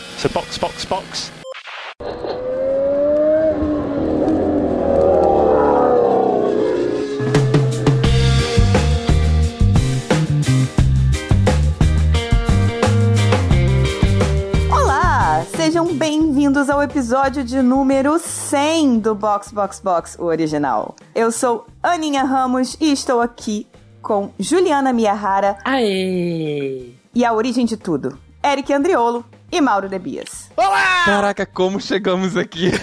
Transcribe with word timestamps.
So 0.00 0.28
box, 0.28 0.58
box, 0.58 0.84
box. 0.86 1.30
Olá, 14.70 15.44
sejam 15.56 15.94
bem-vindos 15.94 16.68
ao 16.68 16.82
episódio 16.82 17.42
de 17.44 17.62
número 17.62 18.18
100 18.18 18.98
do 18.98 19.14
Box 19.14 19.52
Box 19.52 19.80
Box 19.80 20.16
o 20.18 20.24
original. 20.24 20.94
Eu 21.14 21.30
sou 21.32 21.66
Aninha 21.82 22.24
Ramos 22.24 22.76
e 22.80 22.92
estou 22.92 23.20
aqui 23.20 23.66
com 24.02 24.30
Juliana 24.38 24.92
Miyahara 24.92 25.56
Aê! 25.64 26.90
e 27.14 27.24
a 27.24 27.32
origem 27.32 27.64
de 27.64 27.76
tudo, 27.76 28.18
Eric 28.44 28.72
Andriolo 28.72 29.24
e 29.54 29.60
Mauro 29.60 29.88
Debias. 29.88 30.50
Caraca, 31.04 31.46
como 31.46 31.80
chegamos 31.80 32.36
aqui? 32.36 32.70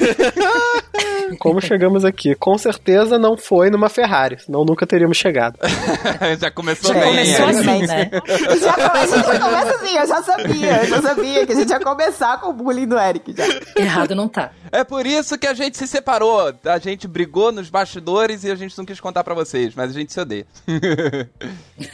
Como 1.39 1.61
chegamos 1.61 2.03
aqui? 2.03 2.35
Com 2.35 2.57
certeza 2.57 3.17
não 3.17 3.37
foi 3.37 3.69
numa 3.69 3.87
Ferrari, 3.87 4.37
senão 4.37 4.65
nunca 4.65 4.85
teríamos 4.85 5.15
chegado. 5.17 5.57
Já 6.39 6.51
começou 6.51 6.93
Já 6.93 6.99
bem. 6.99 7.09
Começou 7.09 7.45
assim, 7.45 7.87
né? 7.87 8.11
Já 8.59 8.91
a 8.91 9.05
gente 9.05 9.25
já 9.25 9.39
começa 9.39 9.75
assim, 9.75 9.97
eu 9.97 10.07
já 10.07 10.23
sabia, 10.23 10.77
eu 10.83 10.87
já 10.87 11.01
sabia 11.01 11.45
que 11.45 11.53
a 11.53 11.55
gente 11.55 11.69
ia 11.69 11.79
começar 11.79 12.39
com 12.41 12.49
o 12.49 12.53
bullying 12.53 12.85
do 12.87 12.99
Eric 12.99 13.33
já. 13.33 13.45
Errado 13.81 14.13
não 14.13 14.27
tá. 14.27 14.51
É 14.71 14.83
por 14.83 15.05
isso 15.05 15.37
que 15.37 15.47
a 15.47 15.53
gente 15.53 15.77
se 15.77 15.87
separou. 15.87 16.53
A 16.65 16.77
gente 16.79 17.07
brigou 17.07 17.51
nos 17.51 17.69
bastidores 17.69 18.43
e 18.43 18.51
a 18.51 18.55
gente 18.55 18.77
não 18.77 18.83
quis 18.85 18.99
contar 18.99 19.23
pra 19.23 19.33
vocês, 19.33 19.73
mas 19.73 19.91
a 19.91 19.93
gente 19.93 20.11
se 20.11 20.19
odeia. 20.19 20.45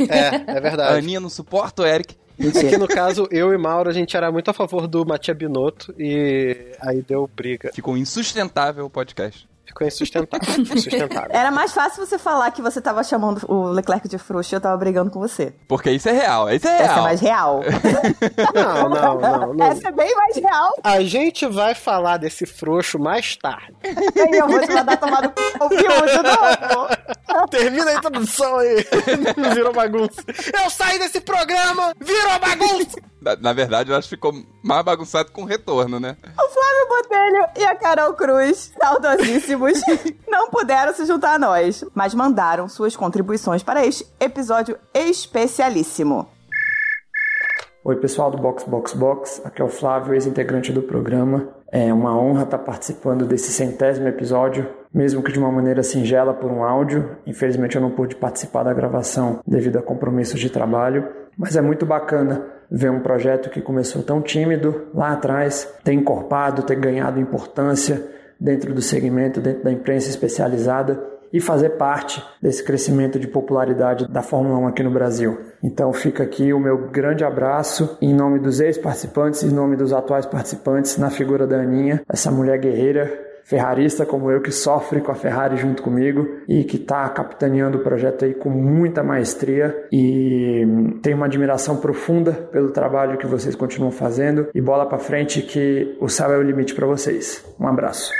É, 0.09 0.52
é 0.52 0.58
A 0.58 0.59
verdade. 0.59 0.98
Aninha 0.98 1.20
não 1.20 1.30
suporta 1.30 1.84
o 1.84 1.86
Eric. 1.86 2.16
Aqui 2.40 2.77
no 2.77 2.88
caso, 2.88 3.27
eu 3.32 3.54
e 3.54 3.58
Mauro, 3.58 3.90
a 3.90 3.94
gente 3.94 4.16
era 4.16 4.32
muito 4.32 4.50
a 4.50 4.54
favor 4.54 4.88
do 4.88 5.05
Matia 5.05 5.34
Binotto 5.34 5.94
e 5.98 6.55
aí 6.80 7.02
deu 7.02 7.30
briga. 7.36 7.72
Ficou 7.73 7.98
insustentável 7.98 8.86
o 8.86 8.89
podcast. 8.89 9.48
Ficou 9.68 9.86
insustentável. 9.86 10.48
insustentável. 10.73 11.30
Era 11.30 11.52
mais 11.52 11.73
fácil 11.73 12.06
você 12.06 12.18
falar 12.18 12.50
que 12.52 12.62
você 12.62 12.82
tava 12.82 13.04
chamando 13.04 13.46
o 13.52 13.68
Leclerc 13.68 14.08
de 14.08 14.18
frouxo 14.18 14.54
e 14.54 14.56
eu 14.56 14.62
tava 14.62 14.78
brigando 14.78 15.12
com 15.12 15.20
você. 15.20 15.54
Porque 15.68 15.92
isso 15.92 16.08
é 16.08 16.14
real, 16.14 16.50
isso 16.50 16.68
é 16.68 16.74
Essa 16.76 16.84
é 16.84 16.88
real. 16.88 17.04
mais 17.04 17.22
real. 17.22 17.59
Não, 18.54 18.90
não, 18.90 19.20
não. 19.20 19.54
não. 19.54 19.66
Essa 19.66 19.90
é 19.90 19.92
bem 19.92 20.14
mais 20.16 20.36
real. 20.36 20.74
A 20.84 21.02
gente 21.02 21.46
vai 21.48 21.76
falar 21.76 22.18
desse 22.18 22.46
frouxo 22.46 22.98
mais 22.98 23.36
tarde. 23.36 23.74
Aí 23.84 24.38
eu 24.40 24.48
vou 24.48 24.59
te 24.62 24.72
mandar 24.72 24.98
tomar 24.98 25.22
no 25.24 25.30
cu. 25.30 25.70
De 25.70 25.84
novo. 25.84 26.88
Termina 27.50 27.92
a 27.92 27.94
introdução 27.96 28.58
aí. 28.58 28.86
Virou 29.54 29.74
bagunça. 29.74 30.24
Eu 30.64 30.70
saí 30.70 30.98
desse 31.00 31.22
programa, 31.22 31.94
virou 32.00 32.40
bagunça. 32.40 32.98
Na, 33.22 33.36
na 33.36 33.54
verdade, 33.54 33.92
eu 33.92 33.98
acho 33.98 34.08
que 34.08 34.16
ficou 34.16 34.34
mais 34.64 34.84
bagunçado 34.84 35.32
com 35.32 35.42
o 35.42 35.46
retorno, 35.46 36.00
né? 36.00 36.16
O 36.23 36.50
Flávio 36.50 36.88
Botelho 36.90 37.48
e 37.58 37.64
a 37.64 37.76
Carol 37.76 38.14
Cruz, 38.14 38.74
saudosíssimos, 38.80 39.82
não 40.28 40.50
puderam 40.50 40.94
se 40.94 41.06
juntar 41.06 41.36
a 41.36 41.40
nós, 41.40 41.84
mas 41.96 42.14
mandaram 42.14 42.70
suas 42.70 42.96
contribuições 42.96 43.64
para 43.64 43.86
este 43.86 44.06
episódio 44.20 44.78
especialíssimo. 44.94 46.28
Oi, 47.84 47.96
pessoal 47.96 48.30
do 48.30 48.38
Box 48.38 48.66
Box 48.66 48.94
Box. 48.94 49.42
Aqui 49.46 49.62
é 49.62 49.66
o 49.66 49.70
Flávio, 49.70 50.14
ex-integrante 50.14 50.74
do 50.74 50.81
programa. 50.81 51.48
É 51.72 51.92
uma 51.94 52.18
honra 52.18 52.44
estar 52.44 52.58
participando 52.59 53.26
desse 53.26 53.52
centésimo 53.52 54.08
episódio, 54.08 54.70
mesmo 54.94 55.24
que 55.24 55.31
de 55.31 55.40
uma 55.40 55.52
maneira 55.52 55.81
singela 55.81 56.34
por 56.34 56.52
um 56.52 56.64
áudio. 56.64 57.18
Infelizmente 57.26 57.76
eu 57.78 57.81
não 57.81 57.92
pude 57.92 58.16
participar 58.16 58.64
da 58.64 58.74
gravação 58.74 59.40
devido 59.48 59.78
a 59.78 59.81
compromissos 59.81 60.40
de 60.40 60.50
trabalho, 60.50 61.08
mas 61.38 61.56
é 61.56 61.62
muito 61.62 61.86
bacana 61.86 62.56
ver 62.70 62.92
um 62.92 63.00
projeto 63.00 63.50
que 63.50 63.62
começou 63.62 64.04
tão 64.04 64.22
tímido 64.22 64.88
lá 64.94 65.14
atrás, 65.14 65.68
ter 65.84 65.94
encorpado, 65.94 66.64
ter 66.64 66.76
ganhado 66.76 67.20
importância 67.20 68.04
dentro 68.40 68.74
do 68.74 68.82
segmento, 68.82 69.40
dentro 69.40 69.64
da 69.64 69.72
imprensa 69.72 70.09
especializada 70.09 71.18
e 71.32 71.40
fazer 71.40 71.72
parte 71.72 72.24
desse 72.42 72.64
crescimento 72.64 73.19
de 73.19 73.28
popularidade 73.28 74.08
da 74.08 74.22
Fórmula 74.22 74.58
1 74.59 74.68
aqui 74.68 74.84
no 74.84 74.91
Brasil. 74.91 75.38
Então 75.62 75.91
fica 75.91 76.24
aqui 76.24 76.53
o 76.53 76.59
meu 76.59 76.90
grande 76.90 77.24
abraço 77.24 77.97
em 78.02 78.14
nome 78.14 78.40
dos 78.40 78.59
ex-participantes 78.59 79.44
em 79.44 79.52
nome 79.52 79.75
dos 79.75 79.91
atuais 79.91 80.25
participantes 80.25 80.97
na 80.97 81.09
figura 81.09 81.46
da 81.46 81.58
Aninha, 81.58 82.02
essa 82.08 82.31
mulher 82.31 82.59
guerreira, 82.59 83.27
ferrarista 83.47 84.06
como 84.06 84.30
eu 84.30 84.41
que 84.41 84.52
sofre 84.52 85.00
com 85.00 85.09
a 85.09 85.16
Ferrari 85.16 85.56
junto 85.56 85.81
comigo 85.81 86.41
e 86.50 86.66
que 86.66 86.75
está 86.75 87.08
capitaneando 87.08 87.78
o 87.78 87.81
projeto 87.81 88.25
aí 88.25 88.34
com 88.34 88.50
muita 88.50 89.02
maestria 89.02 89.88
e 89.90 90.66
tenho 91.02 91.16
uma 91.16 91.28
admiração 91.28 91.78
profunda 91.78 92.34
pelo 92.34 92.72
trabalho 92.72 93.18
que 93.18 93.25
vocês 93.25 93.56
continuam 93.56 93.90
fazendo 93.90 94.50
e 94.53 94.62
bola 94.62 94.85
para 94.85 95.00
frente 95.00 95.41
que 95.41 95.97
o 96.02 96.09
céu 96.09 96.34
é 96.34 96.38
o 96.38 96.44
limite 96.44 96.75
para 96.75 96.85
vocês. 96.85 97.44
Um 97.58 97.68
abraço. 97.68 98.12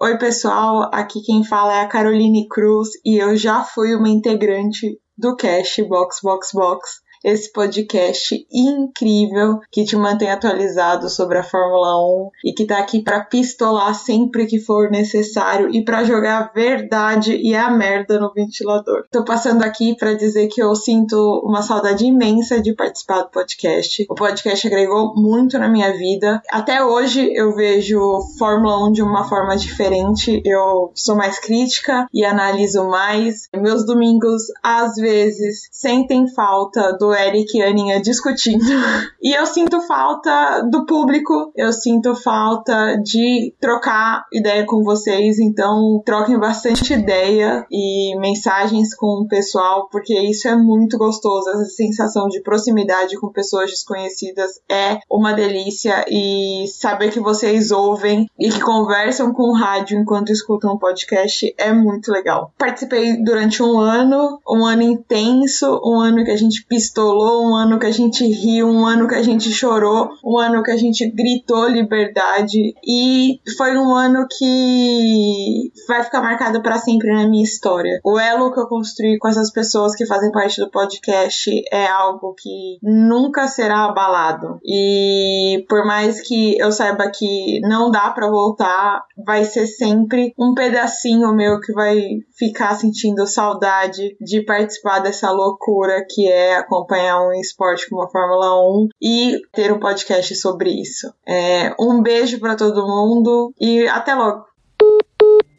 Oi, 0.00 0.16
pessoal. 0.16 0.90
Aqui 0.92 1.20
quem 1.20 1.44
fala 1.44 1.74
é 1.74 1.80
a 1.82 1.88
Caroline 1.88 2.48
Cruz 2.48 2.88
e 3.04 3.22
eu 3.22 3.36
já 3.36 3.62
fui 3.62 3.94
uma 3.94 4.08
integrante 4.08 4.98
do 5.18 5.36
Cash 5.36 5.80
Box 5.86 6.20
Box 6.22 6.50
Box. 6.54 7.00
Esse 7.26 7.52
podcast 7.52 8.46
incrível 8.52 9.58
que 9.72 9.84
te 9.84 9.96
mantém 9.96 10.30
atualizado 10.30 11.10
sobre 11.10 11.38
a 11.38 11.42
Fórmula 11.42 11.98
1 11.98 12.30
e 12.44 12.52
que 12.52 12.64
tá 12.64 12.78
aqui 12.78 13.02
para 13.02 13.24
pistolar 13.24 13.92
sempre 13.96 14.46
que 14.46 14.60
for 14.60 14.88
necessário 14.92 15.68
e 15.74 15.84
para 15.84 16.04
jogar 16.04 16.38
a 16.38 16.52
verdade 16.54 17.34
e 17.34 17.52
a 17.56 17.68
merda 17.68 18.20
no 18.20 18.32
ventilador. 18.32 19.06
Tô 19.10 19.24
passando 19.24 19.64
aqui 19.64 19.96
para 19.96 20.14
dizer 20.14 20.46
que 20.46 20.62
eu 20.62 20.72
sinto 20.76 21.16
uma 21.44 21.62
saudade 21.62 22.04
imensa 22.04 22.62
de 22.62 22.72
participar 22.72 23.22
do 23.22 23.30
podcast. 23.30 24.06
O 24.08 24.14
podcast 24.14 24.64
agregou 24.64 25.12
muito 25.16 25.58
na 25.58 25.68
minha 25.68 25.92
vida. 25.96 26.40
Até 26.48 26.84
hoje 26.84 27.28
eu 27.34 27.56
vejo 27.56 28.20
Fórmula 28.38 28.86
1 28.86 28.92
de 28.92 29.02
uma 29.02 29.28
forma 29.28 29.56
diferente. 29.56 30.40
Eu 30.44 30.92
sou 30.94 31.16
mais 31.16 31.40
crítica 31.40 32.06
e 32.14 32.24
analiso 32.24 32.84
mais. 32.84 33.48
Meus 33.52 33.84
domingos, 33.84 34.44
às 34.62 34.94
vezes, 34.94 35.68
sentem 35.72 36.28
falta 36.28 36.96
do 36.96 37.15
Eric 37.16 37.56
e 37.56 37.62
a 37.62 37.68
Aninha 37.68 38.00
discutindo. 38.00 38.64
E 39.22 39.36
eu 39.36 39.44
sinto 39.44 39.80
falta 39.80 40.62
do 40.70 40.86
público, 40.86 41.50
eu 41.56 41.72
sinto 41.72 42.14
falta 42.14 42.96
de 43.02 43.52
trocar 43.60 44.24
ideia 44.32 44.64
com 44.64 44.84
vocês. 44.84 45.40
Então, 45.40 46.00
troquem 46.04 46.38
bastante 46.38 46.92
ideia 46.94 47.66
e 47.70 48.16
mensagens 48.20 48.94
com 48.94 49.22
o 49.22 49.26
pessoal, 49.26 49.88
porque 49.90 50.16
isso 50.20 50.46
é 50.46 50.54
muito 50.54 50.96
gostoso. 50.96 51.50
Essa 51.50 51.64
sensação 51.64 52.28
de 52.28 52.40
proximidade 52.40 53.18
com 53.18 53.32
pessoas 53.32 53.70
desconhecidas 53.70 54.60
é 54.70 54.98
uma 55.10 55.32
delícia. 55.32 56.04
E 56.08 56.66
saber 56.68 57.10
que 57.10 57.18
vocês 57.18 57.70
ouvem 57.72 58.28
e 58.38 58.48
que 58.48 58.60
conversam 58.60 59.32
com 59.32 59.50
o 59.50 59.56
rádio 59.56 59.98
enquanto 59.98 60.30
escutam 60.30 60.72
o 60.72 60.78
podcast 60.78 61.52
é 61.58 61.72
muito 61.72 62.12
legal. 62.12 62.52
Participei 62.56 63.22
durante 63.22 63.62
um 63.62 63.78
ano, 63.78 64.40
um 64.48 64.64
ano 64.64 64.82
intenso, 64.82 65.80
um 65.84 66.00
ano 66.00 66.24
que 66.24 66.30
a 66.30 66.36
gente 66.36 66.64
pistolou, 67.06 67.48
um 67.48 67.54
ano 67.54 67.78
que 67.78 67.86
a 67.86 67.92
gente 67.92 68.26
riu, 68.26 68.68
um 68.68 68.84
ano 68.84 69.06
que 69.06 69.14
a 69.14 69.22
gente 69.22 69.50
chorou, 69.50 70.10
um 70.24 70.38
ano 70.38 70.62
que 70.62 70.70
a 70.70 70.76
gente 70.76 71.08
gritou 71.10 71.68
liberdade 71.68 72.74
e 72.84 73.40
foi 73.56 73.76
um 73.76 73.94
ano 73.94 74.26
que 74.28 75.70
vai 75.86 76.02
ficar 76.02 76.20
marcado 76.20 76.60
para 76.62 76.78
sempre 76.78 77.12
na 77.12 77.28
minha 77.28 77.44
história. 77.44 78.00
O 78.04 78.18
elo 78.18 78.52
que 78.52 78.60
eu 78.60 78.66
construí 78.66 79.18
com 79.18 79.28
essas 79.28 79.52
pessoas 79.52 79.94
que 79.94 80.06
fazem 80.06 80.32
parte 80.32 80.60
do 80.60 80.70
podcast 80.70 81.50
é 81.70 81.86
algo 81.86 82.34
que 82.34 82.78
nunca 82.82 83.46
será 83.46 83.84
abalado. 83.84 84.58
E 84.64 85.64
por 85.68 85.86
mais 85.86 86.20
que 86.20 86.58
eu 86.58 86.72
saiba 86.72 87.10
que 87.10 87.60
não 87.60 87.90
dá 87.90 88.10
para 88.10 88.28
voltar, 88.28 89.02
vai 89.24 89.44
ser 89.44 89.66
sempre 89.66 90.34
um 90.38 90.54
pedacinho 90.54 91.32
meu 91.34 91.60
que 91.60 91.72
vai 91.72 92.00
ficar 92.36 92.74
sentindo 92.74 93.26
saudade 93.26 94.16
de 94.20 94.42
participar 94.44 94.98
dessa 94.98 95.30
loucura 95.30 96.04
que 96.08 96.28
é 96.28 96.56
acompanhar 96.56 96.85
um 96.94 97.32
esporte 97.40 97.88
como 97.88 98.02
a 98.02 98.08
Fórmula 98.08 98.60
1 98.70 98.88
e 99.02 99.40
ter 99.52 99.72
um 99.72 99.78
podcast 99.80 100.34
sobre 100.36 100.70
isso. 100.70 101.12
É, 101.26 101.74
um 101.80 102.02
beijo 102.02 102.38
para 102.38 102.54
todo 102.56 102.86
mundo 102.86 103.52
e 103.60 103.86
até 103.88 104.14
logo. 104.14 104.44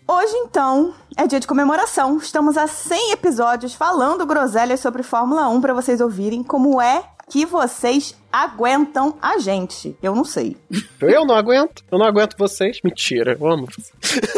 Hoje, 0.10 0.34
então, 0.38 0.94
é 1.18 1.28
dia 1.28 1.40
de 1.40 1.48
comemoração. 1.48 2.18
Estamos 2.18 2.56
a 2.58 2.66
100 2.66 3.12
episódios 3.12 3.74
falando 3.74 4.26
groselhas 4.26 4.80
sobre 4.80 5.04
Fórmula 5.04 5.50
1 5.50 5.60
para 5.60 5.74
vocês 5.74 6.00
ouvirem 6.00 6.44
como 6.44 6.82
é 6.82 7.04
que 7.30 7.46
vocês 7.46 8.16
aguentam 8.32 9.18
a 9.22 9.38
gente. 9.38 9.98
Eu 10.02 10.16
não 10.16 10.24
sei. 10.24 10.56
Eu 11.02 11.26
não 11.26 11.36
aguento. 11.36 11.84
Eu 11.92 12.00
não 12.00 12.06
aguento 12.06 12.38
vocês. 12.38 12.80
Mentira, 12.82 13.36
eu 13.38 13.48
amo 13.48 13.68
vocês. 13.68 13.92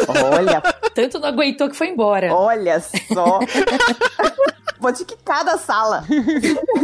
Olha, 0.08 0.60
Tanto 0.92 1.20
não 1.20 1.28
aguentou 1.28 1.68
que 1.68 1.76
foi 1.76 1.88
embora. 1.88 2.34
olha 2.34 2.80
só. 2.80 3.38
Vou 4.80 4.92
te 4.92 5.04
quicar 5.04 5.44
da 5.44 5.58
sala. 5.58 6.04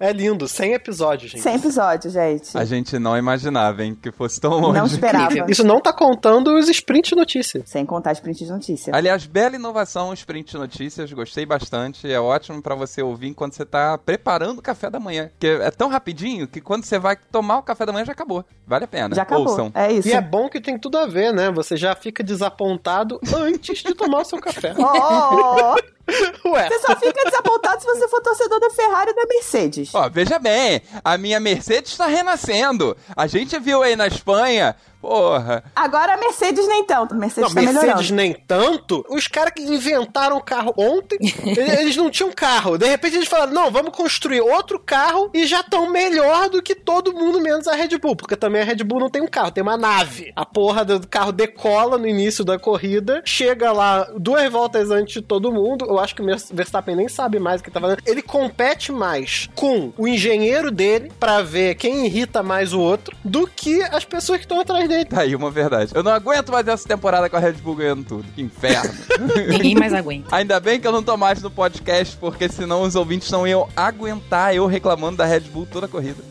É 0.00 0.12
lindo, 0.12 0.46
100 0.46 0.74
episódios, 0.74 1.32
gente. 1.32 1.42
100 1.42 1.54
episódios, 1.56 2.12
gente. 2.12 2.56
A 2.56 2.64
gente 2.64 2.98
não 3.00 3.16
imaginava, 3.18 3.82
hein, 3.82 3.98
que 4.00 4.12
fosse 4.12 4.40
tão 4.40 4.52
longe. 4.52 4.78
Não 4.78 4.86
esperava. 4.86 5.50
Isso 5.50 5.64
não 5.64 5.80
tá 5.80 5.92
contando 5.92 6.56
os 6.56 6.68
sprint 6.68 7.16
notícias. 7.16 7.68
Sem 7.68 7.84
contar 7.84 8.12
as 8.12 8.20
prints 8.20 8.46
de 8.46 8.52
notícia. 8.52 8.94
Aliás, 8.94 9.26
bela 9.26 9.56
inovação, 9.56 10.12
sprint 10.12 10.56
notícias, 10.56 11.12
gostei 11.12 11.44
bastante. 11.44 12.10
É 12.10 12.20
ótimo 12.20 12.62
pra 12.62 12.76
você 12.76 13.02
ouvir 13.02 13.28
enquanto 13.28 13.54
você 13.54 13.64
tá 13.66 13.98
preparando 13.98 14.60
o 14.60 14.62
café 14.62 14.88
da 14.88 15.00
manhã. 15.00 15.30
Que 15.38 15.48
é 15.48 15.70
tão 15.70 15.88
rapidinho 15.88 16.46
que 16.46 16.60
quando 16.60 16.84
você 16.84 16.98
vai 16.98 17.16
tomar 17.16 17.58
o 17.58 17.62
café 17.62 17.84
da 17.84 17.92
manhã 17.92 18.04
já 18.04 18.12
acabou. 18.12 18.44
Vale 18.66 18.84
a 18.84 18.88
pena. 18.88 19.16
Já 19.16 19.22
acabou. 19.22 19.48
Ouçam. 19.48 19.72
É 19.74 19.92
isso. 19.92 20.06
E 20.06 20.12
é 20.12 20.20
bom 20.20 20.48
que 20.48 20.60
tem 20.60 20.78
tudo 20.78 20.96
a 20.96 21.06
ver, 21.06 21.32
né? 21.32 21.50
Você 21.50 21.76
já 21.76 21.96
fica 21.96 22.22
desapontado 22.22 23.20
antes 23.34 23.82
de 23.82 23.94
tomar 23.94 24.20
o 24.20 24.24
seu 24.24 24.38
café. 24.38 24.74
Ó, 24.78 24.84
ó, 24.84 25.74
ó. 25.74 25.97
Ué. 26.44 26.68
Você 26.68 26.78
só 26.80 26.96
fica 26.96 27.24
desapontado 27.24 27.80
se 27.80 27.86
você 27.86 28.08
for 28.08 28.20
torcedor 28.22 28.60
da 28.60 28.70
Ferrari 28.70 29.10
e 29.10 29.14
da 29.14 29.26
Mercedes. 29.26 29.94
Ó, 29.94 30.08
veja 30.08 30.38
bem, 30.38 30.80
a 31.04 31.18
minha 31.18 31.38
Mercedes 31.38 31.92
está 31.92 32.06
renascendo. 32.06 32.96
A 33.16 33.26
gente 33.26 33.58
viu 33.58 33.82
aí 33.82 33.94
na 33.96 34.06
Espanha, 34.06 34.74
porra. 35.00 35.64
Agora 35.74 36.14
a 36.14 36.16
Mercedes 36.16 36.66
nem 36.68 36.84
tanto. 36.84 37.14
A 37.14 37.16
Mercedes 37.16 37.54
Não, 37.54 37.54
tá 37.54 37.60
Mercedes 37.72 38.10
melhorando. 38.10 38.14
nem 38.14 38.32
tanto. 38.34 39.04
Os 39.08 39.26
caras 39.26 39.52
que 39.54 39.62
inventaram 39.62 40.36
o 40.36 40.42
carro 40.42 40.72
ontem, 40.76 41.18
eles 41.44 41.88
eles 41.88 41.96
não 41.96 42.10
tinham 42.10 42.30
carro. 42.32 42.76
De 42.76 42.86
repente 42.86 43.16
eles 43.16 43.28
falaram: 43.28 43.52
não, 43.52 43.70
vamos 43.70 43.94
construir 43.96 44.40
outro 44.40 44.78
carro 44.78 45.30
e 45.32 45.46
já 45.46 45.60
estão 45.60 45.90
melhor 45.90 46.48
do 46.50 46.62
que 46.62 46.74
todo 46.74 47.12
mundo, 47.14 47.40
menos 47.40 47.66
a 47.66 47.74
Red 47.74 47.96
Bull. 47.98 48.16
Porque 48.16 48.36
também 48.36 48.62
a 48.62 48.64
Red 48.64 48.84
Bull 48.84 49.00
não 49.00 49.10
tem 49.10 49.22
um 49.22 49.26
carro, 49.26 49.50
tem 49.50 49.62
uma 49.62 49.76
nave. 49.76 50.32
A 50.36 50.44
porra 50.44 50.84
do 50.84 51.06
carro 51.06 51.32
decola 51.32 51.96
no 51.96 52.06
início 52.06 52.44
da 52.44 52.58
corrida, 52.58 53.22
chega 53.24 53.72
lá 53.72 54.08
duas 54.16 54.50
voltas 54.50 54.90
antes 54.90 55.14
de 55.14 55.22
todo 55.22 55.52
mundo. 55.52 55.86
Eu 55.86 55.98
acho 55.98 56.14
que 56.14 56.22
o 56.22 56.26
Verstappen 56.52 56.96
nem 56.96 57.08
sabe 57.08 57.38
mais 57.38 57.60
o 57.60 57.64
que 57.64 57.70
tá 57.70 57.80
fazendo. 57.80 58.02
Ele 58.06 58.22
compete 58.22 58.92
mais 58.92 59.48
com 59.54 59.92
o 59.96 60.06
engenheiro 60.06 60.70
dele 60.70 61.10
pra 61.18 61.42
ver 61.42 61.74
quem 61.76 62.06
irrita 62.06 62.42
mais 62.42 62.72
o 62.72 62.80
outro 62.80 63.16
do 63.24 63.46
que 63.46 63.82
as 63.82 64.04
pessoas 64.04 64.38
que 64.38 64.44
estão 64.44 64.60
atrás 64.60 64.87
dele. 64.88 65.04
Tá 65.04 65.20
aí 65.20 65.36
uma 65.36 65.50
verdade. 65.50 65.92
Eu 65.94 66.02
não 66.02 66.12
aguento 66.12 66.50
mais 66.50 66.66
essa 66.66 66.86
temporada 66.86 67.28
com 67.28 67.36
a 67.36 67.40
Red 67.40 67.52
Bull 67.52 67.76
ganhando 67.76 68.04
tudo. 68.04 68.24
Que 68.34 68.42
inferno. 68.42 68.90
Ninguém 69.48 69.74
mais 69.74 69.92
aguenta. 69.92 70.34
Ainda 70.34 70.58
bem 70.58 70.80
que 70.80 70.86
eu 70.86 70.92
não 70.92 71.02
tô 71.02 71.16
mais 71.16 71.42
no 71.42 71.50
podcast, 71.50 72.16
porque 72.16 72.48
senão 72.48 72.82
os 72.82 72.94
ouvintes 72.96 73.30
não 73.30 73.46
iam 73.46 73.68
aguentar 73.76 74.54
eu 74.54 74.66
reclamando 74.66 75.18
da 75.18 75.24
Red 75.24 75.40
Bull 75.40 75.66
toda 75.70 75.86
a 75.86 75.88
corrida. 75.88 76.22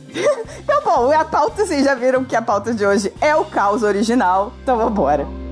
Então, 0.57 0.81
bom, 0.83 1.11
a 1.11 1.23
pauta, 1.23 1.65
vocês 1.65 1.85
já 1.85 1.95
viram 1.95 2.25
que 2.25 2.35
a 2.35 2.41
pauta 2.41 2.73
de 2.73 2.85
hoje 2.85 3.13
é 3.21 3.35
o 3.35 3.45
caos 3.45 3.83
original. 3.83 4.53
Então, 4.63 4.77
vambora. 4.77 5.46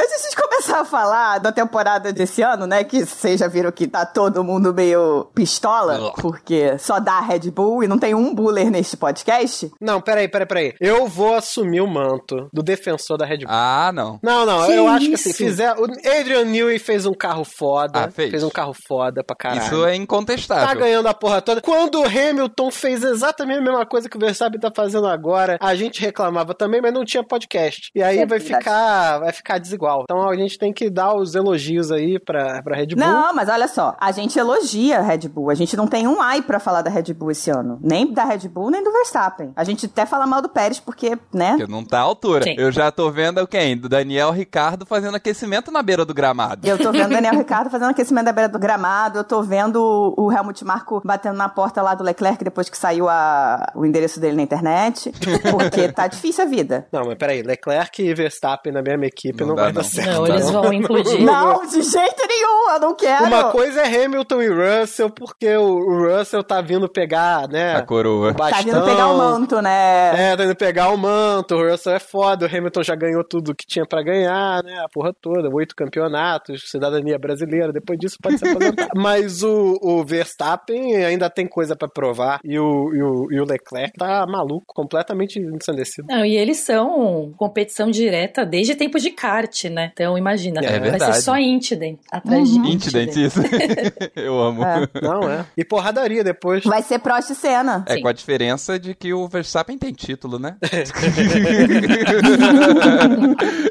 Antes 0.00 0.30
de 0.30 0.36
começar 0.36 0.80
a 0.80 0.84
falar 0.84 1.38
da 1.38 1.50
temporada 1.50 2.12
desse 2.12 2.40
ano, 2.40 2.66
né? 2.68 2.84
Que 2.84 3.04
vocês 3.04 3.40
já 3.40 3.48
viram 3.48 3.72
que 3.72 3.88
tá 3.88 4.06
todo 4.06 4.44
mundo 4.44 4.72
meio 4.72 5.24
pistola, 5.34 6.12
porque 6.20 6.78
só 6.78 7.00
dá 7.00 7.18
Red 7.20 7.50
Bull 7.50 7.82
e 7.82 7.88
não 7.88 7.98
tem 7.98 8.14
um 8.14 8.32
buller 8.32 8.70
neste 8.70 8.96
podcast. 8.96 9.68
Não, 9.80 10.00
peraí, 10.00 10.28
peraí, 10.28 10.46
peraí. 10.46 10.74
Eu 10.80 11.08
vou 11.08 11.34
assumir 11.34 11.80
o 11.80 11.86
manto 11.88 12.48
do 12.52 12.62
defensor 12.62 13.18
da 13.18 13.26
Red 13.26 13.38
Bull. 13.38 13.48
Ah, 13.50 13.90
não. 13.92 14.20
Não, 14.22 14.46
não, 14.46 14.66
Que 14.66 14.72
eu 14.74 14.86
acho 14.86 15.08
que 15.08 15.14
assim, 15.14 15.30
isso? 15.30 15.38
fizer. 15.38 15.72
O 15.76 15.84
Adrian 15.84 16.44
Newey 16.44 16.78
fez 16.78 17.04
um 17.04 17.12
carro 17.14 17.42
foda. 17.44 18.04
Ah, 18.04 18.10
fez. 18.10 18.44
um 18.44 18.50
carro 18.50 18.74
foda 18.86 19.24
pra 19.24 19.34
caralho. 19.34 19.62
Isso 19.62 19.84
é 19.84 19.88
Tá 19.90 19.96
incontestável. 19.96 20.78
ganhando 20.78 21.08
a 21.08 21.14
porra 21.14 21.42
toda. 21.42 21.60
Quando 21.60 22.00
o 22.00 22.04
Hamilton 22.06 22.70
fez 22.70 23.02
exatamente 23.02 23.58
a 23.58 23.62
mesma 23.62 23.84
coisa 23.84 24.08
que 24.08 24.16
o 24.16 24.20
Verstappen 24.20 24.60
tá 24.60 24.70
fazendo 24.72 25.08
agora, 25.08 25.58
a 25.60 25.74
gente 25.74 26.00
reclamava 26.00 26.54
também, 26.54 26.80
mas 26.80 26.92
não 26.92 27.04
tinha 27.04 27.24
podcast. 27.24 27.90
E 27.96 28.00
aí 28.02 28.18
É 28.18 28.26
vai 28.26 28.38
verdade. 28.38 28.62
ficar, 28.64 29.18
vai 29.18 29.32
ficar 29.32 29.58
desigual. 29.58 29.87
Então 30.02 30.28
a 30.28 30.36
gente 30.36 30.58
tem 30.58 30.72
que 30.72 30.88
dar 30.90 31.14
os 31.16 31.34
elogios 31.34 31.90
aí 31.90 32.18
pra, 32.18 32.62
pra 32.62 32.76
Red 32.76 32.88
Bull. 32.88 32.98
Não, 32.98 33.34
mas 33.34 33.48
olha 33.48 33.68
só, 33.68 33.96
a 34.00 34.10
gente 34.12 34.38
elogia 34.38 34.98
a 34.98 35.02
Red 35.02 35.28
Bull. 35.28 35.50
A 35.50 35.54
gente 35.54 35.76
não 35.76 35.86
tem 35.86 36.06
um 36.06 36.20
ai 36.20 36.42
pra 36.42 36.58
falar 36.58 36.82
da 36.82 36.90
Red 36.90 37.12
Bull 37.14 37.30
esse 37.30 37.50
ano. 37.50 37.78
Nem 37.82 38.12
da 38.12 38.24
Red 38.24 38.48
Bull, 38.48 38.70
nem 38.70 38.82
do 38.82 38.92
Verstappen. 38.92 39.52
A 39.56 39.64
gente 39.64 39.86
até 39.86 40.04
fala 40.06 40.26
mal 40.26 40.42
do 40.42 40.48
Pérez, 40.48 40.78
porque, 40.80 41.16
né? 41.32 41.56
Porque 41.56 41.70
não 41.70 41.84
tá 41.84 41.98
à 41.98 42.02
altura. 42.02 42.44
Sim. 42.44 42.54
Eu 42.58 42.70
já 42.72 42.90
tô 42.90 43.10
vendo 43.10 43.46
quem? 43.46 43.76
Do 43.76 43.88
Daniel 43.88 44.30
Ricardo 44.30 44.84
fazendo 44.86 45.14
aquecimento 45.16 45.70
na 45.70 45.82
beira 45.82 46.04
do 46.04 46.14
gramado. 46.14 46.66
Eu 46.66 46.78
tô 46.78 46.90
vendo 46.92 47.06
o 47.10 47.14
Daniel 47.14 47.34
Ricardo 47.38 47.70
fazendo 47.70 47.90
aquecimento 47.90 48.24
da 48.26 48.32
beira 48.32 48.48
do 48.48 48.58
gramado. 48.58 49.18
Eu 49.18 49.24
tô 49.24 49.42
vendo 49.42 50.14
o 50.16 50.32
Helmut 50.32 50.64
Marko 50.64 51.00
batendo 51.04 51.36
na 51.36 51.48
porta 51.48 51.80
lá 51.82 51.94
do 51.94 52.02
Leclerc 52.04 52.42
depois 52.44 52.68
que 52.68 52.76
saiu 52.78 53.08
a- 53.08 53.70
o 53.74 53.84
endereço 53.86 54.20
dele 54.20 54.36
na 54.36 54.42
internet. 54.42 55.12
Porque 55.50 55.90
tá 55.92 56.06
difícil 56.08 56.44
a 56.44 56.46
vida. 56.46 56.86
Não, 56.92 57.04
mas 57.06 57.16
peraí, 57.16 57.42
Leclerc 57.42 58.02
e 58.02 58.14
Verstappen 58.14 58.72
na 58.72 58.82
mesma 58.82 59.06
equipe 59.06 59.40
Não 59.40 59.48
não, 59.48 59.54
dá, 59.56 59.77
vai 59.82 59.82
não. 59.82 59.82
dar 59.82 59.84
certo. 59.84 60.10
Não, 60.10 60.26
eles 60.26 60.50
vão 60.50 60.72
implodir. 60.72 61.20
Não, 61.20 61.66
de 61.66 61.82
jeito 61.82 62.26
nenhum, 62.28 62.70
eu 62.72 62.80
não 62.80 62.94
quero. 62.94 63.24
Uma 63.26 63.50
coisa 63.50 63.80
é 63.80 64.04
Hamilton 64.04 64.42
e 64.42 64.48
Russell, 64.48 65.10
porque 65.10 65.56
o 65.56 66.06
Russell 66.06 66.42
tá 66.42 66.60
vindo 66.60 66.88
pegar, 66.88 67.48
né? 67.48 67.76
A 67.76 67.82
coroa. 67.82 68.30
o 68.30 68.34
bastão. 68.34 68.58
Tá 68.58 68.64
vindo 68.64 68.84
pegar 68.84 69.08
o 69.08 69.18
manto, 69.18 69.62
né? 69.62 70.32
É, 70.32 70.36
tá 70.36 70.44
indo 70.44 70.56
pegar 70.56 70.90
o 70.90 70.96
manto, 70.96 71.54
o 71.54 71.70
Russell 71.70 71.94
é 71.94 71.98
foda, 71.98 72.46
o 72.46 72.48
Hamilton 72.48 72.82
já 72.82 72.94
ganhou 72.94 73.24
tudo 73.24 73.54
que 73.54 73.66
tinha 73.66 73.86
pra 73.86 74.02
ganhar, 74.02 74.62
né? 74.62 74.78
A 74.84 74.88
porra 74.88 75.12
toda, 75.20 75.48
oito 75.54 75.74
campeonatos, 75.74 76.70
cidadania 76.70 77.18
brasileira, 77.18 77.72
depois 77.72 77.98
disso 77.98 78.16
pode 78.22 78.38
se 78.38 78.48
aposentar. 78.48 78.88
Mas 78.96 79.42
o, 79.42 79.78
o 79.82 80.04
Verstappen 80.04 80.96
ainda 81.04 81.30
tem 81.30 81.46
coisa 81.46 81.76
pra 81.76 81.88
provar 81.88 82.40
e 82.44 82.58
o, 82.58 82.94
e, 82.94 83.02
o, 83.02 83.32
e 83.32 83.40
o 83.40 83.44
Leclerc 83.44 83.92
tá 83.98 84.26
maluco, 84.26 84.66
completamente 84.74 85.38
ensandecido. 85.38 86.08
Não, 86.08 86.24
e 86.24 86.36
eles 86.36 86.58
são 86.58 87.32
competição 87.36 87.90
direta 87.90 88.44
desde 88.44 88.74
tempo 88.74 88.98
de 88.98 89.10
kart, 89.10 89.64
né? 89.68 89.90
Então 89.92 90.16
imagina, 90.18 90.60
É 90.64 90.78
vai 90.78 90.98
ser 91.00 91.14
só 91.22 91.36
Incident 91.38 91.98
atrás 92.10 92.48
de 92.48 92.58
Incident, 92.58 93.16
isso. 93.16 93.40
Eu 94.16 94.38
amo. 94.40 94.62
É. 94.64 94.88
Não, 95.02 95.28
é. 95.30 95.44
E 95.56 95.64
porradaria 95.64 96.22
depois. 96.24 96.64
Vai 96.64 96.82
ser 96.82 96.98
Prost 96.98 97.30
e 97.30 97.34
Senna. 97.34 97.84
É 97.86 97.94
Sim. 97.94 98.02
com 98.02 98.08
a 98.08 98.12
diferença 98.12 98.78
de 98.78 98.94
que 98.94 99.12
o 99.12 99.26
Verstappen 99.28 99.78
tem 99.78 99.92
título, 99.92 100.38
né? 100.38 100.56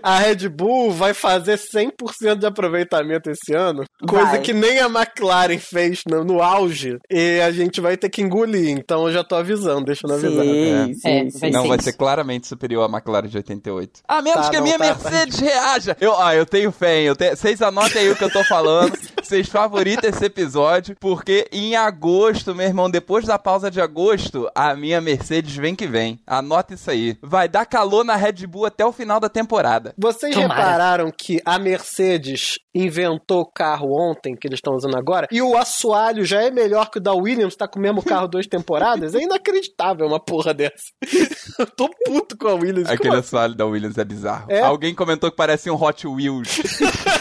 A 0.03 0.19
Red 0.19 0.47
Bull 0.49 0.91
vai 0.91 1.13
fazer 1.13 1.57
100% 1.57 2.37
de 2.37 2.45
aproveitamento 2.45 3.29
esse 3.29 3.53
ano, 3.53 3.83
coisa 4.07 4.25
Vai. 4.27 4.41
que 4.41 4.53
nem 4.53 4.79
a 4.79 4.85
McLaren 4.87 5.57
fez 5.57 6.01
no, 6.09 6.23
no 6.23 6.41
auge, 6.41 6.97
e 7.09 7.39
a 7.41 7.51
gente 7.51 7.81
vai 7.81 7.97
ter 7.97 8.09
que 8.09 8.21
engolir. 8.21 8.69
Então 8.69 9.07
eu 9.07 9.13
já 9.13 9.23
tô 9.23 9.35
avisando, 9.35 9.85
deixa 9.85 10.07
eu 10.07 10.13
avisar. 10.13 10.45
Sim, 10.45 10.93
sim, 10.93 11.07
É, 11.09 11.29
sim. 11.29 11.39
vai 11.39 11.49
não, 11.51 11.67
vai 11.67 11.79
ser 11.81 11.93
claramente 11.93 12.47
superior 12.47 12.83
à 12.83 12.89
McLaren 12.97 13.27
de 13.27 13.37
88. 13.37 14.01
A 14.07 14.21
menos 14.21 14.45
Tá, 14.45 14.49
que 14.51 14.55
a 14.57 14.61
minha 14.61 14.77
tá, 14.77 14.85
Mercedes 14.85 15.39
reaja. 15.77 15.97
Eu, 15.99 16.19
ah, 16.19 16.35
eu 16.35 16.45
tenho 16.45 16.71
fé, 16.71 16.99
hein? 16.99 17.05
Eu. 17.05 17.15
Vocês 17.15 17.61
anotem 17.61 18.01
aí 18.01 18.09
o 18.09 18.15
que 18.15 18.23
eu 18.23 18.31
tô 18.31 18.43
falando. 18.43 18.97
Vocês 19.27 19.49
favoritam 19.49 20.09
esse 20.09 20.23
episódio, 20.23 20.95
porque 21.01 21.49
em 21.51 21.75
agosto, 21.75 22.55
meu 22.55 22.65
irmão, 22.65 22.89
depois 22.89 23.25
da 23.25 23.37
pausa 23.37 23.69
de 23.69 23.81
agosto, 23.81 24.49
a 24.55 24.73
minha 24.73 25.01
Mercedes 25.01 25.53
vem 25.53 25.75
que 25.75 25.85
vem. 25.85 26.17
Anota 26.25 26.75
isso 26.75 26.89
aí. 26.89 27.17
Vai 27.21 27.49
dar 27.49 27.65
calor 27.65 28.05
na 28.05 28.15
Red 28.15 28.47
Bull 28.47 28.65
até 28.65 28.85
o 28.85 28.93
final 28.93 29.19
da 29.19 29.27
temporada. 29.27 29.93
Vocês 29.97 30.33
Tomara. 30.33 30.53
repararam 30.53 31.11
que 31.11 31.41
a 31.43 31.59
Mercedes 31.59 32.57
inventou 32.73 33.41
o 33.41 33.51
carro 33.51 33.89
ontem, 33.91 34.33
que 34.33 34.47
eles 34.47 34.59
estão 34.59 34.75
usando 34.75 34.95
agora, 34.95 35.27
e 35.29 35.41
o 35.41 35.57
assoalho 35.57 36.23
já 36.23 36.43
é 36.43 36.51
melhor 36.51 36.89
que 36.89 36.99
o 36.99 37.01
da 37.01 37.13
Williams, 37.13 37.55
tá 37.55 37.67
com 37.67 37.79
o 37.79 37.81
mesmo 37.81 38.01
carro 38.01 38.29
duas 38.29 38.47
temporadas? 38.47 39.13
É 39.13 39.19
inacreditável 39.19 40.07
uma 40.07 40.21
porra 40.21 40.53
dessa. 40.53 40.85
Eu 41.59 41.65
tô 41.65 41.89
puto 42.05 42.37
com 42.37 42.47
a 42.47 42.53
Williams. 42.53 42.87
Aquele 42.87 43.09
Como 43.09 43.19
assoalho 43.19 43.55
da 43.55 43.65
Williams 43.65 43.97
é 43.97 44.05
bizarro. 44.05 44.45
É? 44.47 44.61
Alguém 44.61 44.93
comentou 44.93 45.29
que 45.31 45.35
parece 45.35 45.69
um 45.71 45.75
Hot 45.75 46.07
Wheels. 46.07 46.59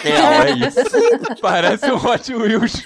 Real, 0.02 0.32
é 0.44 0.50
isso. 0.50 0.76
parece 1.40 1.90
um 1.90 1.95
Hot 2.04 2.34
Wheels. 2.34 2.84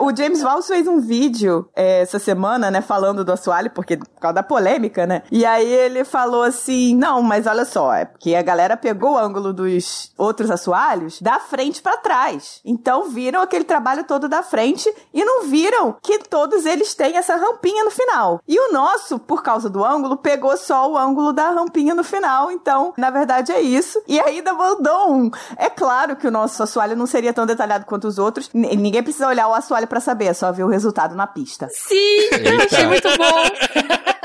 O 0.00 0.14
James 0.14 0.42
Valls 0.42 0.66
fez 0.66 0.86
um 0.86 1.00
vídeo 1.00 1.68
é, 1.74 2.02
essa 2.02 2.18
semana, 2.18 2.70
né, 2.70 2.80
falando 2.80 3.24
do 3.24 3.32
assoalho, 3.32 3.70
porque 3.70 3.96
por 3.96 4.20
causa 4.20 4.34
da 4.34 4.42
polêmica, 4.42 5.06
né? 5.06 5.22
E 5.30 5.44
aí 5.44 5.70
ele 5.70 6.04
falou 6.04 6.42
assim: 6.42 6.94
não, 6.94 7.22
mas 7.22 7.46
olha 7.46 7.64
só, 7.64 7.92
é 7.92 8.04
porque 8.04 8.34
a 8.34 8.42
galera 8.42 8.76
pegou 8.76 9.12
o 9.12 9.18
ângulo 9.18 9.52
dos 9.52 10.12
outros 10.16 10.50
assoalhos 10.50 11.20
da 11.20 11.38
frente 11.38 11.80
pra 11.82 11.96
trás. 11.96 12.60
Então 12.64 13.08
viram 13.08 13.40
aquele 13.40 13.64
trabalho 13.64 14.04
todo 14.04 14.28
da 14.28 14.42
frente 14.42 14.92
e 15.12 15.24
não 15.24 15.44
viram 15.44 15.96
que 16.02 16.18
todos 16.18 16.66
eles 16.66 16.94
têm 16.94 17.16
essa 17.16 17.36
rampinha 17.36 17.84
no 17.84 17.90
final. 17.90 18.40
E 18.46 18.58
o 18.58 18.72
nosso, 18.72 19.18
por 19.18 19.42
causa 19.42 19.70
do 19.70 19.84
ângulo, 19.84 20.16
pegou 20.16 20.56
só 20.56 20.90
o 20.90 20.98
ângulo 20.98 21.32
da 21.32 21.50
rampinha 21.50 21.94
no 21.94 22.04
final. 22.04 22.50
Então, 22.50 22.92
na 22.96 23.10
verdade, 23.10 23.52
é 23.52 23.60
isso. 23.60 24.02
E 24.06 24.18
ainda 24.20 24.52
mandou 24.52 25.12
um. 25.12 25.30
É 25.56 25.70
claro 25.70 26.16
que 26.16 26.26
o 26.26 26.30
nosso 26.30 26.62
assoalho 26.62 26.96
não 26.96 27.06
seria 27.06 27.32
tão 27.32 27.46
detalhado 27.46 27.86
quanto 27.86 28.06
os 28.06 28.17
outros. 28.18 28.50
N- 28.54 28.76
ninguém 28.76 29.02
precisa 29.02 29.28
olhar 29.28 29.48
o 29.48 29.54
assoalho 29.54 29.86
pra 29.86 30.00
saber, 30.00 30.26
é 30.26 30.34
só 30.34 30.50
ver 30.52 30.64
o 30.64 30.68
resultado 30.68 31.14
na 31.14 31.26
pista. 31.26 31.68
Sim, 31.70 31.94
eu 32.32 32.60
achei 32.64 32.86
muito 32.86 33.08
bom. 33.16 34.08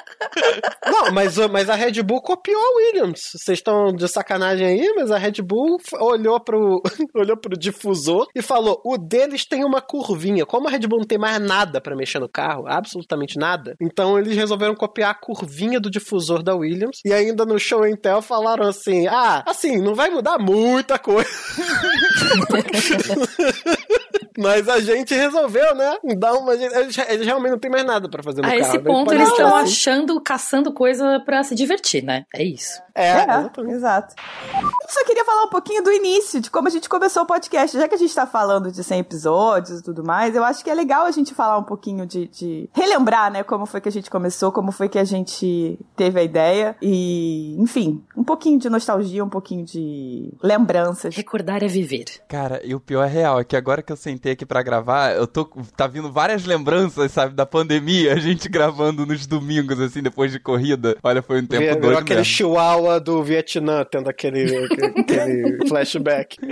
Não, 0.86 1.12
mas, 1.12 1.38
mas 1.50 1.70
a 1.70 1.76
Red 1.76 2.02
Bull 2.04 2.22
copiou 2.22 2.60
a 2.60 2.76
Williams. 2.78 3.32
Vocês 3.36 3.60
estão 3.60 3.94
de 3.94 4.08
sacanagem 4.08 4.66
aí, 4.66 4.94
mas 4.96 5.12
a 5.12 5.18
Red 5.18 5.42
Bull 5.42 5.78
olhou 6.00 6.40
pro, 6.40 6.82
olhou 7.16 7.38
pro 7.38 7.58
difusor 7.58 8.28
e 8.36 8.42
falou: 8.42 8.82
o 8.84 8.98
deles 8.98 9.46
tem 9.46 9.64
uma 9.64 9.82
curvinha. 9.82 10.46
Como 10.46 10.68
a 10.68 10.72
Red 10.72 10.88
Bull 10.88 11.00
não 11.00 11.08
tem 11.08 11.18
mais 11.18 11.40
nada 11.40 11.82
pra 11.82 11.96
mexer 11.96 12.20
no 12.20 12.30
carro, 12.30 12.66
absolutamente 12.68 13.38
nada, 13.38 13.76
então 13.82 14.18
eles 14.18 14.36
resolveram 14.36 14.76
copiar 14.76 15.12
a 15.12 15.16
curvinha 15.16 15.80
do 15.80 15.90
difusor 15.90 16.44
da 16.44 16.56
Williams. 16.56 17.00
E 17.06 17.14
ainda 17.14 17.46
no 17.46 17.60
show 17.60 17.84
and 17.84 17.96
tell 17.96 18.22
falaram 18.22 18.68
assim: 18.68 19.08
ah, 19.08 19.44
assim, 19.46 19.82
não 19.82 19.96
vai 19.96 20.10
mudar 20.10 20.38
muita 20.40 21.00
coisa. 21.00 21.30
Mas 24.38 24.68
a 24.70 24.80
gente 24.80 25.14
resolveu, 25.14 25.76
né? 25.76 25.98
Dar 26.18 26.34
uma. 26.34 26.54
Eles, 26.54 26.98
eles 26.98 27.26
realmente 27.26 27.52
não 27.52 27.60
tem 27.60 27.70
mais 27.72 27.86
nada 27.86 28.10
pra 28.10 28.24
fazer 28.24 28.42
no 28.42 28.48
A 28.48 28.52
carro. 28.52 28.62
esse 28.62 28.78
né? 28.78 28.84
ponto 28.84 29.14
eles 29.14 29.28
estão 29.30 29.56
assim. 29.56 29.64
achando, 29.72 30.22
caçando 30.22 30.74
coisa 30.74 31.20
pra 31.26 31.44
se 31.44 31.56
divertir, 31.56 32.04
né? 32.04 32.26
É 32.34 32.44
isso. 32.44 32.82
É, 32.96 33.08
É, 33.08 33.24
exatamente. 33.24 33.74
exato. 33.76 34.16
Eu 34.54 34.90
só 34.90 35.04
queria 35.06 35.26
falar 35.26 35.44
um 35.46 35.50
pouquinho 35.50 35.84
do 35.84 35.92
início, 35.92 36.40
de 36.40 36.52
como 36.52 36.68
a 36.68 36.72
gente 36.72 36.88
começou 36.88 37.24
o 37.24 37.26
podcast. 37.26 37.76
Já 37.78 37.88
que 37.88 37.96
a 37.96 37.98
gente 37.98 38.14
tá 38.14 38.28
falando 38.28 38.72
de 38.72 38.84
100 38.84 39.00
episódios 39.00 39.80
e 39.80 39.84
tudo 39.84 40.04
mais, 40.04 40.36
eu 40.36 40.44
acho 40.44 40.64
que 40.64 40.70
é 40.70 40.74
legal 40.76 41.06
a 41.06 41.12
gente 41.12 41.34
falar 41.34 41.58
um 41.58 41.64
pouquinho 41.64 42.06
de, 42.06 42.28
de 42.28 42.70
relembrar, 42.74 43.32
né, 43.32 43.42
como 43.44 43.66
foi 43.66 43.82
que 43.82 43.90
a 43.90 43.92
gente 43.92 44.10
começou, 44.12 44.52
como 44.52 44.72
foi 44.72 44.88
que 44.88 45.00
a 45.00 45.04
gente 45.04 45.80
teve 45.96 46.20
a 46.20 46.24
ideia 46.24 46.76
e, 46.82 47.56
enfim, 47.60 48.04
um 48.16 48.24
pouquinho 48.24 48.60
de 48.60 48.70
nostalgia, 48.70 49.24
um 49.24 49.30
pouquinho 49.30 49.66
de 49.66 50.32
lembranças. 50.44 51.16
Recordar 51.16 51.64
é 51.64 51.68
viver. 51.68 52.06
Cara, 52.28 52.62
e 52.64 52.76
o 52.76 52.80
pior 52.80 53.04
é 53.06 53.10
real, 53.10 53.40
é 53.40 53.44
que 53.44 53.56
agora 53.56 53.82
que 53.82 53.92
eu 53.92 53.98
sentei 53.98 54.34
aqui 54.34 54.46
pra 54.46 54.62
gravar, 54.62 55.16
eu 55.16 55.26
tô. 55.26 55.46
Tá 55.76 55.88
vindo 55.88 56.12
várias 56.12 56.46
lembranças, 56.46 57.12
sabe, 57.12 57.34
da 57.34 57.46
pandemia, 57.46 58.14
a 58.14 58.18
gente 58.18 58.48
gravando 58.50 59.06
nos 59.06 59.26
domingos, 59.26 59.80
assim, 59.80 60.02
depois 60.04 60.32
de 60.32 60.40
corrida. 60.40 60.96
Olha, 61.02 61.22
foi 61.24 61.42
um 61.42 61.46
tempo 61.48 61.64
Virou 61.64 61.82
doido 61.82 61.98
aquele 61.98 62.20
mesmo. 62.20 62.34
chihuahua 62.34 62.83
do 63.00 63.24
Vietnã, 63.24 63.84
tendo 63.90 64.10
aquele, 64.10 64.44
aquele, 64.66 65.00
aquele 65.02 65.68
flashback. 65.68 66.38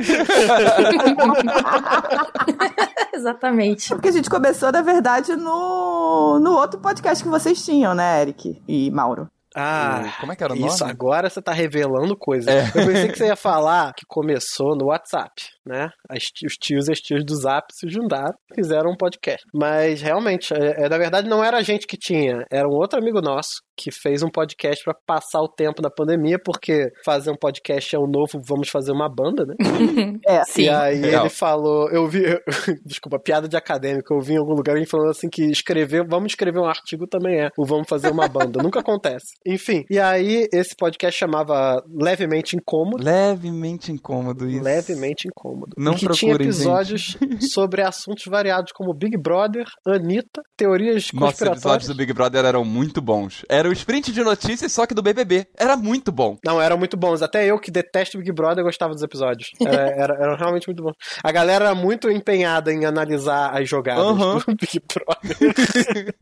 Exatamente. 3.13 3.89
Porque 3.89 4.09
a 4.09 4.11
gente 4.11 4.29
começou, 4.29 4.71
na 4.71 4.81
verdade, 4.81 5.35
no, 5.35 6.39
no 6.39 6.51
outro 6.53 6.79
podcast 6.79 7.23
que 7.23 7.29
vocês 7.29 7.63
tinham, 7.63 7.93
né, 7.93 8.21
Eric 8.21 8.61
e 8.67 8.89
Mauro? 8.91 9.29
Ah, 9.55 10.13
Como 10.21 10.31
é 10.31 10.35
que 10.35 10.43
era 10.43 10.53
o 10.53 10.55
nome? 10.55 10.71
isso, 10.71 10.85
agora 10.85 11.29
você 11.29 11.41
tá 11.41 11.51
revelando 11.51 12.15
coisas. 12.15 12.47
É. 12.47 12.67
Eu 12.67 12.85
pensei 12.85 13.09
que 13.09 13.17
você 13.17 13.25
ia 13.27 13.35
falar 13.35 13.93
que 13.93 14.05
começou 14.07 14.77
no 14.77 14.85
WhatsApp, 14.85 15.29
né? 15.65 15.89
As 16.09 16.23
os 16.45 16.53
tios 16.53 16.87
e 16.87 16.91
as 16.91 16.99
tias 16.99 17.23
do 17.25 17.35
Zap 17.35 17.65
se 17.71 17.87
juntaram 17.89 18.33
e 18.51 18.55
fizeram 18.55 18.91
um 18.91 18.97
podcast. 18.97 19.43
Mas 19.53 20.01
realmente, 20.01 20.53
é, 20.53 20.85
é, 20.85 20.89
na 20.89 20.97
verdade, 20.97 21.29
não 21.29 21.43
era 21.43 21.57
a 21.57 21.61
gente 21.61 21.87
que 21.87 21.97
tinha, 21.97 22.45
era 22.51 22.67
um 22.67 22.73
outro 22.73 22.99
amigo 22.99 23.21
nosso 23.21 23.61
que 23.77 23.91
fez 23.91 24.21
um 24.21 24.29
podcast 24.29 24.83
pra 24.83 24.93
passar 25.07 25.41
o 25.41 25.47
tempo 25.49 25.81
da 25.81 25.89
pandemia, 25.89 26.37
porque 26.43 26.89
fazer 27.03 27.31
um 27.31 27.35
podcast 27.35 27.95
é 27.95 27.99
o 27.99 28.05
novo, 28.05 28.39
vamos 28.47 28.69
fazer 28.69 28.91
uma 28.91 29.09
banda, 29.09 29.45
né? 29.45 29.55
É. 30.27 30.43
Sim. 30.43 30.63
E 30.63 30.69
aí 30.69 31.01
Real. 31.01 31.23
ele 31.23 31.29
falou, 31.29 31.89
eu 31.89 32.07
vi, 32.07 32.21
desculpa, 32.85 33.19
piada 33.19 33.47
de 33.47 33.57
acadêmico, 33.57 34.13
eu 34.13 34.21
vi 34.21 34.33
em 34.33 34.37
algum 34.37 34.53
lugar 34.53 34.77
ele 34.77 34.85
falando 34.85 35.09
assim 35.09 35.29
que 35.29 35.43
escrever, 35.45 36.05
vamos 36.07 36.31
escrever 36.33 36.59
um 36.59 36.65
artigo 36.65 37.07
também 37.07 37.41
é, 37.41 37.49
o 37.57 37.65
vamos 37.65 37.87
fazer 37.87 38.11
uma 38.11 38.27
banda, 38.27 38.61
nunca 38.61 38.81
acontece. 38.81 39.33
Enfim, 39.45 39.83
e 39.89 39.97
aí 39.99 40.47
esse 40.53 40.75
podcast 40.75 41.17
chamava 41.17 41.83
Levemente 41.89 42.55
Incômodo, 42.55 43.03
Levemente 43.03 43.91
incômodo 43.91 44.47
isso. 44.47 44.63
levemente 44.63 45.27
incômodo. 45.27 45.50
Não 45.77 45.93
e 45.93 45.97
que 45.97 46.09
tinha 46.09 46.33
episódios 46.33 47.17
sobre 47.51 47.81
assuntos 47.81 48.25
variados 48.25 48.71
como 48.71 48.93
Big 48.93 49.17
Brother, 49.17 49.65
Anitta, 49.85 50.41
teorias 50.57 50.95
Nossa, 50.95 51.05
os 51.05 51.11
conspiratórias. 51.11 51.59
episódios 51.63 51.87
do 51.87 51.95
Big 51.95 52.13
Brother 52.13 52.45
eram 52.45 52.63
muito 52.65 53.01
bons. 53.01 53.43
Era 53.49 53.69
o 53.69 53.73
sprint 53.73 54.11
de 54.11 54.23
notícias, 54.23 54.71
só 54.71 54.85
que 54.85 54.93
do 54.93 55.01
BBB. 55.01 55.47
Era 55.57 55.75
muito 55.77 56.11
bom. 56.11 56.37
Não, 56.45 56.61
eram 56.61 56.77
muito 56.77 56.97
bons. 56.97 57.21
Até 57.21 57.45
eu 57.45 57.59
que 57.59 57.71
detesto 57.71 58.17
Big 58.17 58.31
Brother 58.31 58.63
gostava 58.63 58.93
dos 58.93 59.03
episódios. 59.03 59.49
Era, 59.61 59.89
era, 59.95 60.13
eram 60.15 60.35
realmente 60.37 60.67
muito 60.67 60.83
bons. 60.83 60.95
A 61.23 61.31
galera 61.31 61.65
era 61.65 61.75
muito 61.75 62.09
empenhada 62.09 62.71
em 62.73 62.85
analisar 62.85 63.55
as 63.55 63.67
jogadas 63.69 64.03
Aham. 64.05 64.37
do 64.39 64.45
Big 64.55 64.81
Brother. 64.93 66.15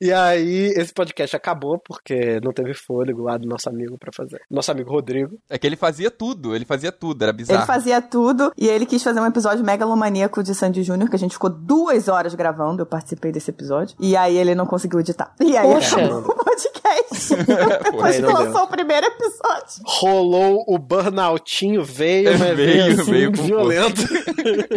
e 0.00 0.12
aí, 0.12 0.72
esse 0.76 0.92
podcast 0.92 1.34
acabou 1.36 1.78
porque 1.78 2.40
não 2.42 2.52
teve 2.52 2.74
fôlego 2.74 3.22
lá 3.22 3.36
do 3.36 3.46
nosso 3.46 3.68
amigo 3.68 3.96
pra 3.98 4.10
fazer. 4.14 4.40
Nosso 4.50 4.70
amigo 4.70 4.90
Rodrigo. 4.90 5.38
É 5.48 5.58
que 5.58 5.66
ele 5.66 5.76
fazia 5.76 6.10
tudo, 6.10 6.54
ele 6.54 6.64
fazia 6.64 6.92
tudo, 6.92 7.22
era 7.22 7.32
bizarro. 7.32 7.60
Fazia 7.76 8.00
tudo 8.00 8.52
e 8.56 8.68
ele 8.68 8.86
quis 8.86 9.02
fazer 9.02 9.20
um 9.20 9.26
episódio 9.26 9.64
megalomaníaco 9.64 10.42
de 10.42 10.54
Sandy 10.54 10.82
Júnior, 10.82 11.10
que 11.10 11.16
a 11.16 11.18
gente 11.18 11.32
ficou 11.32 11.50
duas 11.50 12.08
horas 12.08 12.34
gravando, 12.34 12.82
eu 12.82 12.86
participei 12.86 13.30
desse 13.30 13.50
episódio. 13.50 13.94
E 14.00 14.16
aí 14.16 14.36
ele 14.36 14.54
não 14.54 14.64
conseguiu 14.66 14.98
editar. 15.00 15.32
E 15.40 15.56
aí 15.56 15.72
Poxa. 15.74 15.96
acabou 15.96 16.18
o 16.20 16.34
podcast. 16.44 17.36
Pô, 17.36 17.90
Depois 17.90 18.16
que 18.16 18.22
não 18.22 18.32
lançou 18.32 18.62
o 18.62 18.66
primeiro 18.68 19.06
episódio. 19.06 19.82
Rolou 19.84 20.64
o 20.66 20.78
burnoutinho, 20.78 21.84
veio, 21.84 22.30
mas 22.38 22.56
Veio, 22.56 22.56
veio, 22.56 23.00
assim, 23.00 23.10
veio 23.10 23.32
com 23.32 23.42
violento. 23.42 24.00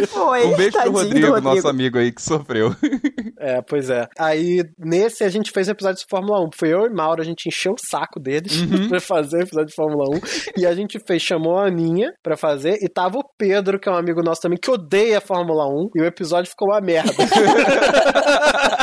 Foi, 0.08 0.46
Um 0.46 0.56
beijo 0.56 0.72
pro 0.78 0.90
do 0.90 0.98
Rodrigo, 0.98 1.40
nosso 1.40 1.68
amigo 1.68 1.98
aí 1.98 2.12
que 2.12 2.22
sofreu. 2.22 2.74
É, 3.42 3.62
pois 3.62 3.88
é. 3.88 4.06
Aí, 4.18 4.62
nesse, 4.78 5.24
a 5.24 5.28
gente 5.30 5.50
fez 5.50 5.66
um 5.66 5.70
episódio 5.70 6.00
de 6.00 6.06
Fórmula 6.10 6.44
1. 6.44 6.50
Foi 6.54 6.68
eu 6.68 6.84
e 6.84 6.90
Mauro, 6.90 7.22
a 7.22 7.24
gente 7.24 7.48
encheu 7.48 7.72
o 7.72 7.76
saco 7.78 8.20
deles 8.20 8.60
Uhum. 8.60 8.88
pra 8.90 9.00
fazer 9.00 9.38
o 9.38 9.42
episódio 9.44 9.68
de 9.68 9.74
Fórmula 9.74 10.04
1. 10.10 10.20
e 10.58 10.66
a 10.66 10.74
gente 10.74 10.98
fez, 11.06 11.22
chamou 11.22 11.56
a 11.58 11.64
Aninha 11.66 12.12
pra 12.22 12.36
fazer, 12.36 12.76
e 12.82 12.88
tava 12.92 13.18
o 13.18 13.24
Pedro, 13.38 13.78
que 13.78 13.88
é 13.88 13.92
um 13.92 13.96
amigo 13.96 14.22
nosso 14.22 14.40
também, 14.40 14.58
que 14.58 14.70
odeia 14.70 15.18
a 15.18 15.20
Fórmula 15.20 15.66
1, 15.66 15.90
e 15.94 16.02
o 16.02 16.04
episódio 16.04 16.50
ficou 16.50 16.68
uma 16.68 16.80
merda. 16.80 17.12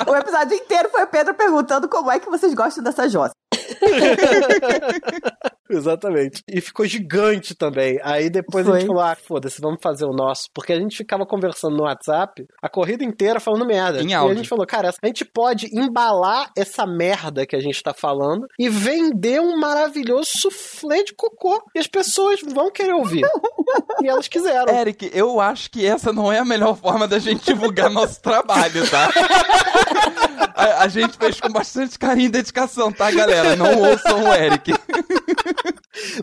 O 0.07 0.15
episódio 0.15 0.55
inteiro 0.55 0.87
foi 0.89 1.03
o 1.03 1.07
Pedro 1.07 1.33
perguntando 1.33 1.89
como 1.89 2.09
é 2.09 2.17
que 2.17 2.29
vocês 2.29 2.53
gostam 2.53 2.81
dessa 2.81 3.09
jossa. 3.09 3.33
Exatamente. 5.69 6.43
E 6.47 6.61
ficou 6.61 6.85
gigante 6.85 7.53
também. 7.55 7.99
Aí 8.03 8.29
depois 8.29 8.65
a 8.67 8.71
Foi. 8.71 8.79
gente 8.79 8.87
falou: 8.87 9.01
ah, 9.01 9.15
foda-se, 9.15 9.61
vamos 9.61 9.79
fazer 9.81 10.05
o 10.05 10.13
nosso. 10.13 10.49
Porque 10.53 10.73
a 10.73 10.79
gente 10.79 10.97
ficava 10.97 11.25
conversando 11.25 11.75
no 11.75 11.83
WhatsApp 11.83 12.45
a 12.61 12.69
corrida 12.69 13.03
inteira 13.03 13.39
falando 13.39 13.65
merda. 13.65 14.01
Em 14.01 14.09
e 14.09 14.13
a 14.13 14.19
áudio. 14.19 14.37
gente 14.37 14.49
falou: 14.49 14.65
cara, 14.65 14.89
a 15.01 15.07
gente 15.07 15.25
pode 15.25 15.67
embalar 15.77 16.51
essa 16.55 16.85
merda 16.85 17.45
que 17.45 17.55
a 17.55 17.59
gente 17.59 17.81
tá 17.81 17.93
falando 17.93 18.47
e 18.57 18.69
vender 18.69 19.41
um 19.41 19.57
maravilhoso 19.57 20.29
soufflé 20.35 21.03
de 21.03 21.13
cocô. 21.13 21.61
E 21.75 21.79
as 21.79 21.87
pessoas 21.87 22.41
vão 22.41 22.71
querer 22.71 22.93
ouvir. 22.93 23.25
e 24.01 24.07
elas 24.07 24.27
quiseram. 24.27 24.73
Eric, 24.73 25.11
eu 25.13 25.39
acho 25.39 25.69
que 25.69 25.85
essa 25.85 26.13
não 26.13 26.31
é 26.31 26.39
a 26.39 26.45
melhor 26.45 26.77
forma 26.77 27.07
da 27.07 27.19
gente 27.19 27.45
divulgar 27.45 27.89
nosso 27.89 28.21
trabalho, 28.21 28.89
tá? 28.89 29.09
A, 30.57 30.83
a 30.83 30.87
gente 30.87 31.15
fez 31.17 31.39
com 31.39 31.49
bastante 31.49 31.99
carinho 31.99 32.25
e 32.25 32.29
dedicação, 32.29 32.91
tá, 32.91 33.11
galera? 33.11 33.55
Não 33.55 33.79
ouçam 33.79 34.23
o 34.23 34.33
Eric. 34.33 34.73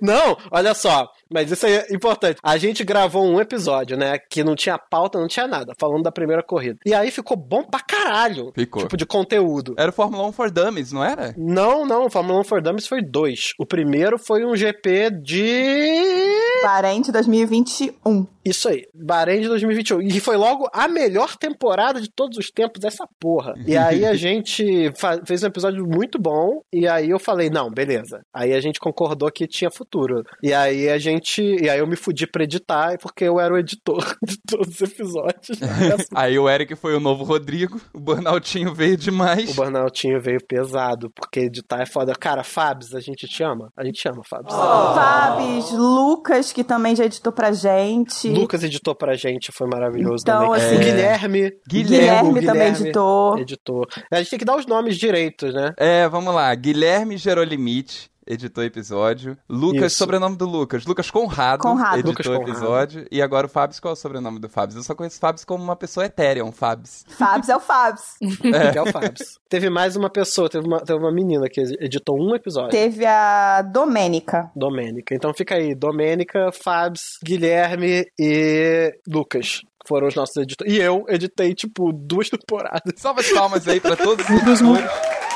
Não, 0.01 0.37
olha 0.51 0.75
só, 0.75 1.09
mas 1.31 1.51
isso 1.51 1.67
aí 1.67 1.75
é 1.75 1.95
importante. 1.95 2.39
A 2.43 2.57
gente 2.57 2.85
gravou 2.85 3.25
um 3.25 3.41
episódio, 3.41 3.97
né, 3.97 4.19
que 4.19 4.45
não 4.45 4.55
tinha 4.55 4.79
pauta, 4.79 5.19
não 5.19 5.27
tinha 5.27 5.47
nada, 5.47 5.73
falando 5.79 6.03
da 6.03 6.13
primeira 6.13 6.43
corrida. 6.43 6.79
E 6.85 6.95
aí 6.95 7.11
ficou 7.11 7.37
bom 7.37 7.65
pra 7.65 7.81
caralho. 7.81 8.53
Ficou. 8.55 8.83
Tipo, 8.83 8.97
de 8.97 9.07
conteúdo. 9.07 9.75
Era 9.77 9.91
o 9.91 9.95
Fórmula 9.95 10.27
1 10.29 10.33
for 10.33 10.51
Dummies, 10.51 10.93
não 10.93 11.05
era? 11.05 11.35
Não, 11.37 11.85
não, 11.85 12.07
o 12.07 12.11
Fórmula 12.11 12.41
1 12.41 12.45
for 12.45 12.63
Dummies 12.63 12.87
foi 12.87 13.03
dois. 13.03 13.53
O 13.59 13.67
primeiro 13.67 14.19
foi 14.19 14.45
um 14.45 14.57
GP 14.57 15.11
de... 15.11 16.63
Parente 16.63 17.11
2021. 17.13 18.27
Isso 18.45 18.69
aí, 18.69 18.87
Bahrein 18.95 19.41
de 19.41 19.49
2021. 19.49 20.03
E 20.03 20.21
foi 20.21 20.37
logo 20.37 20.69
a 20.71 20.87
melhor 20.87 21.35
temporada 21.37 21.99
de 21.99 22.11
todos 22.11 22.37
os 22.37 22.51
tempos, 22.51 22.85
essa 22.85 23.09
porra. 23.19 23.55
E 23.67 23.75
aí 23.75 24.05
a 24.05 24.13
gente 24.15 24.93
fez 25.27 25.43
um 25.43 25.47
episódio 25.47 25.87
muito 25.87 26.19
bom, 26.19 26.61
e 26.71 26.87
aí 26.87 27.09
eu 27.09 27.19
falei, 27.19 27.49
não, 27.49 27.71
beleza. 27.71 28.21
Aí 28.35 28.53
a 28.53 28.61
gente 28.61 28.79
concordou 28.79 29.24
que 29.31 29.47
tinha 29.47 29.71
futuro. 29.71 30.23
E 30.43 30.53
aí 30.53 30.89
a 30.89 30.99
gente. 30.99 31.43
E 31.43 31.69
aí 31.69 31.79
eu 31.79 31.87
me 31.87 31.97
fudi 31.97 32.27
pra 32.27 32.45
editar, 32.45 32.99
porque 32.99 33.25
eu 33.25 33.39
era 33.41 33.53
o 33.55 33.59
editor 33.59 34.17
de 34.23 34.37
todos 34.47 34.75
os 34.75 34.81
episódios. 34.83 35.59
Aí 36.15 36.39
o 36.39 36.49
Eric 36.49 36.75
foi 36.77 36.95
o 36.95 37.01
novo 37.01 37.25
Rodrigo, 37.25 37.81
o 37.93 38.01
Burnoutinho 38.01 38.75
veio 38.75 38.97
demais. 38.97 39.51
O 39.51 39.55
Burnoutinho 39.55 40.21
veio 40.21 40.39
pesado, 40.45 41.11
porque 41.11 41.41
editar 41.41 41.83
é 41.83 41.87
foda. 41.87 42.13
Cara, 42.15 42.43
Fabs, 42.45 42.95
a 42.95 43.01
gente 43.01 43.27
te 43.27 43.43
ama? 43.43 43.71
A 43.77 43.85
gente 43.85 44.07
ama, 44.09 44.23
Fabs. 44.29 44.53
Fabs, 44.55 45.71
Lucas, 45.73 46.53
que 46.53 46.63
também 46.65 46.95
já 46.97 47.05
editou 47.05 47.33
pra 47.33 47.53
gente. 47.53 48.29
Lucas 48.29 48.63
editou 48.63 48.95
pra 48.95 49.15
gente, 49.15 49.51
foi 49.53 49.67
maravilhoso 49.67 50.23
Então, 50.23 50.51
também. 50.51 50.55
assim, 50.65 50.77
O 50.77 50.79
Guilherme. 50.79 51.53
Guilherme, 51.69 52.41
o 52.41 52.47
também 52.47 52.69
editou. 52.69 53.39
Editou. 53.39 53.87
A 54.13 54.17
gente 54.19 54.31
tem 54.31 54.39
que 54.39 54.45
dar 54.45 54.57
os 54.57 54.67
nomes 54.67 54.97
direitos, 54.97 55.53
né? 55.55 55.73
É, 55.79 56.09
vamos 56.09 56.35
lá. 56.35 56.55
Guilherme 56.55 57.17
Gerolimite 57.17 58.11
editou 58.27 58.63
o 58.63 58.67
episódio. 58.67 59.37
Lucas, 59.49 59.93
Isso. 59.93 59.97
sobrenome 59.99 60.37
do 60.37 60.45
Lucas. 60.47 60.85
Lucas 60.87 61.11
Conrado, 61.11 61.61
Conrado. 61.61 61.95
editou 61.99 62.11
Lucas 62.13 62.27
o 62.27 62.31
Conrado. 62.31 62.51
episódio. 62.51 63.07
E 63.11 63.21
agora 63.23 63.47
o 63.47 63.51
Fábio, 63.51 63.81
qual 63.81 63.93
é 63.93 63.95
o 63.95 63.97
sobrenome 63.97 64.39
do 64.39 64.49
Fábio? 64.49 64.77
Eu 64.79 64.83
só 64.83 64.95
conheço 64.95 65.17
o 65.17 65.21
Fábio 65.21 65.47
como 65.47 65.63
uma 65.63 65.77
pessoa 65.77 66.07
etérea, 66.07 66.45
um 66.45 66.53
Fábio. 66.53 66.85
Fabs 67.09 67.49
é 67.49 67.57
o 67.57 67.61
Fabs. 67.61 68.17
Que 68.73 68.79
é 68.79 68.83
o 68.83 68.91
Fabs. 68.93 69.39
teve 69.49 69.71
mais 69.71 69.97
uma 69.97 70.11
pessoa, 70.11 70.49
teve 70.49 70.67
uma, 70.67 70.81
teve 70.81 70.99
uma 70.99 71.13
menina 71.13 71.49
que 71.49 71.61
editou 71.81 72.17
um 72.21 72.35
episódio. 72.35 72.71
Teve 72.71 73.05
a 73.07 73.63
Domênica. 73.63 74.51
Domênica. 74.57 75.15
Então 75.15 75.33
fica 75.35 75.55
aí, 75.55 75.75
Domênica, 75.75 76.51
Fabs, 76.53 77.19
Guilherme 77.25 78.07
e 78.19 78.93
Lucas. 79.09 79.61
Foram 79.87 80.09
os 80.09 80.15
nossos 80.15 80.37
editores. 80.39 80.73
E 80.73 80.79
eu 80.79 81.05
editei, 81.09 81.55
tipo, 81.55 81.93
duas 81.93 82.29
temporadas. 82.31 82.95
Salva 82.97 83.23
de 83.23 83.35
palmas 83.35 83.69
aí 83.69 83.81
pra 83.81 83.95
todos 83.97 84.25
os 84.25 84.31
editores. 84.31 85.34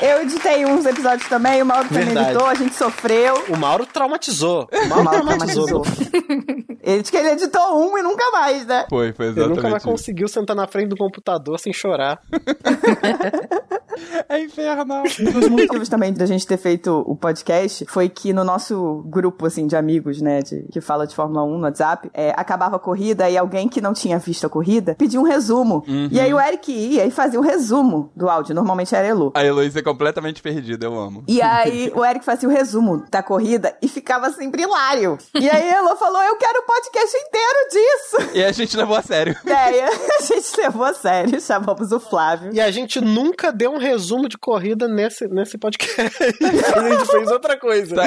Eu 0.00 0.22
editei 0.22 0.64
uns 0.64 0.86
episódios 0.86 1.28
também, 1.28 1.60
o 1.60 1.66
Mauro 1.66 1.88
também 1.88 2.04
Verdade. 2.04 2.30
editou, 2.30 2.46
a 2.48 2.54
gente 2.54 2.74
sofreu. 2.74 3.34
O 3.48 3.56
Mauro 3.56 3.84
traumatizou. 3.86 4.68
O 4.78 4.86
Mauro, 4.88 5.00
O 5.00 5.04
Mauro 5.04 5.24
traumatizou. 5.26 5.82
Ele 6.82 7.00
disse 7.02 7.10
que 7.10 7.16
ele 7.18 7.30
editou 7.30 7.78
um 7.82 7.98
e 7.98 8.02
nunca 8.02 8.30
mais, 8.30 8.64
né? 8.64 8.86
Foi, 8.88 9.12
foi 9.12 9.26
Ele 9.26 9.32
exatamente 9.32 9.56
nunca 9.56 9.68
mais 9.70 9.82
isso. 9.82 9.90
conseguiu 9.90 10.28
sentar 10.28 10.54
na 10.56 10.66
frente 10.66 10.88
do 10.88 10.96
computador 10.96 11.58
sem 11.58 11.72
chorar. 11.72 12.20
É 14.28 14.40
infernal. 14.40 15.04
Um 15.20 15.32
dos 15.32 15.48
motivos 15.48 15.88
também 15.88 16.12
da 16.12 16.26
gente 16.26 16.46
ter 16.46 16.56
feito 16.56 17.02
o 17.06 17.16
podcast 17.16 17.84
foi 17.88 18.08
que 18.08 18.32
no 18.32 18.44
nosso 18.44 19.02
grupo, 19.06 19.46
assim, 19.46 19.66
de 19.66 19.76
amigos, 19.76 20.20
né, 20.20 20.42
de, 20.42 20.62
que 20.72 20.80
fala 20.80 21.06
de 21.06 21.14
Fórmula 21.14 21.44
1 21.44 21.58
no 21.58 21.64
WhatsApp, 21.64 22.10
é, 22.14 22.32
acabava 22.36 22.76
a 22.76 22.78
corrida 22.78 23.28
e 23.28 23.36
alguém 23.36 23.68
que 23.68 23.80
não 23.80 23.92
tinha 23.92 24.18
visto 24.18 24.46
a 24.46 24.50
corrida 24.50 24.94
pedia 24.94 25.20
um 25.20 25.24
resumo. 25.24 25.84
E 26.10 26.20
aí 26.20 26.32
o 26.32 26.40
Eric 26.40 26.72
ia 26.72 27.06
e 27.06 27.10
fazia 27.10 27.38
o 27.38 27.42
resumo 27.42 28.10
do 28.14 28.28
áudio. 28.28 28.54
Normalmente 28.54 28.94
era 28.94 29.06
a 29.06 29.10
Elu. 29.10 29.32
A 29.34 29.44
Heloísa 29.44 29.78
é 29.78 29.82
completamente 29.82 30.42
perdida, 30.42 30.86
eu 30.86 30.98
amo. 30.98 31.24
E 31.26 31.40
aí 31.40 31.92
o 31.94 32.04
Eric 32.04 32.24
fazia 32.24 32.48
o 32.48 32.52
resumo 32.52 33.04
da 33.10 33.22
corrida 33.22 33.76
e 33.82 33.88
ficava 33.88 34.30
sempre 34.30 34.62
hilário. 34.62 35.18
E 35.34 35.48
aí 35.48 35.70
a 35.70 35.78
Elo 35.78 35.96
falou, 35.96 36.22
eu 36.22 36.36
quero 36.36 36.60
o 36.60 36.62
podcast 36.62 37.16
inteiro 37.16 37.68
disso. 37.70 38.36
E 38.36 38.44
a 38.44 38.52
gente 38.52 38.76
levou 38.76 38.96
a 38.96 39.02
sério. 39.02 39.36
Ideia. 39.44 39.88
A 40.18 40.22
gente 40.22 40.60
levou 40.60 40.84
a 40.84 40.94
sério, 40.94 41.40
chamamos 41.40 41.92
o 41.92 42.00
Flávio. 42.00 42.50
E 42.52 42.60
a 42.60 42.70
gente 42.70 43.00
nunca 43.00 43.52
deu 43.52 43.72
um 43.72 43.78
resumo 43.88 44.28
de 44.28 44.36
corrida 44.36 44.86
nesse, 44.86 45.26
nesse 45.28 45.56
podcast. 45.58 46.22
a 46.22 46.88
gente 46.88 47.06
fez 47.10 47.30
outra 47.30 47.58
coisa. 47.58 47.96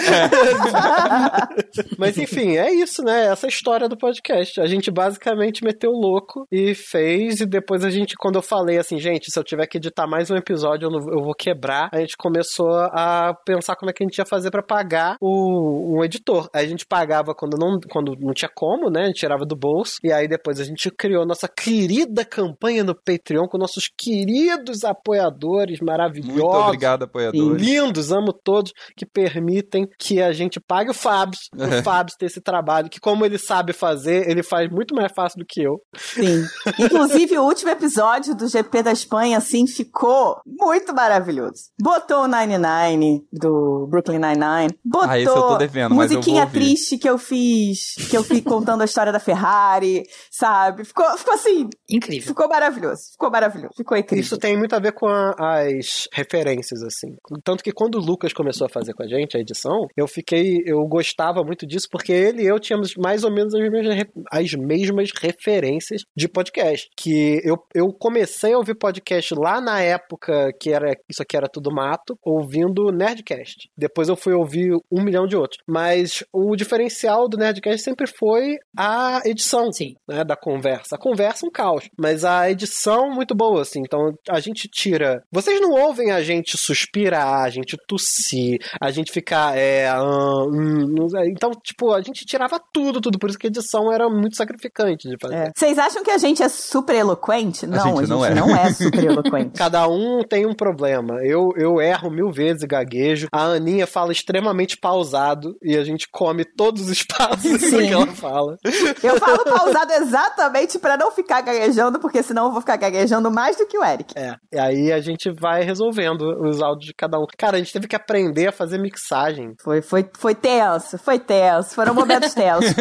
Mas 1.98 2.18
enfim, 2.18 2.58
é 2.58 2.72
isso, 2.74 3.04
né? 3.04 3.28
Essa 3.28 3.48
é 3.48 3.50
história 3.50 3.88
do 3.90 3.98
podcast. 3.98 4.60
A 4.62 4.66
gente 4.66 4.92
basicamente 4.92 5.64
meteu 5.64 5.92
o 5.92 6.00
louco 6.00 6.46
e 6.52 6.74
fez, 6.76 7.42
e 7.42 7.46
depois 7.46 7.84
a 7.84 7.90
gente, 7.90 8.16
quando 8.16 8.36
eu 8.36 8.42
falei 8.42 8.78
assim, 8.78 9.00
gente, 9.00 9.32
se 9.32 9.40
eu 9.40 9.44
tiver 9.44 9.66
que 9.68 9.78
editar 9.78 10.08
mais 10.08 10.30
um 10.30 10.36
episódio, 10.36 10.88
eu, 10.88 10.92
não- 10.92 11.12
eu 11.12 11.24
vou 11.24 11.34
quebrar, 11.34 11.90
a 11.92 12.00
gente 12.00 12.16
começou 12.18 12.72
a 12.92 13.36
pensar 13.46 13.76
como 13.76 13.90
é 13.90 13.94
que 13.94 14.04
a 14.04 14.08
gente 14.08 14.18
ia 14.18 14.26
fazer 14.26 14.52
pra 14.52 14.64
pagar 14.64 15.16
o, 15.20 15.98
um 15.98 16.04
editor. 16.04 16.50
Aí 16.54 16.66
a 16.66 16.70
gente 16.70 16.86
pagava 16.86 17.34
quando 17.34 17.58
não, 17.58 17.80
quando 17.90 18.16
não 18.20 18.34
tinha 18.34 18.50
como, 18.54 18.90
né? 18.90 19.04
A 19.04 19.08
gente 19.08 19.20
tirava 19.20 19.46
do 19.46 19.56
bolso. 19.56 19.96
E 20.04 20.12
aí 20.12 20.28
depois 20.28 20.60
a 20.60 20.64
gente 20.64 20.90
criou 20.92 21.26
nossa 21.26 21.48
querida 21.48 22.24
campanha 22.24 22.84
no 22.84 22.96
Patreon 22.96 23.48
com 23.48 23.58
nossos 23.58 23.86
queridos 23.98 24.84
apoiadores 24.84 25.71
maravilhosos. 25.80 26.36
Muito 26.36 26.56
obrigado, 26.56 27.04
apoiadores. 27.04 27.62
Lindos, 27.62 28.12
amo 28.12 28.34
todos 28.34 28.72
que 28.98 29.06
permitem 29.06 29.88
que 30.00 30.22
a 30.22 30.32
gente 30.32 30.60
pague 30.60 30.90
o 30.92 30.94
Fabs, 30.94 31.40
o 31.56 31.84
Fabs 31.84 32.16
ter 32.18 32.26
esse 32.26 32.42
trabalho, 32.42 32.90
que 32.90 33.00
como 33.00 33.26
ele 33.26 33.38
sabe 33.38 33.74
fazer, 33.74 34.30
ele 34.30 34.44
faz 34.44 34.70
muito 34.70 34.94
mais 34.96 35.12
fácil 35.16 35.40
do 35.40 35.46
que 35.48 35.62
eu. 35.62 35.80
Sim. 35.96 36.44
Inclusive, 36.80 37.38
o 37.38 37.44
último 37.44 37.70
episódio 37.72 38.36
do 38.36 38.48
GP 38.48 38.84
da 38.84 38.92
Espanha, 38.92 39.38
assim, 39.38 39.66
ficou 39.68 40.40
muito 40.46 40.94
maravilhoso. 40.94 41.66
Botou 41.82 42.24
o 42.24 42.28
99 42.28 43.22
do 43.32 43.88
Brooklyn 43.90 44.20
Nine-Nine. 44.20 44.78
Botou 44.84 45.10
Ah, 45.10 45.20
esse 45.20 45.28
eu 45.30 45.34
tô 45.36 45.58
devendo, 45.58 45.96
mas 45.96 46.12
eu 46.12 46.18
musiquinha 46.18 46.46
triste 46.48 46.98
que 46.98 47.08
eu 47.10 47.18
fiz, 47.18 47.96
que 48.10 48.18
eu 48.18 48.24
fiz 48.24 48.42
contando 48.42 48.82
a 48.82 48.86
história 48.86 49.12
da 49.12 49.20
Ferrari, 49.20 50.04
sabe? 50.32 50.84
Ficou, 50.86 51.06
ficou 51.18 51.34
assim, 51.34 51.70
Incrível. 51.90 52.28
ficou 52.28 52.48
maravilhoso. 52.48 53.02
Ficou 53.12 53.30
maravilhoso. 53.32 53.74
Ficou 53.78 53.98
incrível. 53.98 54.24
Isso 54.24 54.38
tem 54.38 54.58
muito 54.58 54.74
a 54.76 54.80
ver 54.80 54.92
com 54.94 55.08
a- 55.08 55.61
as 55.62 56.08
referências, 56.14 56.82
assim. 56.84 57.16
Tanto 57.44 57.64
que 57.64 57.72
quando 57.72 57.96
o 57.96 58.02
Lucas 58.02 58.34
começou 58.34 58.66
a 58.66 58.70
fazer 58.70 58.94
com 58.94 59.04
a 59.04 59.08
gente 59.08 59.38
a 59.38 59.40
edição, 59.40 59.88
eu 59.96 60.08
fiquei. 60.08 60.62
Eu 60.66 60.86
gostava 60.88 61.44
muito 61.44 61.66
disso, 61.66 61.88
porque 61.92 62.12
ele 62.12 62.44
e 62.44 62.48
eu 62.48 62.60
tínhamos 62.60 62.96
mais 62.96 63.24
ou 63.24 63.32
menos 63.32 63.54
as 63.54 63.70
mesmas, 63.70 64.06
as 64.32 64.54
mesmas 64.54 65.10
referências 65.20 66.04
de 66.16 66.28
podcast. 66.28 66.90
Que 66.98 67.42
eu, 67.44 67.58
eu 67.74 67.92
comecei 67.94 68.54
a 68.54 68.58
ouvir 68.58 68.76
podcast 68.76 69.34
lá 69.36 69.62
na 69.62 69.82
época 69.82 70.52
que 70.60 70.72
era 70.72 70.96
isso 71.10 71.22
aqui 71.22 71.36
era 71.36 71.48
tudo 71.48 71.72
mato, 71.72 72.18
ouvindo 72.24 72.92
Nerdcast. 72.92 73.70
Depois 73.78 74.10
eu 74.10 74.16
fui 74.16 74.34
ouvir 74.34 74.74
um 74.92 75.04
milhão 75.04 75.28
de 75.28 75.36
outros. 75.36 75.62
Mas 75.68 76.24
o 76.32 76.56
diferencial 76.56 77.28
do 77.28 77.38
Nerdcast 77.38 77.84
sempre 77.84 78.08
foi 78.08 78.58
a 78.78 79.22
edição 79.26 79.72
Sim. 79.72 79.96
né, 80.08 80.24
da 80.24 80.36
conversa. 80.36 80.96
A 80.96 81.00
conversa 81.00 81.46
é 81.46 81.48
um 81.48 81.52
caos, 81.52 81.90
mas 81.98 82.24
a 82.24 82.50
edição 82.50 83.10
muito 83.12 83.36
boa, 83.36 83.62
assim. 83.62 83.82
Então 83.82 84.14
a 84.30 84.40
gente 84.40 84.68
tira. 84.68 85.24
Vocês 85.42 85.60
não 85.60 85.72
ouvem 85.72 86.12
a 86.12 86.22
gente 86.22 86.58
suspirar, 86.58 87.44
a 87.44 87.50
gente 87.50 87.76
tossir, 87.88 88.60
a 88.80 88.92
gente 88.92 89.12
ficar. 89.12 89.58
É, 89.58 89.88
ah, 89.88 90.44
hum, 90.46 90.86
não 90.88 91.08
então, 91.26 91.52
tipo, 91.52 91.92
a 91.92 92.02
gente 92.02 92.26
tirava 92.26 92.62
tudo, 92.72 93.02
tudo. 93.02 93.18
Por 93.18 93.30
isso 93.30 93.40
que 93.40 93.48
a 93.48 93.50
edição 93.50 93.92
era 93.92 94.10
muito 94.10 94.36
sacrificante 94.36 95.10
de 95.10 95.18
fazer. 95.20 95.36
É. 95.36 95.52
Vocês 95.56 95.78
acham 95.78 96.04
que 96.04 96.12
a 96.12 96.18
gente 96.18 96.44
é 96.44 96.50
super 96.50 96.96
eloquente? 96.96 97.66
Não, 97.66 97.80
gente 97.80 98.04
a 98.04 98.08
não 98.08 98.24
gente 98.24 98.32
é. 98.32 98.36
não 98.36 98.56
é 98.56 98.72
super 98.72 99.04
eloquente. 99.04 99.52
Cada 99.58 99.88
um 99.88 100.24
tem 100.24 100.46
um 100.46 100.54
problema. 100.54 101.16
Eu, 101.24 101.50
eu 101.58 101.82
erro 101.82 102.12
mil 102.12 102.32
vezes 102.32 102.64
e 102.64 102.68
gaguejo. 102.68 103.28
A 103.32 103.44
Aninha 103.46 103.88
fala 103.88 104.12
extremamente 104.12 104.78
pausado 104.78 105.56
e 105.62 105.76
a 105.76 105.84
gente 105.84 106.08
come 106.12 106.46
todos 106.46 106.84
os 106.84 106.90
espaços 106.90 107.52
do 107.52 107.60
Sim. 107.60 107.88
que 107.88 107.94
ela 107.94 108.08
fala. 108.08 108.58
Eu 109.04 109.18
falo 109.18 109.44
pausado 109.44 109.94
exatamente 109.94 110.78
pra 110.80 110.98
não 110.98 111.12
ficar 111.12 111.42
gaguejando, 111.42 112.00
porque 112.00 112.22
senão 112.22 112.46
eu 112.46 112.52
vou 112.52 112.62
ficar 112.62 112.78
gaguejando 112.78 113.32
mais 113.32 113.58
do 113.58 113.66
que 113.66 113.78
o 113.78 113.84
Eric. 113.84 114.14
É, 114.18 114.36
e 114.52 114.60
aí 114.60 114.92
a 114.92 115.00
gente 115.00 115.31
vai 115.32 115.64
resolvendo 115.64 116.22
os 116.22 116.62
áudios 116.62 116.88
de 116.88 116.94
cada 116.94 117.20
um. 117.20 117.26
Cara, 117.38 117.58
a 117.58 117.60
gente 117.60 117.74
teve 117.74 117.88
que 117.88 117.96
aprender 117.96 118.48
a 118.48 118.52
fazer 118.52 118.78
mixagem. 118.78 119.56
Foi, 119.62 119.82
foi, 119.82 120.10
foi 120.18 120.36
tenso, 120.36 120.98
foi 120.98 121.20
tenso, 121.20 121.76
foram 121.76 121.94
momentos 121.94 122.34
tensos. 122.36 122.74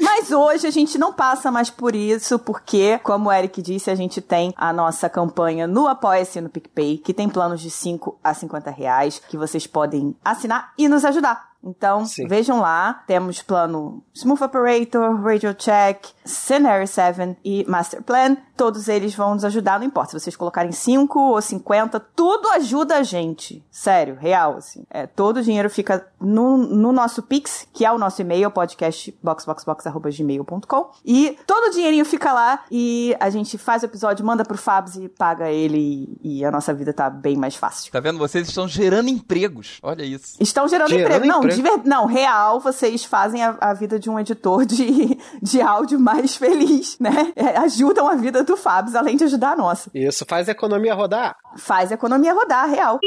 Mas 0.00 0.30
hoje 0.30 0.66
a 0.66 0.70
gente 0.70 0.98
não 0.98 1.12
passa 1.12 1.50
mais 1.50 1.70
por 1.70 1.94
isso, 1.94 2.38
porque, 2.38 2.98
como 3.02 3.28
o 3.28 3.32
Eric 3.32 3.60
disse, 3.62 3.90
a 3.90 3.94
gente 3.94 4.20
tem 4.20 4.52
a 4.56 4.72
nossa 4.72 5.08
campanha 5.08 5.66
no 5.66 5.86
Apoia-se 5.86 6.40
no 6.40 6.48
PicPay, 6.48 6.98
que 6.98 7.14
tem 7.14 7.28
planos 7.28 7.60
de 7.60 7.70
5 7.70 8.18
a 8.22 8.34
50 8.34 8.70
reais, 8.70 9.20
que 9.28 9.36
vocês 9.36 9.66
podem 9.66 10.16
assinar 10.24 10.72
e 10.76 10.88
nos 10.88 11.04
ajudar. 11.04 11.48
Então, 11.62 12.06
Sim. 12.06 12.26
vejam 12.26 12.60
lá, 12.60 13.02
temos 13.06 13.42
plano 13.42 14.02
Smooth 14.14 14.44
Operator, 14.44 15.20
Radio 15.20 15.52
Check, 15.54 16.06
Scenario 16.24 16.86
7 16.86 17.36
e 17.44 17.64
Master 17.68 18.02
Plan. 18.02 18.36
Todos 18.56 18.88
eles 18.88 19.14
vão 19.14 19.34
nos 19.34 19.44
ajudar, 19.44 19.78
não 19.78 19.86
importa 19.86 20.10
se 20.10 20.20
vocês 20.20 20.34
colocarem 20.34 20.72
5 20.72 21.18
ou 21.18 21.40
50, 21.40 22.00
tudo 22.00 22.48
ajuda 22.50 22.96
a 22.96 23.02
gente. 23.02 23.64
Sério, 23.70 24.16
real, 24.16 24.56
assim. 24.56 24.84
É, 24.90 25.06
todo 25.06 25.38
o 25.38 25.42
dinheiro 25.42 25.70
fica 25.70 26.06
no, 26.20 26.56
no 26.56 26.92
nosso 26.92 27.22
Pix, 27.22 27.66
que 27.72 27.84
é 27.84 27.92
o 27.92 27.98
nosso 27.98 28.20
e-mail, 28.20 28.50
podcastboxboxbox.gmail.com. 28.50 30.90
E 31.04 31.38
todo 31.46 31.68
o 31.68 31.70
dinheirinho 31.70 32.04
fica 32.04 32.32
lá 32.32 32.64
e 32.70 33.16
a 33.20 33.30
gente 33.30 33.56
faz 33.56 33.82
o 33.82 33.86
episódio, 33.86 34.26
manda 34.26 34.44
pro 34.44 34.58
Fabs 34.58 34.96
e 34.96 35.08
paga 35.08 35.50
ele 35.50 36.18
e, 36.22 36.40
e 36.40 36.44
a 36.44 36.50
nossa 36.50 36.74
vida 36.74 36.92
tá 36.92 37.08
bem 37.08 37.36
mais 37.36 37.54
fácil. 37.54 37.92
Tá 37.92 38.00
vendo? 38.00 38.18
Vocês 38.18 38.48
estão 38.48 38.66
gerando 38.66 39.08
empregos. 39.08 39.78
Olha 39.82 40.04
isso. 40.04 40.36
Estão 40.40 40.66
gerando, 40.66 40.90
Gerando 40.90 41.24
emprego. 41.24 41.26
Não. 41.26 41.47
De 41.56 41.62
ver- 41.62 41.80
não, 41.84 42.06
real, 42.06 42.60
vocês 42.60 43.04
fazem 43.04 43.42
a, 43.42 43.56
a 43.60 43.74
vida 43.74 43.98
de 43.98 44.08
um 44.10 44.18
editor 44.18 44.64
de, 44.64 45.18
de 45.42 45.60
áudio 45.60 45.98
mais 45.98 46.36
feliz, 46.36 46.96
né? 46.98 47.32
É, 47.36 47.56
ajudam 47.58 48.08
a 48.08 48.14
vida 48.14 48.42
do 48.42 48.56
Fabs, 48.56 48.94
além 48.94 49.16
de 49.16 49.24
ajudar 49.24 49.52
a 49.52 49.56
nossa. 49.56 49.90
Isso 49.94 50.24
faz 50.28 50.48
a 50.48 50.52
economia 50.52 50.94
rodar. 50.94 51.36
Faz 51.56 51.90
a 51.90 51.94
economia 51.94 52.32
rodar, 52.32 52.68
real. 52.68 52.98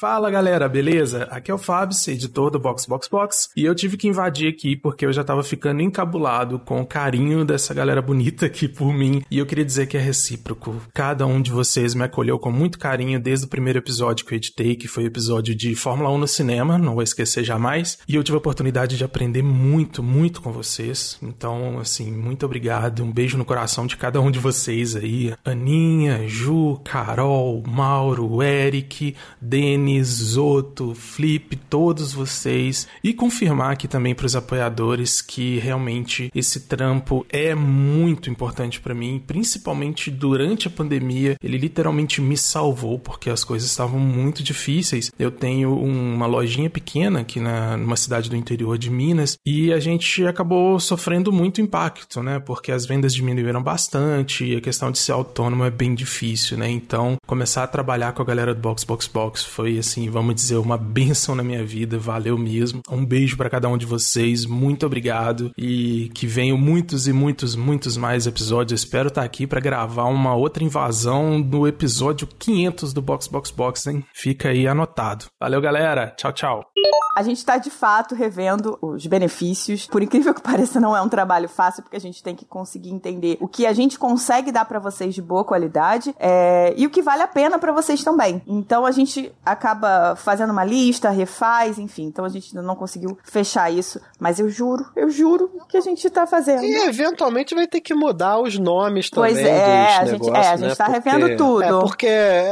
Fala 0.00 0.30
galera, 0.30 0.68
beleza? 0.68 1.24
Aqui 1.30 1.50
é 1.50 1.54
o 1.54 1.58
Fabs, 1.58 2.06
editor 2.08 2.50
do 2.50 2.58
Box 2.58 2.86
Box 2.86 3.08
Box, 3.08 3.48
e 3.56 3.64
eu 3.64 3.74
tive 3.74 3.96
que 3.96 4.08
invadir 4.08 4.48
aqui 4.48 4.76
porque 4.76 5.04
eu 5.04 5.12
já 5.12 5.22
tava 5.22 5.42
ficando 5.42 5.82
encabulado 5.82 6.58
com 6.58 6.80
o 6.80 6.86
carinho 6.86 7.44
dessa 7.44 7.74
galera 7.74 8.00
bonita 8.00 8.46
aqui 8.46 8.66
por 8.68 8.92
mim, 8.92 9.22
e 9.30 9.38
eu 9.38 9.46
queria 9.46 9.64
dizer 9.64 9.86
que 9.86 9.96
é 9.96 10.00
recíproco. 10.00 10.76
Cada 10.94 11.26
um 11.26 11.40
de 11.40 11.50
vocês 11.50 11.94
me 11.94 12.04
acolheu 12.04 12.38
com 12.38 12.50
muito 12.50 12.78
carinho 12.78 13.20
desde 13.20 13.46
o 13.46 13.48
primeiro 13.48 13.78
episódio 13.78 14.24
que 14.24 14.32
eu 14.34 14.36
editei, 14.36 14.74
que 14.76 14.88
foi 14.88 15.04
o 15.04 15.06
episódio 15.06 15.54
de 15.54 15.74
Fórmula 15.74 16.10
1 16.10 16.18
no 16.18 16.28
cinema, 16.28 16.78
não 16.78 16.94
vou 16.94 17.02
esquecer 17.02 17.44
jamais, 17.44 17.89
e 18.08 18.14
eu 18.14 18.22
tive 18.22 18.36
a 18.36 18.38
oportunidade 18.38 18.96
de 18.96 19.04
aprender 19.04 19.42
muito, 19.42 20.02
muito 20.02 20.40
com 20.40 20.52
vocês. 20.52 21.18
Então, 21.22 21.78
assim, 21.78 22.10
muito 22.10 22.44
obrigado, 22.46 23.02
um 23.02 23.12
beijo 23.12 23.38
no 23.38 23.44
coração 23.44 23.86
de 23.86 23.96
cada 23.96 24.20
um 24.20 24.30
de 24.30 24.38
vocês 24.38 24.96
aí. 24.96 25.34
Aninha, 25.44 26.26
Ju, 26.28 26.80
Carol, 26.84 27.62
Mauro, 27.66 28.42
Eric, 28.42 29.14
Denis, 29.40 30.08
Zoto, 30.08 30.94
Flip, 30.94 31.56
todos 31.68 32.12
vocês. 32.12 32.88
E 33.02 33.12
confirmar 33.12 33.72
aqui 33.72 33.86
também 33.88 34.14
para 34.14 34.26
os 34.26 34.36
apoiadores 34.36 35.20
que 35.20 35.58
realmente 35.58 36.30
esse 36.34 36.60
trampo 36.60 37.26
é 37.28 37.54
muito 37.54 38.30
importante 38.30 38.80
para 38.80 38.94
mim, 38.94 39.22
principalmente 39.26 40.10
durante 40.10 40.68
a 40.68 40.70
pandemia. 40.70 41.36
Ele 41.42 41.58
literalmente 41.58 42.20
me 42.20 42.36
salvou 42.36 42.98
porque 42.98 43.30
as 43.30 43.44
coisas 43.44 43.70
estavam 43.70 43.98
muito 43.98 44.42
difíceis. 44.42 45.10
Eu 45.18 45.30
tenho 45.30 45.74
uma 45.74 46.26
lojinha 46.26 46.70
pequena 46.70 47.20
aqui 47.20 47.40
na, 47.40 47.76
numa 47.80 47.96
cidade 47.96 48.30
do 48.30 48.36
interior 48.36 48.78
de 48.78 48.90
Minas 48.90 49.36
e 49.44 49.72
a 49.72 49.80
gente 49.80 50.26
acabou 50.26 50.78
sofrendo 50.78 51.32
muito 51.32 51.60
impacto, 51.60 52.22
né? 52.22 52.38
Porque 52.38 52.72
as 52.72 52.86
vendas 52.86 53.14
diminuíram 53.14 53.62
bastante 53.62 54.44
e 54.44 54.56
a 54.56 54.60
questão 54.60 54.90
de 54.90 54.98
ser 54.98 55.12
autônomo 55.12 55.64
é 55.64 55.70
bem 55.70 55.94
difícil, 55.94 56.56
né? 56.58 56.70
Então, 56.70 57.16
começar 57.26 57.64
a 57.64 57.66
trabalhar 57.66 58.12
com 58.12 58.22
a 58.22 58.24
galera 58.24 58.54
do 58.54 58.60
Box 58.60 58.84
Box 58.84 59.06
Box 59.06 59.44
foi 59.44 59.78
assim, 59.78 60.08
vamos 60.08 60.34
dizer, 60.34 60.56
uma 60.56 60.76
benção 60.78 61.34
na 61.34 61.42
minha 61.42 61.64
vida, 61.64 61.98
valeu 61.98 62.36
mesmo. 62.36 62.80
Um 62.90 63.04
beijo 63.04 63.36
para 63.36 63.50
cada 63.50 63.68
um 63.68 63.76
de 63.76 63.86
vocês, 63.86 64.46
muito 64.46 64.86
obrigado 64.86 65.50
e 65.56 66.10
que 66.14 66.26
venham 66.26 66.58
muitos 66.58 67.08
e 67.08 67.12
muitos, 67.12 67.56
muitos 67.56 67.96
mais 67.96 68.26
episódios. 68.26 68.70
Eu 68.70 68.84
espero 68.84 69.08
estar 69.08 69.22
aqui 69.22 69.46
para 69.46 69.60
gravar 69.60 70.04
uma 70.04 70.34
outra 70.34 70.62
invasão 70.62 71.38
no 71.38 71.66
episódio 71.66 72.26
500 72.26 72.92
do 72.92 73.02
Box 73.02 73.28
Box 73.28 73.50
Box, 73.50 73.86
hein? 73.86 74.04
Fica 74.12 74.48
aí 74.48 74.66
anotado. 74.66 75.26
Valeu, 75.40 75.60
galera. 75.60 76.14
Tchau, 76.16 76.32
tchau. 76.32 76.70
A 77.16 77.22
gente 77.22 77.38
está 77.38 77.58
de 77.58 77.69
fato 77.70 78.14
revendo 78.14 78.78
os 78.82 79.06
benefícios. 79.06 79.86
Por 79.86 80.02
incrível 80.02 80.34
que 80.34 80.42
pareça, 80.42 80.78
não 80.80 80.96
é 80.96 81.00
um 81.00 81.08
trabalho 81.08 81.48
fácil, 81.48 81.82
porque 81.82 81.96
a 81.96 82.00
gente 82.00 82.22
tem 82.22 82.34
que 82.36 82.44
conseguir 82.44 82.90
entender 82.90 83.38
o 83.40 83.48
que 83.48 83.66
a 83.66 83.72
gente 83.72 83.98
consegue 83.98 84.52
dar 84.52 84.64
para 84.64 84.78
vocês 84.78 85.14
de 85.14 85.22
boa 85.22 85.44
qualidade 85.44 86.14
é, 86.18 86.74
e 86.76 86.86
o 86.86 86.90
que 86.90 87.00
vale 87.02 87.22
a 87.22 87.28
pena 87.28 87.58
para 87.58 87.72
vocês 87.72 88.02
também. 88.04 88.42
Então 88.46 88.84
a 88.84 88.90
gente 88.90 89.32
acaba 89.44 90.14
fazendo 90.16 90.50
uma 90.50 90.64
lista, 90.64 91.08
refaz, 91.10 91.78
enfim. 91.78 92.04
Então 92.04 92.24
a 92.24 92.28
gente 92.28 92.48
ainda 92.56 92.66
não 92.66 92.74
conseguiu 92.76 93.16
fechar 93.24 93.70
isso, 93.72 94.00
mas 94.18 94.38
eu 94.40 94.48
juro, 94.50 94.84
eu 94.96 95.08
juro 95.10 95.50
que 95.68 95.76
a 95.76 95.80
gente 95.80 96.08
tá 96.10 96.26
fazendo. 96.26 96.62
E 96.64 96.74
eventualmente 96.88 97.54
vai 97.54 97.66
ter 97.66 97.80
que 97.80 97.94
mudar 97.94 98.38
os 98.40 98.58
nomes 98.58 99.08
também 99.10 99.34
Pois 99.34 99.46
é, 99.46 99.52
dos 99.52 99.98
a 100.00 100.04
gente, 100.06 100.12
negócios, 100.24 100.34
é, 100.46 100.48
a 100.50 100.56
gente 100.56 100.68
né? 100.68 100.74
tá 100.74 100.84
Porque- 100.90 101.10
revendo 101.10 101.36
tudo. 101.36 101.62
É, 101.62 101.80
porque 101.80 102.08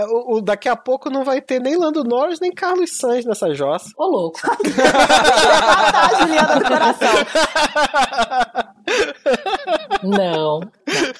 o, 0.08 0.36
o- 0.36 0.40
daqui 0.40 0.68
a 0.68 0.76
pouco 0.76 1.10
não 1.10 1.24
vai 1.24 1.40
ter 1.40 1.60
nem 1.60 1.76
Lando 1.76 2.04
Norris, 2.04 2.38
nem 2.40 2.52
Carlos 2.52 2.96
Sainz 2.96 3.24
nessa 3.24 3.52
jossa. 3.54 3.88
Ô, 3.96 4.06
louco. 4.06 4.38
Ah, 5.08 5.92
tá, 5.92 6.18
Juliana 6.18 6.58
do 6.58 6.64
coração. 6.64 7.12
Não. 10.02 10.60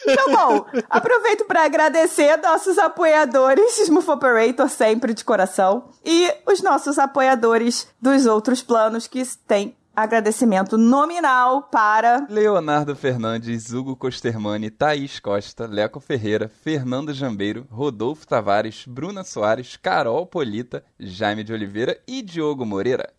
Então, 0.07 0.33
bom, 0.33 0.65
aproveito 0.89 1.45
para 1.45 1.65
agradecer 1.65 2.37
nossos 2.39 2.79
apoiadores, 2.79 3.79
Smooth 3.79 4.11
Operator, 4.11 4.69
sempre 4.69 5.13
de 5.13 5.25
coração, 5.25 5.91
e 6.05 6.33
os 6.47 6.63
nossos 6.63 6.99
apoiadores 6.99 7.89
dos 8.01 8.27
outros 8.27 8.63
planos 8.63 9.07
que 9.07 9.23
têm 9.47 9.77
agradecimento 9.95 10.79
nominal 10.79 11.63
para. 11.63 12.25
Leonardo 12.31 12.95
Fernandes, 12.95 13.73
Hugo 13.73 13.97
Costermani, 13.97 14.71
Thaís 14.71 15.19
Costa, 15.19 15.67
Leco 15.67 15.99
Ferreira, 15.99 16.49
Fernando 16.63 17.13
Jambeiro, 17.13 17.67
Rodolfo 17.69 18.27
Tavares, 18.27 18.85
Bruna 18.87 19.25
Soares, 19.25 19.77
Carol 19.77 20.25
Polita, 20.25 20.85
Jaime 21.01 21.43
de 21.43 21.53
Oliveira 21.53 21.99
e 22.07 22.23
Diogo 22.23 22.65
Moreira. 22.65 23.13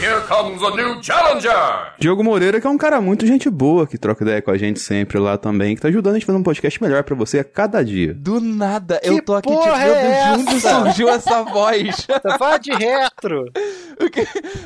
Here 0.00 0.20
comes 0.28 0.62
a 0.62 0.70
new 0.76 1.02
challenger! 1.02 1.92
Diogo 1.98 2.22
Moreira, 2.22 2.60
que 2.60 2.66
é 2.66 2.70
um 2.70 2.78
cara 2.78 3.00
muito 3.00 3.26
gente 3.26 3.50
boa, 3.50 3.84
que 3.84 3.98
troca 3.98 4.22
ideia 4.22 4.40
com 4.40 4.50
a 4.52 4.56
gente 4.56 4.78
sempre 4.78 5.18
lá 5.18 5.36
também, 5.36 5.74
que 5.74 5.82
tá 5.82 5.88
ajudando 5.88 6.12
a 6.14 6.18
gente 6.18 6.22
a 6.22 6.26
fazer 6.26 6.38
um 6.38 6.42
podcast 6.42 6.80
melhor 6.80 7.02
pra 7.02 7.16
você 7.16 7.40
a 7.40 7.44
cada 7.44 7.84
dia. 7.84 8.14
Do 8.14 8.40
nada, 8.40 9.00
Que 9.00 9.08
eu 9.08 9.20
tô 9.20 9.34
aqui 9.34 9.48
Deus, 9.48 9.66
é 9.66 10.34
de 10.36 10.40
onde 10.40 10.56
essa? 10.56 10.80
surgiu 10.84 11.08
essa 11.08 11.42
voz? 11.42 12.06
Você 12.06 12.38
fala 12.38 12.58
de 12.58 12.70
retro. 12.72 13.46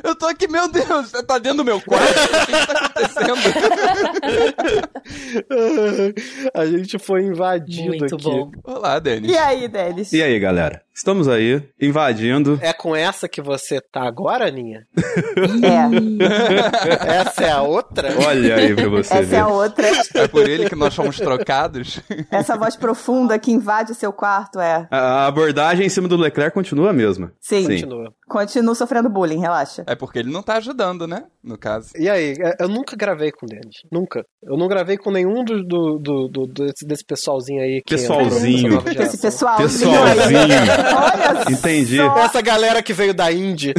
Eu 0.05 0.15
tô 0.15 0.27
aqui, 0.27 0.47
meu 0.49 0.69
Deus, 0.69 1.11
você 1.11 1.23
tá 1.23 1.39
dentro 1.39 1.59
do 1.59 1.65
meu 1.65 1.81
quarto? 1.81 2.11
O 2.11 2.47
que 2.47 2.67
tá 2.67 2.73
acontecendo? 2.87 3.35
a 6.55 6.67
gente 6.67 6.99
foi 6.99 7.23
invadido 7.23 7.97
Muito 7.97 8.15
aqui. 8.17 8.25
bom. 8.25 8.51
Olá, 8.65 8.99
Denis. 8.99 9.31
E 9.31 9.39
aí, 9.39 9.67
Denis? 9.69 10.13
E 10.13 10.23
aí, 10.23 10.39
galera? 10.39 10.83
Estamos 10.95 11.27
aí, 11.29 11.63
invadindo. 11.81 12.59
É 12.63 12.73
com 12.73 12.95
essa 12.95 13.27
que 13.29 13.41
você 13.41 13.81
tá 13.81 14.03
agora, 14.07 14.49
Aninha? 14.49 14.87
É, 15.63 17.17
Essa 17.21 17.45
é 17.45 17.51
a 17.51 17.63
outra? 17.63 18.09
Olha 18.27 18.57
aí 18.57 18.75
pra 18.75 18.89
você 18.89 19.15
essa 19.15 19.23
ver. 19.23 19.37
é 19.37 19.41
a 19.41 19.49
outra. 19.49 19.87
É 20.15 20.29
por 20.29 20.49
ele 20.49 20.69
que 20.69 20.77
nós 20.77 20.95
fomos 20.95 21.17
trocados? 21.17 22.01
Essa 22.31 22.57
voz 22.57 22.77
profunda 22.77 23.39
que 23.39 23.51
invade 23.51 23.93
o 23.93 23.95
seu 23.95 24.13
quarto 24.13 24.61
é. 24.61 24.87
A 24.91 25.27
abordagem 25.27 25.87
em 25.87 25.89
cima 25.89 26.07
do 26.09 26.17
Leclerc 26.17 26.53
continua 26.55 26.91
a 26.91 26.93
mesma. 26.93 27.33
Sim, 27.41 27.67
Continua. 27.67 28.13
continuo 28.29 28.75
sofrendo 28.75 29.09
bullying, 29.09 29.41
relaxa. 29.41 29.85
É 29.87 29.95
porque 29.95 30.19
ele 30.19 30.31
não 30.31 30.43
tá 30.43 30.57
ajudando, 30.57 31.07
né? 31.07 31.25
No 31.43 31.57
caso. 31.59 31.91
E 31.97 32.09
aí, 32.09 32.35
é, 32.39 32.57
eu 32.63 32.69
nunca 32.69 32.95
gravei 32.97 33.33
com 33.33 33.47
o 33.47 33.49
Denis. 33.49 33.77
Nunca. 33.91 34.25
Eu 34.43 34.57
não 34.57 34.69
gravei 34.69 34.97
com 34.97 35.11
nenhum 35.11 35.45
do, 35.45 35.63
do, 35.65 35.99
do, 35.99 36.29
do- 36.29 36.47
desse, 36.47 36.87
desse 36.87 37.05
pessoalzinho 37.05 37.63
aí. 37.63 37.81
Que 37.85 37.97
Pessoalzinho. 37.97 38.79
Esse 38.87 38.93
geração. 38.95 39.21
pessoal. 39.21 39.57
Pessoalzinho. 39.57 40.82
Olha 40.83 41.45
Entendi. 41.51 41.97
só. 41.97 42.19
Essa 42.19 42.41
galera 42.41 42.83
que 42.83 42.93
veio 42.93 43.15
da 43.15 43.31
Indy. 43.33 43.75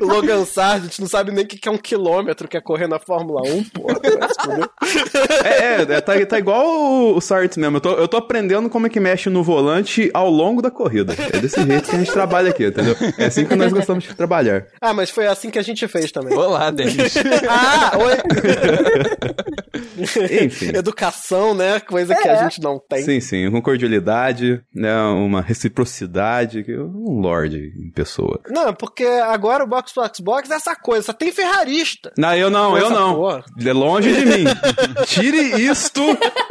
o 0.00 0.04
Logan 0.06 0.44
Sargent 0.44 0.98
não 0.98 1.06
sabe 1.08 1.30
nem 1.32 1.44
o 1.44 1.46
que 1.46 1.56
que 1.58 1.68
é 1.68 1.72
um 1.72 1.76
quilômetro, 1.78 2.48
que 2.48 2.56
é 2.56 2.60
correr 2.60 2.86
na 2.86 2.98
Fórmula 2.98 3.42
1, 3.42 3.64
porra. 3.64 3.98
vai 4.18 4.28
se 4.28 4.40
fuder. 4.40 4.68
É, 5.44 5.82
é, 5.94 6.00
tá, 6.00 6.26
tá 6.26 6.38
igual 6.38 6.66
o, 6.66 7.16
o 7.16 7.20
Sartre 7.20 7.60
mesmo. 7.60 7.76
Eu 7.76 7.80
tô, 7.80 7.90
eu 7.92 8.08
tô 8.08 8.16
aprendendo 8.16 8.68
como 8.68 8.86
é 8.86 8.90
que 8.90 9.00
mexe 9.00 9.28
no 9.30 9.42
volante 9.42 10.10
ao 10.14 10.30
longo 10.30 10.60
da 10.62 10.70
corrida. 10.70 11.14
É 11.32 11.38
desse 11.38 11.62
jeito 11.64 11.88
que 11.90 11.96
a 11.96 11.98
gente 11.98 12.12
trabalha 12.12 12.50
aqui, 12.50 12.66
entendeu? 12.66 12.96
É 13.16 13.26
assim 13.26 13.44
que 13.44 13.54
nós 13.56 13.72
gostamos 13.72 14.04
de 14.04 14.14
trabalhar. 14.14 14.64
ah, 14.80 14.92
mas 14.94 15.10
foi 15.10 15.26
assim 15.26 15.50
que 15.50 15.58
a 15.58 15.62
gente 15.62 15.86
fez 15.88 16.10
também. 16.12 16.36
Olá, 16.36 16.70
Denis. 16.70 17.14
Ah, 17.50 17.92
oi. 17.98 18.14
Enfim. 20.44 20.68
Educação, 20.76 21.54
né? 21.54 21.80
Coisa 21.80 22.14
que 22.14 22.28
a 22.28 22.32
É. 22.32 22.38
gente 22.44 22.60
não 22.60 22.78
tem. 22.88 23.02
Sim, 23.02 23.20
sim, 23.20 23.50
com 23.50 23.60
cordialidade, 23.60 24.62
né, 24.74 25.00
uma 25.02 25.40
reciprocidade, 25.40 26.64
um 26.68 27.20
lorde 27.20 27.72
em 27.76 27.90
pessoa. 27.90 28.40
Não, 28.48 28.72
porque 28.74 29.04
agora 29.04 29.64
o 29.64 29.66
Box 29.66 29.92
Box 29.94 30.20
Box 30.20 30.50
é 30.50 30.54
essa 30.54 30.74
coisa, 30.74 31.06
só 31.06 31.12
tem 31.12 31.30
ferrarista. 31.32 32.12
Não, 32.16 32.34
eu 32.34 32.50
não, 32.50 32.76
eu 32.76 32.90
não. 32.90 33.14
porra. 33.14 33.44
É 33.64 33.72
longe 33.72 34.12
de 34.12 34.24
mim. 34.26 34.44
Tire 35.06 35.60
isto 35.60 36.02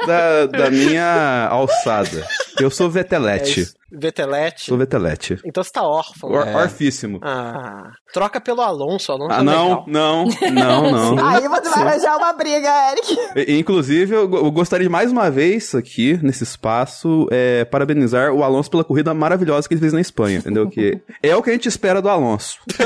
da, 0.05 0.45
da 0.45 0.69
minha 0.69 1.47
alçada. 1.49 2.25
Eu 2.59 2.69
sou 2.69 2.87
É 2.87 2.91
vetelete. 2.91 3.67
Vetelete. 3.91 4.65
sou 4.65 4.77
vetelete. 4.77 5.39
Então 5.45 5.63
você 5.63 5.71
tá 5.71 5.81
órfão. 5.83 6.29
Or, 6.31 6.45
né? 6.45 6.55
Orfíssimo. 6.55 7.19
Ah, 7.21 7.91
troca 8.13 8.41
pelo 8.41 8.61
Alonso, 8.61 9.11
Alonso 9.11 9.33
Ah, 9.33 9.39
é 9.39 9.43
não, 9.43 9.63
legal. 9.63 9.85
não, 9.87 10.25
não, 10.51 10.91
não. 11.15 11.25
Aí 11.25 11.47
você 11.47 11.69
vai 11.69 11.87
arranjar 11.87 12.17
uma 12.17 12.33
briga, 12.33 12.69
Eric. 12.91 13.17
E- 13.35 13.57
Inclusive, 13.59 14.13
eu, 14.13 14.21
eu 14.33 14.51
gostaria 14.51 14.85
de 14.87 14.91
mais 14.91 15.11
uma 15.11 15.29
vez 15.31 15.73
aqui, 15.73 16.19
nesse 16.21 16.43
espaço, 16.43 17.27
é, 17.31 17.63
parabenizar 17.65 18.31
o 18.33 18.43
Alonso 18.43 18.69
pela 18.69 18.83
corrida 18.83 19.13
maravilhosa 19.13 19.67
que 19.67 19.73
ele 19.73 19.81
fez 19.81 19.93
na 19.93 20.01
Espanha, 20.01 20.39
entendeu? 20.39 20.69
Que 20.69 20.99
é 21.23 21.35
o 21.35 21.41
que 21.41 21.49
a 21.49 21.53
gente 21.53 21.67
espera 21.67 22.01
do 22.01 22.09
Alonso. 22.09 22.59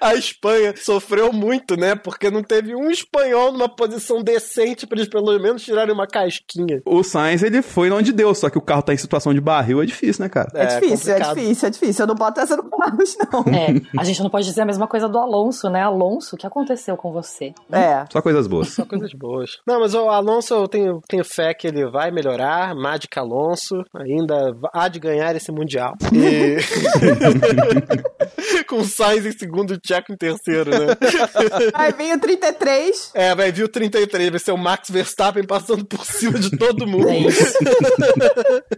A 0.00 0.14
Espanha 0.14 0.74
sofreu 0.76 1.32
muito, 1.32 1.76
né? 1.76 1.94
Porque 1.94 2.30
não 2.30 2.42
teve 2.42 2.74
um 2.74 2.90
espanhol 2.90 3.52
numa 3.52 3.68
posição 3.68 4.22
decente 4.22 4.86
pra 4.86 4.98
eles 4.98 5.08
pelo 5.08 5.38
menos 5.38 5.62
tirarem 5.62 5.94
uma 5.94 6.06
casquinha. 6.06 6.80
O 6.84 7.02
Sainz, 7.02 7.42
ele 7.42 7.62
foi 7.62 7.90
onde 7.90 8.12
deu, 8.12 8.34
só 8.34 8.50
que 8.50 8.58
o 8.58 8.62
carro 8.62 8.82
tá 8.82 8.94
em 8.94 8.96
situação 8.96 9.32
de 9.32 9.40
barril, 9.40 9.82
é 9.82 9.86
difícil, 9.86 10.22
né, 10.22 10.28
cara? 10.28 10.48
É, 10.54 10.66
difícil, 10.66 11.12
é 11.12 11.14
complicado. 11.14 11.36
difícil, 11.36 11.68
é 11.68 11.70
difícil. 11.70 12.02
Eu 12.02 12.08
não 12.08 12.14
boto 12.14 12.40
essa 12.40 12.56
no 12.56 12.70
Carlos, 12.70 13.16
não. 13.32 13.40
É, 13.52 13.80
a 13.98 14.04
gente 14.04 14.22
não 14.22 14.30
pode 14.30 14.46
dizer 14.46 14.62
a 14.62 14.66
mesma 14.66 14.86
coisa 14.86 15.08
do 15.08 15.18
Alonso, 15.18 15.68
né? 15.68 15.82
Alonso, 15.82 16.36
o 16.36 16.38
que 16.38 16.46
aconteceu 16.46 16.96
com 16.96 17.12
você? 17.12 17.52
É. 17.70 18.04
Só 18.10 18.22
coisas 18.22 18.46
boas. 18.46 18.68
Só 18.68 18.84
coisas 18.84 19.12
boas. 19.12 19.58
Não, 19.66 19.80
mas 19.80 19.94
o 19.94 20.08
Alonso, 20.08 20.54
eu 20.54 20.68
tenho, 20.68 21.00
tenho 21.08 21.24
fé 21.24 21.54
que 21.54 21.66
ele 21.66 21.86
vai 21.86 22.10
melhorar. 22.10 22.74
Mágica 22.74 23.20
Alonso 23.20 23.82
ainda 23.94 24.56
há 24.72 24.88
de 24.88 24.98
ganhar 24.98 25.34
esse 25.34 25.52
Mundial. 25.52 25.94
E... 26.12 26.58
Com 28.68 28.84
Sainz 28.98 29.24
em 29.24 29.32
segundo 29.38 29.72
e 29.72 29.76
o 29.76 29.80
Tcheco 29.80 30.12
em 30.12 30.16
terceiro, 30.16 30.70
né? 30.70 30.96
Aí 31.74 31.92
vem 31.92 32.12
o 32.12 32.18
33. 32.20 33.12
É, 33.14 33.34
vai 33.34 33.52
vir 33.52 33.62
o 33.64 33.68
33, 33.68 34.30
vai 34.30 34.38
ser 34.40 34.50
o 34.52 34.58
Max 34.58 34.90
Verstappen 34.90 35.44
passando 35.44 35.84
por 35.86 36.04
cima 36.04 36.38
de 36.38 36.50
todo 36.56 36.86
mundo. 36.86 37.08
É. 37.08 37.14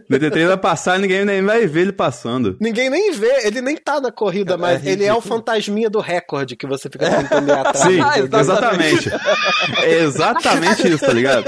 O 0.09 0.19
DT3 0.19 0.47
vai 0.47 0.57
passar 0.57 0.97
e 0.99 1.01
ninguém 1.01 1.25
nem 1.25 1.41
vai 1.43 1.65
ver 1.65 1.81
ele 1.81 1.91
passando. 1.91 2.55
Ninguém 2.59 2.89
nem 2.89 3.11
vê, 3.13 3.47
ele 3.47 3.61
nem 3.61 3.75
tá 3.77 3.99
na 3.99 4.11
corrida, 4.11 4.57
mas 4.57 4.85
ele 4.85 5.03
é 5.05 5.13
o 5.13 5.21
fantasminha 5.21 5.89
do 5.89 5.99
recorde 5.99 6.55
que 6.55 6.67
você 6.67 6.89
fica 6.89 7.09
tentando 7.09 7.47
ir 7.49 7.51
atrás. 7.51 7.79
Sim, 7.79 7.99
Ah, 8.01 8.19
exatamente. 8.19 9.09
É 9.83 9.99
exatamente 10.03 10.87
isso, 10.87 11.05
tá 11.05 11.13
ligado? 11.13 11.45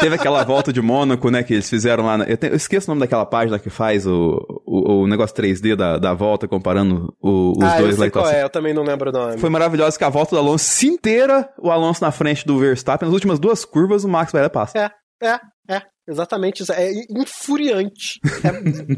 Teve 0.00 0.14
aquela 0.14 0.42
volta 0.44 0.72
de 0.72 0.80
Mônaco, 0.80 1.30
né, 1.30 1.42
que 1.42 1.52
eles 1.54 1.68
fizeram 1.68 2.04
lá. 2.06 2.18
na- 2.18 2.24
eu, 2.24 2.36
te- 2.36 2.46
eu 2.48 2.56
esqueço 2.56 2.86
o 2.86 2.94
nome 2.94 3.00
daquela 3.00 3.26
página 3.26 3.58
que 3.58 3.68
faz 3.70 4.06
o, 4.06 4.62
o, 4.66 5.02
o 5.02 5.06
negócio 5.06 5.34
3D 5.36 5.76
da, 5.76 5.98
da 5.98 6.14
volta, 6.14 6.48
comparando 6.48 7.14
o- 7.20 7.52
os 7.58 7.64
ah, 7.64 7.78
dois 7.78 7.96
lá 7.98 8.06
e. 8.06 8.10
qual 8.20 8.30
é, 8.32 8.42
eu 8.42 8.50
também 8.50 8.72
não 8.72 8.82
lembro 8.82 9.10
o 9.10 9.12
nome. 9.12 9.38
Foi 9.38 9.50
maravilhoso 9.50 9.98
que 9.98 10.04
a 10.04 10.08
volta 10.08 10.34
do 10.34 10.38
Alonso 10.38 10.64
se 10.64 10.86
inteira, 10.86 11.48
o 11.58 11.70
Alonso 11.70 12.02
na 12.02 12.10
frente 12.10 12.46
do 12.46 12.58
Verstappen, 12.58 13.06
nas 13.06 13.14
últimas 13.14 13.38
duas 13.38 13.64
curvas, 13.64 14.04
o 14.04 14.08
Max 14.08 14.32
vai 14.32 14.42
lá 14.42 14.46
e 14.46 14.50
passa. 14.50 14.78
É, 14.78 14.90
é, 15.26 15.40
é. 15.68 15.82
Exatamente 16.06 16.62
isso. 16.62 16.72
É 16.72 16.92
infuriante. 17.10 18.20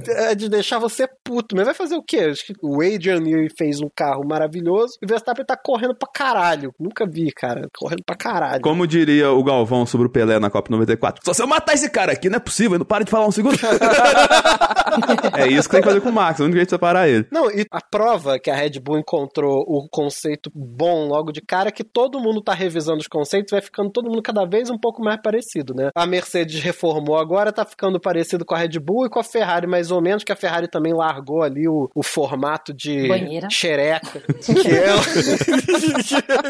É, 0.09 0.33
é 0.33 0.35
de 0.35 0.49
deixar 0.49 0.79
você 0.79 1.09
puto. 1.25 1.55
Mas 1.55 1.67
vai 1.67 1.75
fazer 1.75 1.95
o 1.95 2.03
quê? 2.03 2.19
Acho 2.31 2.47
que 2.47 2.55
o 2.63 2.83
Adrian 2.83 3.21
Newey 3.21 3.49
fez 3.57 3.81
um 3.81 3.89
carro 3.95 4.27
maravilhoso 4.27 4.95
e 5.01 5.05
o 5.05 5.09
Verstappen 5.09 5.45
tá 5.45 5.57
correndo 5.57 5.95
pra 5.95 6.09
caralho. 6.13 6.75
Nunca 6.79 7.07
vi, 7.07 7.31
cara. 7.33 7.69
Correndo 7.77 8.03
pra 8.05 8.17
caralho. 8.17 8.63
Como 8.63 8.87
diria 8.87 9.31
o 9.31 9.43
Galvão 9.45 9.87
sobre 9.87 10.09
o 10.09 10.11
Pelé 10.11 10.39
na 10.39 10.51
Copa 10.51 10.71
94. 10.71 11.23
Só 11.25 11.33
se 11.33 11.43
eu 11.43 11.47
matar 11.47 11.75
esse 11.75 11.89
cara 11.91 12.13
aqui, 12.13 12.29
não 12.29 12.37
é 12.37 12.41
possível. 12.41 12.79
Não 12.79 12.85
para 12.85 13.05
de 13.05 13.11
falar 13.11 13.27
um 13.27 13.33
segundo. 13.33 13.57
é 15.39 15.47
isso 15.47 15.69
que 15.69 15.77
tem 15.77 15.83
que 15.83 15.89
fazer 15.89 16.01
com 16.01 16.09
o 16.09 16.13
Max. 16.13 16.41
O 16.41 16.45
único 16.45 16.57
jeito 16.57 16.69
de 16.69 16.75
separar 16.75 17.09
ele. 17.09 17.27
Não, 17.31 17.51
e 17.51 17.65
a 17.71 17.81
prova 17.81 18.39
que 18.39 18.51
a 18.51 18.55
Red 18.55 18.81
Bull 18.81 18.99
encontrou 18.99 19.65
o 19.67 19.89
conceito 19.89 20.51
bom 20.55 21.07
logo 21.07 21.31
de 21.31 21.41
cara 21.41 21.69
é 21.69 21.73
que 21.73 21.85
todo 21.85 22.21
mundo 22.21 22.43
tá 22.43 22.53
revisando 22.53 22.99
os 22.99 23.07
conceitos, 23.07 23.53
vai 23.53 23.61
ficando 23.61 23.91
todo 23.91 24.09
mundo 24.09 24.23
cada 24.23 24.45
vez 24.45 24.71
um 24.71 24.79
pouco 24.79 25.03
mais 25.03 25.21
parecido, 25.23 25.75
né? 25.75 25.91
A 25.95 26.07
Mercedes 26.07 26.61
reformou 26.61 26.96
agora, 27.17 27.53
tá 27.53 27.65
ficando 27.65 27.99
parecido 27.99 28.45
com 28.45 28.55
a 28.55 28.59
Red 28.59 28.79
Bull 28.79 29.07
e 29.07 29.09
com 29.09 29.19
a 29.19 29.25
Ferrari 29.25 29.67
mais 29.67 29.91
ou 29.91 30.01
menos, 30.01 30.25
que 30.25 30.33
a 30.33 30.37
Ferrari 30.37 30.69
também 30.69 30.93
largou 30.93 31.43
ali 31.43 31.69
o, 31.69 31.91
o 31.95 32.03
formato 32.03 32.73
de 32.73 33.09
Banheira. 33.09 33.49
xereca. 33.51 34.21
que 34.41 34.69
é... 34.69 34.87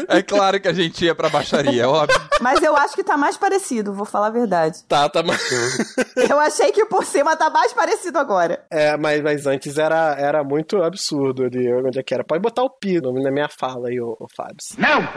É 0.17 0.21
claro 0.21 0.59
que 0.59 0.67
a 0.67 0.73
gente 0.73 1.05
ia 1.05 1.15
pra 1.15 1.29
baixaria, 1.29 1.83
é 1.83 1.87
óbvio. 1.87 2.19
Mas 2.41 2.61
eu 2.61 2.75
acho 2.75 2.95
que 2.95 3.03
tá 3.03 3.17
mais 3.17 3.37
parecido, 3.37 3.93
vou 3.93 4.05
falar 4.05 4.27
a 4.27 4.31
verdade. 4.31 4.83
tá, 4.87 5.09
tá 5.09 5.23
mais... 5.23 5.41
Eu 6.29 6.39
achei 6.39 6.71
que 6.71 6.83
o 6.83 6.87
por 6.87 7.05
cima 7.05 7.35
tá 7.35 7.49
mais 7.49 7.73
parecido 7.73 8.17
agora. 8.17 8.63
É, 8.69 8.97
mas, 8.97 9.21
mas 9.21 9.45
antes 9.45 9.77
era, 9.77 10.15
era 10.17 10.43
muito 10.43 10.81
absurdo 10.81 11.43
ali, 11.43 11.71
onde 11.73 11.99
é 11.99 12.03
que 12.03 12.13
era. 12.13 12.23
Pode 12.23 12.41
botar 12.41 12.63
o 12.63 12.69
pi 12.69 12.99
na 13.01 13.31
minha 13.31 13.47
fala 13.49 13.89
aí, 13.89 13.99
ô, 13.99 14.17
ô 14.19 14.27
Fábio. 14.35 14.57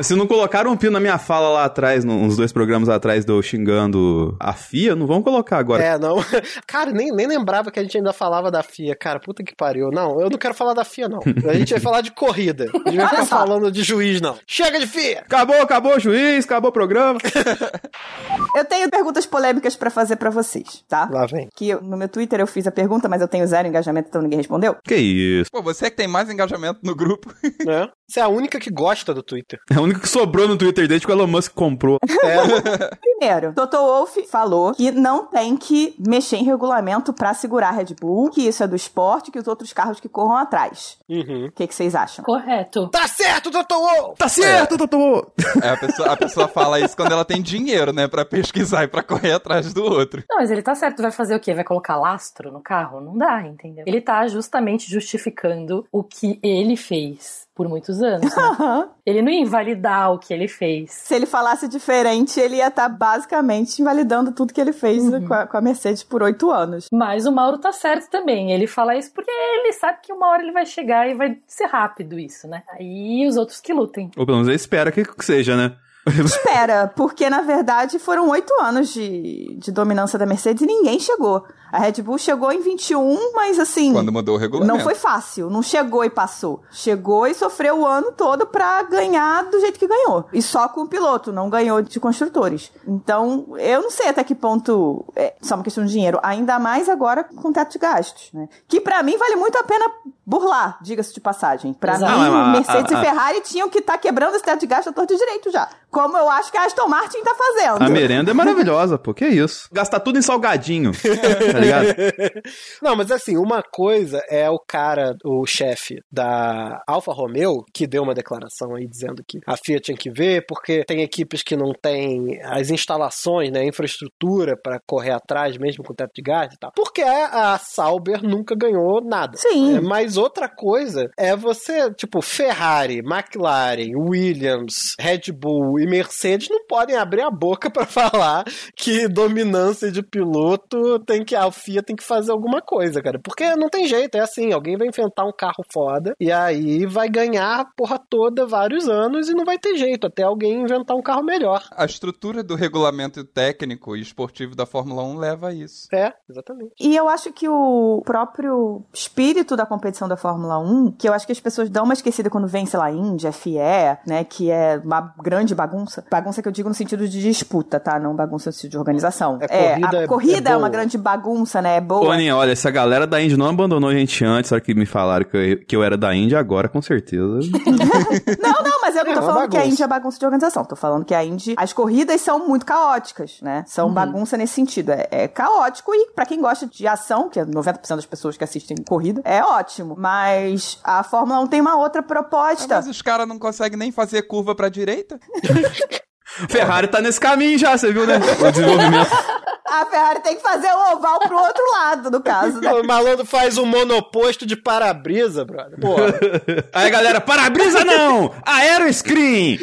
Se 0.00 0.14
não 0.14 0.26
colocaram 0.26 0.70
um 0.70 0.76
pino 0.76 0.92
na 0.92 1.00
minha 1.00 1.18
fala 1.18 1.48
lá 1.48 1.64
atrás, 1.64 2.04
uns 2.04 2.36
dois 2.36 2.52
programas 2.52 2.88
atrás, 2.88 3.24
do 3.24 3.34
eu 3.34 3.42
xingando 3.42 4.36
a 4.40 4.52
FIA, 4.52 4.94
não 4.94 5.06
vão 5.06 5.19
colocar 5.22 5.58
agora. 5.58 5.82
É, 5.82 5.98
não. 5.98 6.16
Cara, 6.66 6.90
nem, 6.90 7.10
nem 7.12 7.26
lembrava 7.26 7.70
que 7.70 7.78
a 7.78 7.82
gente 7.82 7.96
ainda 7.96 8.12
falava 8.12 8.50
da 8.50 8.62
FIA. 8.62 8.94
Cara, 8.94 9.18
puta 9.20 9.42
que 9.42 9.54
pariu. 9.54 9.90
Não, 9.90 10.20
eu 10.20 10.30
não 10.30 10.38
quero 10.38 10.54
falar 10.54 10.74
da 10.74 10.84
FIA, 10.84 11.08
não. 11.08 11.20
A 11.48 11.54
gente 11.54 11.70
vai 11.72 11.80
falar 11.80 12.00
de 12.00 12.10
corrida. 12.12 12.66
A 12.86 12.90
gente 12.90 12.96
vai 13.00 13.08
ficar 13.08 13.26
falando 13.26 13.70
de 13.70 13.82
juiz, 13.82 14.20
não. 14.20 14.36
Chega 14.46 14.78
de 14.78 14.86
FIA! 14.86 15.20
Acabou, 15.20 15.60
acabou 15.62 15.96
o 15.96 16.00
juiz, 16.00 16.44
acabou 16.44 16.70
o 16.70 16.72
programa. 16.72 17.18
Eu 18.54 18.64
tenho 18.64 18.90
perguntas 18.90 19.26
polêmicas 19.26 19.76
pra 19.76 19.90
fazer 19.90 20.16
pra 20.16 20.30
vocês, 20.30 20.84
tá? 20.88 21.08
Lá 21.10 21.26
vem. 21.26 21.48
Que 21.54 21.68
eu- 21.70 21.80
no 21.80 21.96
meu 21.96 22.08
Twitter 22.08 22.40
eu 22.40 22.46
fiz 22.46 22.66
a 22.66 22.72
pergunta, 22.72 23.08
mas 23.08 23.20
eu 23.20 23.28
tenho 23.28 23.46
zero 23.46 23.66
engajamento, 23.68 24.08
então 24.08 24.20
ninguém 24.22 24.38
respondeu. 24.38 24.76
que 24.84 24.94
isso. 24.96 25.50
Pô, 25.50 25.62
você 25.62 25.86
é 25.86 25.90
que 25.90 25.96
tem 25.96 26.08
mais 26.08 26.28
engajamento 26.30 26.80
no 26.82 26.94
grupo. 26.94 27.32
Né? 27.64 27.88
Você 28.10 28.18
é 28.18 28.24
a 28.24 28.28
única 28.28 28.58
que 28.58 28.70
gosta 28.70 29.14
do 29.14 29.22
Twitter. 29.22 29.60
É 29.70 29.78
o 29.78 29.82
único 29.82 30.00
que 30.00 30.08
sobrou 30.08 30.48
no 30.48 30.58
Twitter 30.58 30.88
desde 30.88 31.06
que 31.06 31.12
o 31.12 31.14
Elon 31.14 31.28
Musk 31.28 31.54
comprou. 31.54 31.96
Primeiro, 33.00 33.52
Dr. 33.52 33.76
Wolf 33.76 34.16
falou 34.28 34.74
que 34.74 34.90
não 34.90 35.26
tem 35.26 35.56
que 35.56 35.94
mexer 35.96 36.38
em 36.38 36.42
regulamento 36.42 37.12
pra 37.12 37.34
segurar 37.34 37.68
a 37.68 37.70
Red 37.70 37.94
Bull, 38.00 38.30
que 38.30 38.40
isso 38.40 38.64
é 38.64 38.66
do 38.66 38.74
esporte, 38.74 39.30
que 39.30 39.38
os 39.38 39.46
outros 39.46 39.72
carros 39.72 40.00
que 40.00 40.08
corram 40.08 40.36
atrás. 40.36 40.98
Uhum. 41.08 41.46
O 41.46 41.52
que, 41.52 41.68
que 41.68 41.74
vocês 41.74 41.94
acham? 41.94 42.24
Correto. 42.24 42.88
Tá 42.88 43.06
certo, 43.06 43.48
Dr. 43.48 43.74
Wolf! 43.74 44.18
Tá 44.18 44.28
certo, 44.28 44.76
doutor! 44.76 45.30
É, 45.62 45.68
a 45.68 45.76
pessoa, 45.76 46.12
a 46.12 46.16
pessoa 46.16 46.48
fala 46.48 46.80
isso 46.80 46.96
quando 46.96 47.12
ela 47.12 47.24
tem 47.24 47.40
dinheiro, 47.40 47.92
né? 47.92 48.08
Pra 48.08 48.24
pesquisar 48.24 48.82
e 48.82 48.88
pra 48.88 49.04
correr 49.04 49.32
atrás 49.32 49.72
do 49.72 49.84
outro. 49.84 50.24
Não, 50.28 50.38
mas 50.38 50.50
ele 50.50 50.62
tá 50.62 50.74
certo. 50.74 51.00
Vai 51.00 51.12
fazer 51.12 51.36
o 51.36 51.40
quê? 51.40 51.54
Vai 51.54 51.64
colocar 51.64 51.94
lastro 51.94 52.50
no 52.50 52.60
carro? 52.60 53.00
Não 53.00 53.16
dá, 53.16 53.42
entendeu? 53.42 53.84
Ele 53.86 54.00
tá 54.00 54.26
justamente 54.26 54.90
justificando 54.90 55.86
o 55.92 56.02
que 56.02 56.40
ele 56.42 56.76
fez 56.76 57.48
por 57.54 57.68
muitos 57.68 58.02
anos. 58.02 58.34
né? 58.34 58.42
Aham. 58.42 58.88
ele 59.04 59.22
não 59.22 59.30
ia 59.30 59.40
invalidar 59.40 60.12
o 60.12 60.18
que 60.18 60.32
ele 60.32 60.48
fez. 60.48 60.90
Se 60.92 61.14
ele 61.14 61.26
falasse 61.26 61.68
diferente, 61.68 62.40
ele 62.40 62.56
ia 62.56 62.68
estar 62.68 62.88
basicamente 62.88 63.80
invalidando 63.80 64.32
tudo 64.32 64.54
que 64.54 64.60
ele 64.60 64.72
fez 64.72 65.02
com, 65.26 65.34
a, 65.34 65.46
com 65.46 65.56
a 65.56 65.60
Mercedes 65.60 66.02
por 66.02 66.22
oito 66.22 66.50
anos. 66.50 66.88
Mas 66.92 67.26
o 67.26 67.32
Mauro 67.32 67.58
tá 67.58 67.72
certo 67.72 68.08
também. 68.10 68.52
Ele 68.52 68.66
fala 68.66 68.96
isso 68.96 69.12
porque 69.12 69.30
ele 69.30 69.72
sabe 69.72 69.98
que 70.02 70.12
uma 70.12 70.28
hora 70.28 70.42
ele 70.42 70.52
vai 70.52 70.64
chegar 70.64 71.08
e 71.08 71.14
vai 71.14 71.38
ser 71.46 71.66
rápido 71.66 72.18
isso, 72.18 72.48
né? 72.48 72.62
Aí 72.72 73.26
os 73.26 73.36
outros 73.36 73.60
que 73.60 73.72
lutem. 73.72 74.10
Ou 74.16 74.24
pelo 74.24 74.38
menos 74.38 74.48
ele 74.48 74.56
espera 74.56 74.90
que 74.90 75.04
seja, 75.24 75.56
né? 75.56 75.76
Espera, 76.24 76.90
porque 76.96 77.28
na 77.28 77.42
verdade 77.42 77.98
foram 77.98 78.30
oito 78.30 78.52
anos 78.60 78.92
de, 78.92 79.54
de 79.58 79.70
dominância 79.70 80.18
da 80.18 80.24
Mercedes 80.24 80.62
e 80.62 80.66
ninguém 80.66 80.98
chegou. 80.98 81.44
A 81.72 81.78
Red 81.78 82.02
Bull 82.02 82.18
chegou 82.18 82.50
em 82.52 82.60
21, 82.60 83.32
mas 83.34 83.58
assim. 83.58 83.92
Quando 83.92 84.12
mudou 84.12 84.34
o 84.36 84.38
regulamento. 84.38 84.76
Não 84.76 84.82
foi 84.84 84.94
fácil, 84.94 85.48
não 85.50 85.62
chegou 85.62 86.04
e 86.04 86.10
passou. 86.10 86.62
Chegou 86.70 87.26
e 87.26 87.34
sofreu 87.34 87.80
o 87.80 87.86
ano 87.86 88.12
todo 88.12 88.46
pra 88.46 88.82
ganhar 88.82 89.44
do 89.44 89.60
jeito 89.60 89.78
que 89.78 89.86
ganhou. 89.86 90.24
E 90.32 90.42
só 90.42 90.68
com 90.68 90.82
o 90.82 90.88
piloto, 90.88 91.32
não 91.32 91.48
ganhou 91.50 91.80
de 91.82 91.98
construtores. 92.00 92.72
Então, 92.86 93.46
eu 93.58 93.82
não 93.82 93.90
sei 93.90 94.08
até 94.08 94.22
que 94.24 94.34
ponto 94.34 95.04
é 95.14 95.34
só 95.40 95.54
uma 95.54 95.64
questão 95.64 95.84
de 95.84 95.92
dinheiro. 95.92 96.18
Ainda 96.22 96.58
mais 96.58 96.88
agora 96.88 97.24
com 97.24 97.52
teto 97.52 97.72
de 97.72 97.78
gastos, 97.78 98.30
né? 98.32 98.48
Que 98.68 98.80
pra 98.80 99.02
mim 99.02 99.16
vale 99.16 99.36
muito 99.36 99.56
a 99.58 99.62
pena 99.62 99.84
burlar, 100.26 100.78
diga-se 100.82 101.12
de 101.12 101.20
passagem. 101.20 101.72
Pra 101.72 101.94
Exato. 101.94 102.12
mim, 102.18 102.52
Mercedes 102.52 102.92
a- 102.92 102.96
a- 102.98 103.00
e 103.00 103.04
Ferrari 103.04 103.40
tinham 103.42 103.68
que 103.68 103.78
estar 103.78 103.98
quebrando 103.98 104.34
esse 104.36 104.44
teto 104.44 104.60
de 104.60 104.66
gasto 104.66 104.88
a 104.88 104.92
torto 104.92 105.12
e 105.12 105.16
direito 105.16 105.50
já. 105.50 105.68
Como 105.90 106.16
eu 106.16 106.28
acho 106.30 106.52
que 106.52 106.56
a 106.58 106.64
Aston 106.66 106.86
Martin 106.86 107.20
tá 107.22 107.34
fazendo. 107.34 107.82
A 107.82 107.88
merenda 107.88 108.30
é 108.30 108.34
maravilhosa, 108.34 108.96
pô. 108.96 109.12
Que 109.12 109.26
isso? 109.26 109.68
Gastar 109.72 109.98
tudo 110.00 110.18
em 110.18 110.22
salgadinho. 110.22 110.92
tá 111.60 111.80
ligado? 111.80 111.94
Não, 112.82 112.96
mas 112.96 113.10
assim, 113.10 113.36
uma 113.36 113.62
coisa 113.62 114.22
é 114.28 114.48
o 114.48 114.58
cara, 114.58 115.16
o 115.24 115.46
chefe 115.46 116.02
da 116.10 116.82
Alfa 116.86 117.12
Romeo, 117.12 117.64
que 117.72 117.86
deu 117.86 118.02
uma 118.02 118.14
declaração 118.14 118.74
aí 118.74 118.86
dizendo 118.86 119.22
que 119.26 119.38
a 119.46 119.56
FIA 119.56 119.78
tinha 119.80 119.96
que 119.96 120.10
ver, 120.10 120.44
porque 120.46 120.84
tem 120.84 121.02
equipes 121.02 121.42
que 121.42 121.56
não 121.56 121.72
têm 121.72 122.40
as 122.42 122.70
instalações, 122.70 123.50
né, 123.50 123.64
infraestrutura 123.64 124.56
para 124.56 124.80
correr 124.86 125.12
atrás, 125.12 125.56
mesmo 125.58 125.84
com 125.84 125.94
teto 125.94 126.12
de 126.14 126.22
gás 126.22 126.52
e 126.52 126.58
tal. 126.58 126.72
Porque 126.74 127.02
a 127.02 127.58
Sauber 127.58 128.22
nunca 128.22 128.54
ganhou 128.54 129.00
nada. 129.02 129.36
Sim. 129.36 129.76
É, 129.76 129.80
mas 129.80 130.16
outra 130.16 130.48
coisa 130.48 131.10
é 131.18 131.36
você, 131.36 131.92
tipo, 131.94 132.22
Ferrari, 132.22 132.98
McLaren, 132.98 133.92
Williams, 133.96 134.94
Red 134.98 135.32
Bull 135.32 135.78
e 135.80 135.86
Mercedes 135.86 136.48
não 136.48 136.66
podem 136.66 136.96
abrir 136.96 137.22
a 137.22 137.30
boca 137.30 137.70
pra 137.70 137.86
falar 137.86 138.44
que 138.76 139.08
dominância 139.08 139.90
de 139.90 140.02
piloto 140.02 140.98
tem 141.00 141.24
que 141.24 141.34
a 141.34 141.49
FIA 141.50 141.82
tem 141.82 141.96
que 141.96 142.02
fazer 142.02 142.32
alguma 142.32 142.60
coisa, 142.60 143.02
cara. 143.02 143.18
Porque 143.18 143.54
não 143.56 143.68
tem 143.68 143.86
jeito, 143.86 144.16
é 144.16 144.20
assim, 144.20 144.52
alguém 144.52 144.76
vai 144.76 144.88
inventar 144.88 145.26
um 145.26 145.32
carro 145.32 145.64
foda 145.72 146.14
e 146.18 146.30
aí 146.30 146.86
vai 146.86 147.08
ganhar 147.08 147.60
a 147.60 147.64
porra 147.64 147.98
toda 147.98 148.46
vários 148.46 148.88
anos 148.88 149.28
e 149.28 149.34
não 149.34 149.44
vai 149.44 149.58
ter 149.58 149.76
jeito 149.76 150.06
até 150.06 150.22
alguém 150.22 150.62
inventar 150.62 150.96
um 150.96 151.02
carro 151.02 151.22
melhor. 151.22 151.62
A 151.72 151.84
estrutura 151.84 152.42
do 152.42 152.54
regulamento 152.54 153.24
técnico 153.24 153.96
e 153.96 154.00
esportivo 154.00 154.54
da 154.54 154.66
Fórmula 154.66 155.02
1 155.02 155.16
leva 155.18 155.48
a 155.48 155.52
isso. 155.54 155.88
É, 155.92 156.12
exatamente. 156.28 156.72
E 156.80 156.96
eu 156.96 157.08
acho 157.08 157.32
que 157.32 157.48
o 157.48 158.02
próprio 158.04 158.82
espírito 158.92 159.56
da 159.56 159.66
competição 159.66 160.08
da 160.08 160.16
Fórmula 160.16 160.58
1, 160.58 160.92
que 160.92 161.08
eu 161.08 161.12
acho 161.12 161.26
que 161.26 161.32
as 161.32 161.40
pessoas 161.40 161.68
dão 161.70 161.84
uma 161.84 161.94
esquecida 161.94 162.30
quando 162.30 162.46
vem, 162.46 162.66
sei 162.66 162.78
lá, 162.78 162.90
Índia, 162.90 163.32
FIE, 163.32 163.58
né, 164.06 164.24
que 164.24 164.50
é 164.50 164.80
uma 164.84 165.14
grande 165.22 165.54
bagunça. 165.54 166.04
Bagunça 166.10 166.42
que 166.42 166.48
eu 166.48 166.52
digo 166.52 166.68
no 166.68 166.74
sentido 166.74 167.08
de 167.08 167.20
disputa, 167.20 167.78
tá? 167.80 167.98
Não 167.98 168.14
bagunça 168.14 168.50
no 168.50 168.52
sentido 168.52 168.70
de 168.72 168.78
organização. 168.78 169.38
É, 169.42 169.70
corrida 169.70 169.98
a 169.98 170.02
é- 170.02 170.06
corrida 170.06 170.50
é 170.50 170.52
é, 170.52 170.56
uma 170.56 170.60
boa. 170.60 170.70
grande 170.70 170.98
bagunça, 170.98 171.39
né? 171.62 171.76
É 171.76 171.80
boa. 171.80 172.08
Ô, 172.08 172.10
Aninha, 172.10 172.36
olha, 172.36 172.54
se 172.56 172.66
a 172.66 172.70
galera 172.70 173.06
da 173.06 173.20
Indy 173.22 173.36
não 173.36 173.48
abandonou 173.48 173.90
a 173.90 173.94
gente 173.94 174.24
antes, 174.24 174.50
hora 174.52 174.60
que 174.60 174.74
me 174.74 174.86
falaram 174.86 175.24
que 175.24 175.36
eu, 175.36 175.58
que 175.66 175.76
eu 175.76 175.82
era 175.82 175.96
da 175.96 176.14
Indy, 176.14 176.34
agora 176.36 176.68
com 176.68 176.80
certeza. 176.82 177.20
Não, 178.40 178.62
não, 178.62 178.80
mas 178.82 178.96
eu 178.96 179.04
não 179.04 179.12
É 179.12 179.14
tô 179.14 179.20
uma 179.20 179.32
falando 179.32 179.50
que 179.50 179.56
a 179.56 179.60
bagunça. 179.60 179.72
Indy 179.74 179.82
é 179.82 179.86
bagunça 179.86 180.18
de 180.18 180.24
organização. 180.24 180.64
Tô 180.64 180.76
falando 180.76 181.04
que 181.04 181.14
a 181.14 181.24
Indy, 181.24 181.54
as 181.56 181.72
corridas 181.72 182.20
são 182.20 182.46
muito 182.46 182.64
caóticas, 182.66 183.38
né? 183.42 183.64
São 183.66 183.88
Uhum. 183.88 183.94
bagunça 183.94 184.36
nesse 184.36 184.54
sentido. 184.54 184.90
É, 184.92 185.08
é 185.10 185.28
caótico 185.28 185.94
e 185.94 186.10
pra 186.14 186.24
quem 186.26 186.40
gosta 186.40 186.66
de 186.66 186.86
ação, 186.86 187.28
que 187.28 187.38
é 187.38 187.44
90% 187.44 187.96
das 187.96 188.06
pessoas 188.06 188.36
que 188.36 188.44
assistem 188.44 188.76
corrida, 188.88 189.20
é 189.24 189.42
ótimo. 189.42 189.94
Mas 189.98 190.78
a 190.84 191.02
Fórmula 191.02 191.40
1 191.40 191.46
tem 191.46 191.60
uma 191.60 191.76
outra 191.76 192.02
proposta. 192.02 192.76
mas 192.76 192.88
os 192.88 193.02
caras 193.02 193.26
não 193.28 193.38
conseguem 193.38 193.78
nem 193.78 193.92
fazer 193.92 194.22
curva 194.22 194.54
pra 194.54 194.68
direita? 194.68 195.18
Ferrari 196.48 196.88
tá 196.88 197.00
nesse 197.00 197.20
caminho 197.20 197.58
já, 197.58 197.76
você 197.76 197.92
viu, 197.92 198.06
né? 198.06 198.16
O 198.16 198.50
desenvolvimento. 198.50 199.10
A 199.70 199.86
Ferrari 199.86 200.20
tem 200.20 200.34
que 200.34 200.42
fazer 200.42 200.66
o 200.66 200.96
oval 200.96 201.20
pro 201.20 201.38
outro 201.38 201.62
lado, 201.70 202.10
no 202.10 202.20
caso, 202.20 202.60
né? 202.60 202.72
O 202.72 202.84
malandro 202.84 203.24
faz 203.24 203.56
um 203.56 203.64
monoposto 203.64 204.44
de 204.44 204.56
para-brisa, 204.56 205.44
brother. 205.44 205.78
Porra. 205.78 206.12
Aí, 206.74 206.90
galera, 206.90 207.20
para-brisa 207.20 207.84
não! 207.84 208.32
Aeroscreen! 208.44 209.60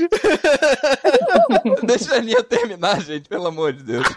Deixa 1.83 2.15
a 2.15 2.19
linha 2.19 2.41
terminar, 2.41 3.01
gente, 3.01 3.27
pelo 3.27 3.47
amor 3.47 3.73
de 3.73 3.83
Deus. 3.83 4.07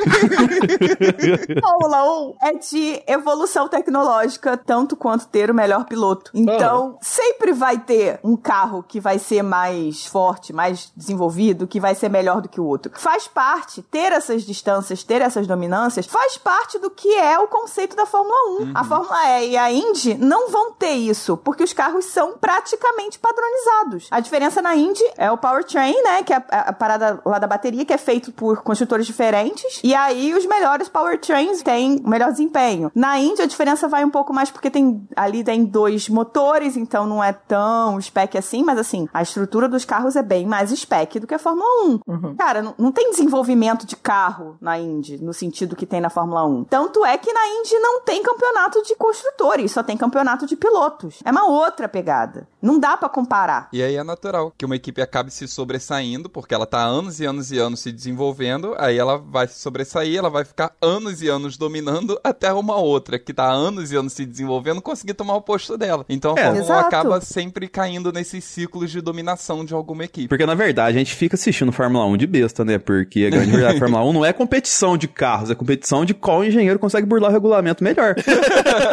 Fórmula 1.60 2.04
1 2.04 2.34
é 2.40 2.52
de 2.54 3.02
evolução 3.08 3.66
tecnológica, 3.66 4.56
tanto 4.56 4.96
quanto 4.96 5.26
ter 5.26 5.50
o 5.50 5.54
melhor 5.54 5.86
piloto. 5.86 6.30
Então, 6.32 6.98
sempre 7.02 7.52
vai 7.52 7.78
ter 7.78 8.20
um 8.22 8.36
carro 8.36 8.84
que 8.84 9.00
vai 9.00 9.18
ser 9.18 9.42
mais 9.42 10.06
forte, 10.06 10.52
mais 10.52 10.92
desenvolvido, 10.96 11.66
que 11.66 11.80
vai 11.80 11.96
ser 11.96 12.08
melhor 12.08 12.39
do 12.40 12.48
que 12.48 12.60
o 12.60 12.64
outro. 12.64 12.92
Faz 12.94 13.28
parte 13.28 13.82
ter 13.82 14.12
essas 14.12 14.42
distâncias, 14.42 15.02
ter 15.02 15.20
essas 15.20 15.46
dominâncias, 15.46 16.06
faz 16.06 16.38
parte 16.38 16.78
do 16.78 16.90
que 16.90 17.12
é 17.14 17.38
o 17.38 17.48
conceito 17.48 17.96
da 17.96 18.06
Fórmula 18.06 18.60
1. 18.60 18.72
A 18.74 18.84
Fórmula 18.84 19.40
E 19.40 19.50
e 19.50 19.56
a 19.56 19.72
Indy 19.72 20.14
não 20.14 20.50
vão 20.50 20.72
ter 20.72 20.94
isso, 20.94 21.36
porque 21.36 21.64
os 21.64 21.72
carros 21.72 22.04
são 22.04 22.34
praticamente 22.38 23.18
padronizados. 23.18 24.06
A 24.10 24.20
diferença 24.20 24.62
na 24.62 24.76
Indy 24.76 25.02
é 25.16 25.30
o 25.30 25.36
powertrain, 25.36 26.00
né, 26.02 26.22
que 26.22 26.32
é 26.32 26.36
a, 26.36 26.60
a 26.68 26.72
parada 26.72 27.20
lá 27.24 27.38
da 27.38 27.46
bateria, 27.46 27.84
que 27.84 27.92
é 27.92 27.98
feito 27.98 28.30
por 28.32 28.62
construtores 28.62 29.06
diferentes, 29.06 29.80
e 29.82 29.94
aí 29.94 30.34
os 30.34 30.46
melhores 30.46 30.88
powertrains 30.88 31.62
têm 31.62 32.00
o 32.04 32.08
melhor 32.08 32.30
desempenho. 32.30 32.92
Na 32.94 33.18
Indy 33.18 33.42
a 33.42 33.46
diferença 33.46 33.88
vai 33.88 34.04
um 34.04 34.10
pouco 34.10 34.32
mais 34.32 34.50
porque 34.50 34.70
tem 34.70 35.06
ali 35.16 35.42
tem 35.42 35.64
dois 35.64 36.08
motores, 36.08 36.76
então 36.76 37.06
não 37.06 37.22
é 37.22 37.32
tão 37.32 38.00
spec 38.00 38.36
assim, 38.38 38.62
mas 38.62 38.78
assim, 38.78 39.08
a 39.12 39.22
estrutura 39.22 39.68
dos 39.68 39.84
carros 39.84 40.16
é 40.16 40.22
bem 40.22 40.46
mais 40.46 40.70
spec 40.70 41.18
do 41.18 41.26
que 41.26 41.34
a 41.34 41.38
Fórmula 41.38 41.66
1. 41.84 42.00
Cara, 42.36 42.62
não, 42.62 42.74
não 42.78 42.92
tem 42.92 43.10
desenvolvimento 43.10 43.86
de 43.86 43.96
carro 43.96 44.56
na 44.60 44.78
Indy, 44.78 45.18
no 45.22 45.32
sentido 45.32 45.76
que 45.76 45.86
tem 45.86 46.00
na 46.00 46.10
Fórmula 46.10 46.44
1. 46.46 46.64
Tanto 46.64 47.04
é 47.04 47.16
que 47.18 47.32
na 47.32 47.46
Indy 47.46 47.78
não 47.78 48.00
tem 48.02 48.22
campeonato 48.22 48.82
de 48.82 48.94
construtores, 48.96 49.72
só 49.72 49.82
tem 49.82 49.96
campeonato 49.96 50.46
de 50.46 50.56
pilotos. 50.56 51.18
É 51.24 51.30
uma 51.30 51.46
outra 51.46 51.88
pegada. 51.88 52.46
Não 52.60 52.78
dá 52.78 52.96
pra 52.96 53.08
comparar. 53.08 53.68
E 53.72 53.82
aí 53.82 53.96
é 53.96 54.02
natural 54.04 54.52
que 54.56 54.64
uma 54.64 54.76
equipe 54.76 55.00
acabe 55.02 55.30
se 55.30 55.46
sobressaindo, 55.48 56.28
porque 56.28 56.54
ela 56.54 56.66
tá 56.66 56.78
há 56.80 56.84
anos 56.84 57.20
e 57.20 57.24
anos 57.24 57.50
e 57.52 57.58
anos 57.58 57.80
se 57.80 57.92
desenvolvendo, 57.92 58.74
aí 58.78 58.98
ela 58.98 59.16
vai 59.18 59.46
se 59.46 59.58
sobressair, 59.60 60.18
ela 60.18 60.30
vai 60.30 60.44
ficar 60.44 60.72
anos 60.80 61.22
e 61.22 61.28
anos 61.28 61.56
dominando 61.56 62.18
até 62.24 62.52
uma 62.52 62.76
outra 62.76 63.18
que 63.18 63.32
tá 63.32 63.44
há 63.44 63.52
anos 63.52 63.92
e 63.92 63.96
anos 63.96 64.12
se 64.12 64.24
desenvolvendo 64.26 64.82
conseguir 64.82 65.14
tomar 65.14 65.34
o 65.34 65.42
posto 65.42 65.76
dela. 65.78 66.04
Então 66.08 66.34
a 66.36 66.40
É. 66.40 66.44
Fórmula 66.44 66.60
1 66.60 66.64
Exato. 66.64 66.86
acaba 66.86 67.20
sempre 67.20 67.68
caindo 67.68 68.12
nesses 68.12 68.44
ciclos 68.44 68.90
de 68.90 69.00
dominação 69.00 69.64
de 69.64 69.74
alguma 69.74 70.04
equipe. 70.04 70.28
Porque, 70.28 70.46
na 70.46 70.54
verdade, 70.54 70.96
a 70.96 70.98
gente 70.98 71.14
fica 71.14 71.34
assistindo 71.36 71.72
Fórmula 71.72 72.04
1 72.06 72.09
de 72.16 72.26
besta, 72.26 72.64
né? 72.64 72.78
Porque 72.78 73.24
a 73.26 73.30
grande 73.30 73.50
verdade 73.50 73.74
da 73.74 73.78
Fórmula 73.78 74.04
1 74.04 74.12
não 74.12 74.24
é 74.24 74.32
competição 74.32 74.96
de 74.96 75.06
carros, 75.06 75.50
é 75.50 75.54
competição 75.54 76.04
de 76.04 76.14
qual 76.14 76.44
engenheiro 76.44 76.78
consegue 76.78 77.06
burlar 77.06 77.30
o 77.30 77.32
regulamento 77.32 77.84
melhor. 77.84 78.14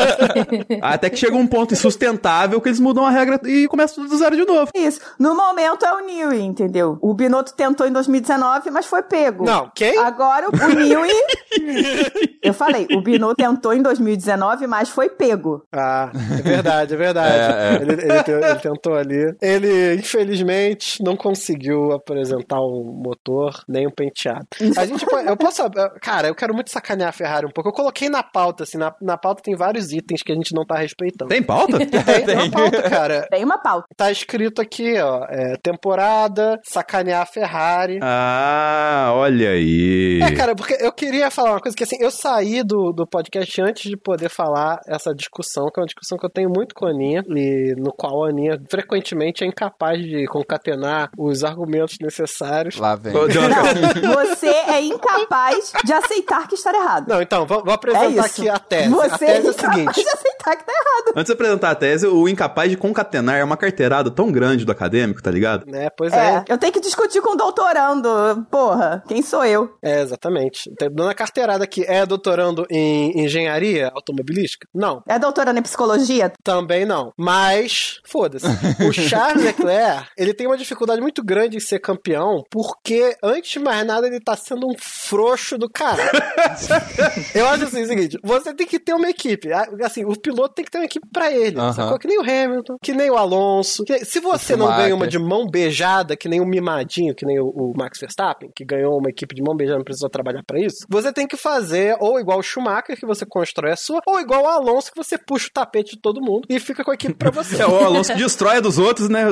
Até 0.81 1.09
que 1.09 1.17
chega 1.17 1.35
um 1.35 1.47
ponto 1.47 1.73
insustentável 1.73 2.59
que 2.61 2.69
eles 2.69 2.79
mudam 2.79 3.05
a 3.05 3.09
regra 3.09 3.39
e 3.45 3.67
começa 3.67 3.95
tudo 3.95 4.09
do 4.09 4.17
zero 4.17 4.35
de 4.35 4.45
novo. 4.45 4.71
Isso. 4.75 4.99
No 5.19 5.35
momento 5.35 5.85
é 5.85 5.93
o 5.93 6.05
Newey, 6.05 6.41
entendeu? 6.41 6.97
O 7.01 7.13
Binotto 7.13 7.53
tentou 7.53 7.87
em 7.87 7.91
2019, 7.91 8.69
mas 8.71 8.85
foi 8.85 9.03
pego. 9.03 9.45
Não, 9.45 9.71
quem? 9.73 9.97
Agora 9.97 10.47
o 10.49 10.75
Newey. 10.75 11.11
Eu 12.43 12.53
falei, 12.53 12.87
o 12.91 13.01
Binotto 13.01 13.35
tentou 13.35 13.73
em 13.73 13.81
2019, 13.81 14.67
mas 14.67 14.89
foi 14.89 15.09
pego. 15.09 15.65
Ah, 15.71 16.11
é 16.37 16.41
verdade, 16.41 16.93
é 16.93 16.97
verdade. 16.97 17.35
É, 17.35 17.77
é. 17.77 17.81
Ele, 17.81 17.93
ele 17.93 18.17
ele 18.47 18.59
tentou 18.59 18.95
ali. 18.95 19.35
Ele, 19.41 19.95
infelizmente, 19.95 21.03
não 21.03 21.15
conseguiu 21.15 21.91
apresentar 21.91 22.61
um 22.61 23.01
motor 23.07 23.63
nem 23.67 23.87
um 23.87 23.91
penteado. 23.91 24.47
A 24.77 24.85
gente 24.85 25.05
pode, 25.05 25.27
eu 25.27 25.37
posso. 25.37 25.63
Cara, 26.01 26.27
eu 26.27 26.35
quero 26.35 26.53
muito 26.53 26.71
sacanear 26.71 27.09
a 27.09 27.11
Ferrari 27.11 27.45
um 27.45 27.51
pouco. 27.51 27.69
Eu 27.69 27.73
coloquei 27.73 28.09
na 28.09 28.23
pauta, 28.23 28.63
assim, 28.63 28.77
na, 28.77 28.93
na 29.01 29.17
pauta 29.17 29.41
tem 29.41 29.55
vários 29.55 29.91
itens 29.91 30.21
que 30.21 30.31
a 30.31 30.35
gente 30.35 30.53
não 30.53 30.65
tá 30.65 30.77
respeitando. 30.77 31.29
Tem 31.29 31.41
pauta? 31.41 31.77
Tem, 31.87 32.25
tem 32.25 32.35
uma 32.35 32.51
pauta, 32.51 32.89
cara. 32.89 33.27
Tem 33.29 33.43
uma 33.43 33.57
pauta. 33.57 33.87
Tá 33.95 34.11
escrito 34.11 34.61
aqui, 34.61 34.99
ó, 34.99 35.25
é, 35.29 35.55
temporada, 35.57 36.59
sacanear 36.63 37.21
a 37.21 37.25
Ferrari. 37.25 37.99
Ah, 38.01 39.11
olha 39.13 39.51
aí. 39.51 40.19
É, 40.21 40.31
cara, 40.31 40.55
porque 40.55 40.77
eu 40.79 40.91
queria 40.91 41.29
falar 41.31 41.51
uma 41.51 41.59
coisa 41.59 41.75
que 41.75 41.83
assim, 41.83 41.97
eu 41.99 42.11
saí 42.11 42.63
do, 42.63 42.91
do 42.91 43.07
podcast 43.07 43.61
antes 43.61 43.89
de 43.89 43.97
poder 43.97 44.29
falar 44.29 44.79
essa 44.87 45.13
discussão, 45.13 45.69
que 45.71 45.79
é 45.79 45.81
uma 45.81 45.87
discussão 45.87 46.17
que 46.17 46.25
eu 46.25 46.29
tenho 46.29 46.49
muito 46.49 46.73
com 46.75 46.85
a 46.85 46.89
Aninha, 46.89 47.23
e 47.29 47.75
no 47.77 47.91
qual 47.91 48.25
a 48.25 48.29
Aninha 48.29 48.59
frequentemente 48.69 49.43
é 49.43 49.47
incapaz 49.47 49.99
de 50.01 50.25
concatenar 50.27 51.09
os 51.17 51.43
argumentos 51.43 51.97
necessários. 52.01 52.77
Lá 52.77 52.95
vem. 52.97 53.13
Não, 53.13 53.27
você 54.25 54.47
é 54.47 54.81
incapaz 54.81 55.71
de 55.83 55.93
aceitar 55.93 56.47
que 56.47 56.55
está 56.55 56.73
errado. 56.73 57.07
Não, 57.07 57.21
então, 57.21 57.45
vou, 57.45 57.61
vou 57.63 57.71
É 57.71 57.75
apresentar 57.75 58.09
isso. 58.09 58.19
aqui 58.41 58.49
a 58.49 58.59
tese. 58.59 58.89
Você 58.89 59.13
a 59.13 59.17
tese 59.17 59.31
é, 59.31 59.35
é 59.35 59.39
incapaz 59.51 59.75
seguinte. 59.75 60.03
de 60.03 60.09
aceitar 60.09 60.55
que 60.55 60.65
tá 60.65 60.71
errado. 60.73 61.13
Antes 61.15 61.25
de 61.27 61.33
apresentar 61.33 61.71
a 61.71 61.75
tese, 61.75 62.07
o 62.07 62.27
incapaz 62.27 62.69
de 62.69 62.77
concatenar 62.77 63.35
é 63.37 63.43
uma 63.43 63.57
carteirada 63.57 64.09
tão 64.11 64.31
grande 64.31 64.65
do 64.65 64.71
acadêmico, 64.71 65.21
tá 65.21 65.31
ligado? 65.31 65.65
Né, 65.65 65.89
pois 65.97 66.11
É, 66.13 66.37
é. 66.37 66.45
eu 66.49 66.57
tenho 66.57 66.73
que 66.73 66.79
discutir 66.79 67.21
com 67.21 67.33
o 67.33 67.35
doutorando. 67.35 68.45
Porra, 68.49 69.03
quem 69.07 69.21
sou 69.21 69.43
eu? 69.45 69.69
É, 69.81 70.01
exatamente. 70.01 70.69
Tem- 70.77 70.89
Dando 70.91 71.09
a 71.09 71.13
carteirada 71.13 71.63
aqui, 71.63 71.83
é 71.87 72.05
doutorando 72.05 72.65
em 72.69 73.23
engenharia 73.23 73.91
automobilística? 73.93 74.67
Não. 74.73 75.01
É 75.07 75.19
doutorando 75.19 75.59
em 75.59 75.61
psicologia? 75.61 76.31
Também 76.43 76.85
não. 76.85 77.11
Mas, 77.17 77.99
foda-se. 78.05 78.47
O 78.87 78.91
Charles 78.93 79.43
Leclerc, 79.43 80.07
ele 80.17 80.33
tem 80.33 80.47
uma 80.47 80.57
dificuldade 80.57 81.01
muito 81.01 81.23
grande 81.23 81.57
em 81.57 81.59
ser 81.59 81.79
campeão, 81.79 82.43
porque, 82.49 82.86
antes 83.23 83.51
de 83.51 83.59
mais 83.59 83.85
nada, 83.85 84.07
ele 84.07 84.19
tá 84.19 84.35
sendo 84.35 84.67
um 84.67 84.73
frouxo 84.79 85.57
do 85.57 85.69
cara. 85.69 86.03
Eu 87.33 87.47
acho 87.47 87.65
assim, 87.65 87.83
o 87.83 87.87
seguinte, 87.87 88.17
você 88.23 88.53
tem 88.53 88.65
que 88.67 88.79
ter 88.79 88.93
uma 88.93 89.09
equipe. 89.09 89.51
Ah, 89.53 89.67
Assim, 89.83 90.03
o 90.05 90.15
piloto 90.19 90.55
tem 90.55 90.65
que 90.65 90.71
ter 90.71 90.77
uma 90.79 90.85
equipe 90.85 91.07
pra 91.11 91.31
ele. 91.31 91.55
Sacou? 91.73 91.97
Que 91.99 92.07
nem 92.07 92.17
o 92.19 92.21
Hamilton, 92.21 92.77
que 92.81 92.93
nem 92.93 93.09
o 93.09 93.17
Alonso. 93.17 93.83
que- 93.83 94.03
se 94.05 94.19
você 94.19 94.55
não 94.55 94.67
ganha 94.77 94.95
uma 94.95 95.07
de 95.07 95.19
mão 95.19 95.47
beijada, 95.47 96.15
que 96.17 96.27
nem 96.29 96.41
o 96.41 96.45
mimadinho, 96.45 97.13
que 97.15 97.25
nem 97.25 97.39
o, 97.39 97.47
o 97.47 97.73
Max 97.75 97.99
Verstappen, 97.99 98.51
que 98.55 98.65
ganhou 98.65 98.97
uma 98.97 99.09
equipe 99.09 99.33
de 99.35 99.41
mão 99.41 99.55
beijada, 99.55 99.77
não 99.77 99.85
precisou 99.85 100.09
trabalhar 100.09 100.43
pra 100.45 100.59
isso, 100.59 100.85
você 100.89 101.11
tem 101.13 101.27
que 101.27 101.37
fazer 101.37 101.95
ou 101.99 102.19
igual 102.19 102.39
o 102.39 102.43
Schumacher, 102.43 102.97
que 102.97 103.05
você 103.05 103.25
constrói 103.25 103.71
a 103.71 103.75
sua, 103.77 104.01
ou 104.05 104.19
igual 104.19 104.43
o 104.43 104.47
Alonso, 104.47 104.91
que 104.91 104.97
você 104.97 105.17
puxa 105.17 105.47
o 105.47 105.51
tapete 105.53 105.95
de 105.95 106.01
todo 106.01 106.21
mundo 106.21 106.45
e 106.49 106.59
fica 106.59 106.83
com 106.83 106.91
a 106.91 106.93
equipe 106.93 107.13
pra 107.13 107.31
você. 107.31 107.57
É, 107.61 107.65
o 107.65 107.75
Alonso 107.85 108.13
que 108.13 108.19
destrói 108.19 108.57
a 108.57 108.59
dos 108.59 108.77
outros, 108.77 109.09
né? 109.09 109.23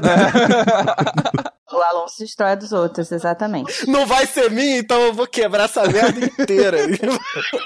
O 1.71 1.77
Alonso 1.81 2.15
destrói 2.19 2.51
a 2.51 2.55
dos 2.55 2.71
outros, 2.71 3.11
exatamente. 3.13 3.44
Não 3.87 4.05
vai 4.05 4.25
ser 4.25 4.49
minha, 4.51 4.77
então 4.77 5.01
eu 5.01 5.13
vou 5.13 5.27
quebrar 5.27 5.65
essa 5.65 5.87
merda 5.87 6.25
inteira. 6.25 6.77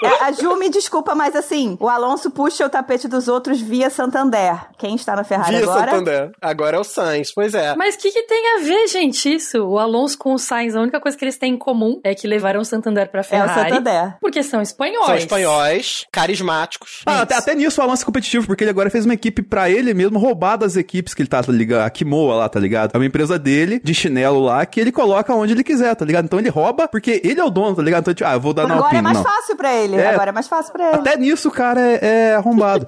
É, 0.03 0.23
a 0.23 0.31
Ju 0.31 0.55
me 0.55 0.69
desculpa, 0.69 1.13
mas 1.13 1.35
assim, 1.35 1.77
o 1.79 1.87
Alonso 1.87 2.31
puxa 2.31 2.65
o 2.65 2.69
tapete 2.69 3.07
dos 3.07 3.27
outros 3.27 3.59
via 3.59 3.89
Santander. 3.89 4.55
Quem 4.77 4.95
está 4.95 5.15
na 5.15 5.23
Ferrari 5.23 5.57
Via 5.57 5.63
agora? 5.63 5.91
Santander. 5.91 6.31
Agora 6.41 6.77
é 6.77 6.79
o 6.79 6.83
Sainz, 6.83 7.31
pois 7.33 7.53
é. 7.53 7.75
Mas 7.75 7.95
o 7.95 7.97
que, 7.97 8.11
que 8.11 8.23
tem 8.23 8.55
a 8.55 8.61
ver, 8.61 8.87
gente, 8.87 9.33
isso? 9.35 9.59
O 9.63 9.77
Alonso 9.77 10.17
com 10.17 10.33
o 10.33 10.39
Sainz, 10.39 10.75
a 10.75 10.81
única 10.81 10.99
coisa 10.99 11.17
que 11.17 11.23
eles 11.23 11.37
têm 11.37 11.53
em 11.53 11.57
comum 11.57 11.99
é 12.03 12.15
que 12.15 12.27
levaram 12.27 12.61
o 12.61 12.65
Santander 12.65 13.09
pra 13.09 13.19
É 13.19 13.21
o 13.21 13.25
Ferrari. 13.25 13.69
Santander. 13.69 14.17
Porque 14.21 14.41
são 14.43 14.61
espanhóis. 14.61 15.05
São 15.05 15.15
espanhóis, 15.15 16.05
carismáticos. 16.11 17.01
Ah, 17.05 17.21
até, 17.21 17.35
até 17.35 17.55
nisso 17.55 17.81
o 17.81 17.83
Alonso 17.83 18.03
é 18.03 18.05
competitivo, 18.05 18.47
porque 18.47 18.63
ele 18.63 18.71
agora 18.71 18.89
fez 18.89 19.05
uma 19.05 19.13
equipe 19.13 19.41
pra 19.41 19.69
ele 19.69 19.93
mesmo 19.93 20.19
roubar 20.19 20.57
das 20.57 20.75
equipes 20.75 21.13
que 21.13 21.21
ele 21.21 21.29
tá, 21.29 21.43
tá 21.43 21.51
ligado? 21.51 21.85
A 21.85 21.89
Kimoa 21.89 22.35
lá, 22.35 22.49
tá 22.49 22.59
ligado? 22.59 22.91
É 22.93 22.97
uma 22.97 23.05
empresa 23.05 23.37
dele, 23.37 23.79
de 23.83 23.93
chinelo 23.93 24.39
lá, 24.39 24.65
que 24.65 24.79
ele 24.79 24.91
coloca 24.91 25.33
onde 25.33 25.53
ele 25.53 25.63
quiser, 25.69 25.95
tá 25.95 26.03
ligado? 26.03 26.25
Então 26.25 26.39
ele 26.39 26.49
rouba 26.49 26.87
porque 26.87 27.21
ele 27.23 27.39
é 27.39 27.43
o 27.43 27.49
dono, 27.49 27.75
tá 27.75 27.81
ligado? 27.83 28.01
Então, 28.01 28.13
tipo, 28.13 28.27
ah, 28.27 28.33
eu 28.33 28.39
vou 28.39 28.53
dar 28.53 28.67
na 28.67 28.75
Agora 28.75 28.97
é 28.97 29.01
mais 29.01 29.17
não. 29.17 29.23
fácil 29.23 29.55
pra 29.55 29.73
ele. 29.75 29.95
É. 29.97 30.09
Agora 30.09 30.29
é 30.29 30.33
mais 30.33 30.47
fácil 30.47 30.71
pra 30.73 30.89
ele. 30.89 30.95
Até 30.97 31.17
nisso 31.17 31.49
o 31.49 31.51
cara 31.51 31.79
é, 31.79 31.99
é 32.01 32.35
arrombado. 32.35 32.87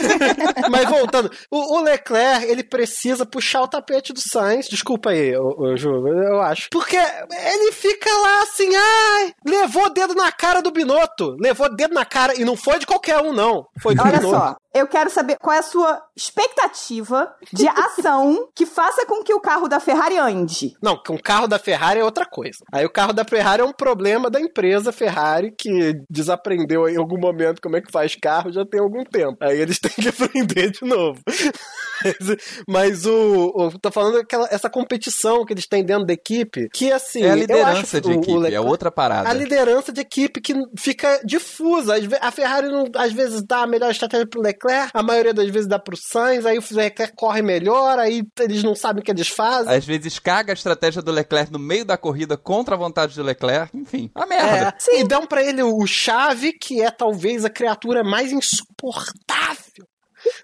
Mas 0.70 0.88
voltando, 0.88 1.30
o, 1.50 1.76
o 1.76 1.82
Leclerc, 1.82 2.44
ele 2.46 2.62
precisa 2.62 3.26
puxar 3.26 3.62
o 3.62 3.68
tapete 3.68 4.12
do 4.12 4.20
Sainz. 4.20 4.68
Desculpa 4.68 5.10
aí, 5.10 5.36
ô, 5.36 5.54
ô, 5.58 5.76
Ju, 5.76 6.06
eu 6.08 6.40
acho. 6.40 6.68
Porque 6.70 6.96
ele 6.96 7.72
fica 7.72 8.10
lá 8.10 8.42
assim, 8.42 8.70
ai, 8.74 9.32
levou 9.46 9.84
o 9.86 9.90
dedo 9.90 10.14
na 10.14 10.32
cara 10.32 10.62
do 10.62 10.70
Binotto. 10.70 11.36
Levou 11.38 11.66
o 11.66 11.74
dedo 11.74 11.94
na 11.94 12.04
cara, 12.04 12.34
e 12.40 12.44
não 12.44 12.56
foi 12.56 12.78
de 12.78 12.86
qualquer 12.86 13.20
um, 13.20 13.32
não. 13.32 13.66
Foi 13.80 13.94
do 13.94 14.02
Olha 14.02 14.18
Binotto. 14.18 14.36
só, 14.36 14.56
eu 14.74 14.86
quero 14.88 15.08
saber 15.10 15.36
qual 15.40 15.54
é 15.54 15.58
a 15.60 15.62
sua 15.62 16.02
expectativa 16.16 17.32
de 17.52 17.66
ação 17.68 18.48
que 18.54 18.66
faça 18.66 19.06
com 19.06 19.22
que 19.22 19.32
o 19.32 19.40
carro 19.40 19.68
da 19.68 19.78
Ferrari 19.80 20.18
ande. 20.18 20.76
Não, 20.82 21.00
que 21.00 21.12
um 21.12 21.18
carro 21.18 21.46
da 21.46 21.58
Ferrari 21.58 22.00
é 22.00 22.04
outra 22.04 22.26
coisa. 22.26 22.58
Aí 22.72 22.84
o 22.84 22.90
carro 22.90 23.12
da 23.12 23.24
Ferrari 23.24 23.62
é 23.62 23.64
um 23.64 23.72
problema 23.72 24.28
da 24.30 24.40
empresa 24.40 24.92
Ferrari 24.92 25.52
que 25.56 25.94
desaprendeu 26.10 26.88
em 26.88 26.96
algum 26.96 27.18
momento 27.18 27.60
como 27.62 27.76
é 27.76 27.80
que 27.80 27.92
faz 27.92 28.14
carro 28.16 28.52
já 28.52 28.64
tem 28.66 28.80
algum 28.80 29.04
tempo. 29.04 29.36
Aí 29.40 29.58
eles 29.60 29.78
têm 29.80 29.90
que 29.92 30.08
aprender 30.08 30.70
de 30.72 30.84
novo. 30.84 31.20
Mas, 32.68 33.06
o, 33.06 33.52
o 33.54 33.78
tô 33.78 33.90
falando 33.90 34.18
aquela 34.18 34.48
essa 34.50 34.68
competição 34.68 35.44
que 35.44 35.52
eles 35.52 35.66
têm 35.66 35.84
dentro 35.84 36.04
da 36.06 36.12
equipe, 36.12 36.68
que 36.72 36.90
assim, 36.92 37.22
É 37.22 37.30
a 37.30 37.32
eu 37.34 37.36
liderança 37.36 37.80
acho 37.80 38.00
de 38.00 38.08
o- 38.08 38.10
o 38.10 38.14
equipe, 38.14 38.32
é 38.32 38.38
Leclerc- 38.40 38.66
outra 38.68 38.90
parada. 38.90 39.28
a 39.28 39.32
liderança 39.32 39.92
de 39.92 40.00
equipe 40.00 40.40
que 40.40 40.54
fica 40.78 41.20
difusa. 41.24 41.94
A 42.20 42.30
Ferrari 42.30 42.68
não- 42.68 42.84
às 42.96 43.12
vezes 43.12 43.42
dá 43.42 43.62
a 43.62 43.66
melhor 43.66 43.90
estratégia 43.90 44.26
pro 44.26 44.40
Leclerc, 44.40 44.63
a 44.92 45.02
maioria 45.02 45.34
das 45.34 45.48
vezes 45.50 45.68
dá 45.68 45.78
pro 45.78 45.96
Sainz, 45.96 46.44
aí 46.46 46.58
o 46.58 46.62
Leclerc 46.70 47.14
corre 47.16 47.42
melhor, 47.42 47.98
aí 47.98 48.22
eles 48.40 48.62
não 48.62 48.74
sabem 48.74 49.00
o 49.02 49.04
que 49.04 49.10
eles 49.10 49.28
fazem. 49.28 49.74
Às 49.74 49.84
vezes 49.84 50.18
caga 50.18 50.52
a 50.52 50.54
estratégia 50.54 51.02
do 51.02 51.10
Leclerc 51.12 51.52
no 51.52 51.58
meio 51.58 51.84
da 51.84 51.96
corrida 51.96 52.36
contra 52.36 52.74
a 52.74 52.78
vontade 52.78 53.14
do 53.14 53.22
Leclerc. 53.22 53.76
Enfim, 53.76 54.10
a 54.14 54.22
É, 54.22 54.26
merda. 54.26 54.76
e 54.88 55.04
dão 55.04 55.26
pra 55.26 55.42
ele 55.42 55.62
o 55.62 55.86
chave, 55.86 56.52
que 56.52 56.80
é 56.82 56.90
talvez 56.90 57.44
a 57.44 57.50
criatura 57.50 58.02
mais 58.04 58.32
insuportável 58.32 59.86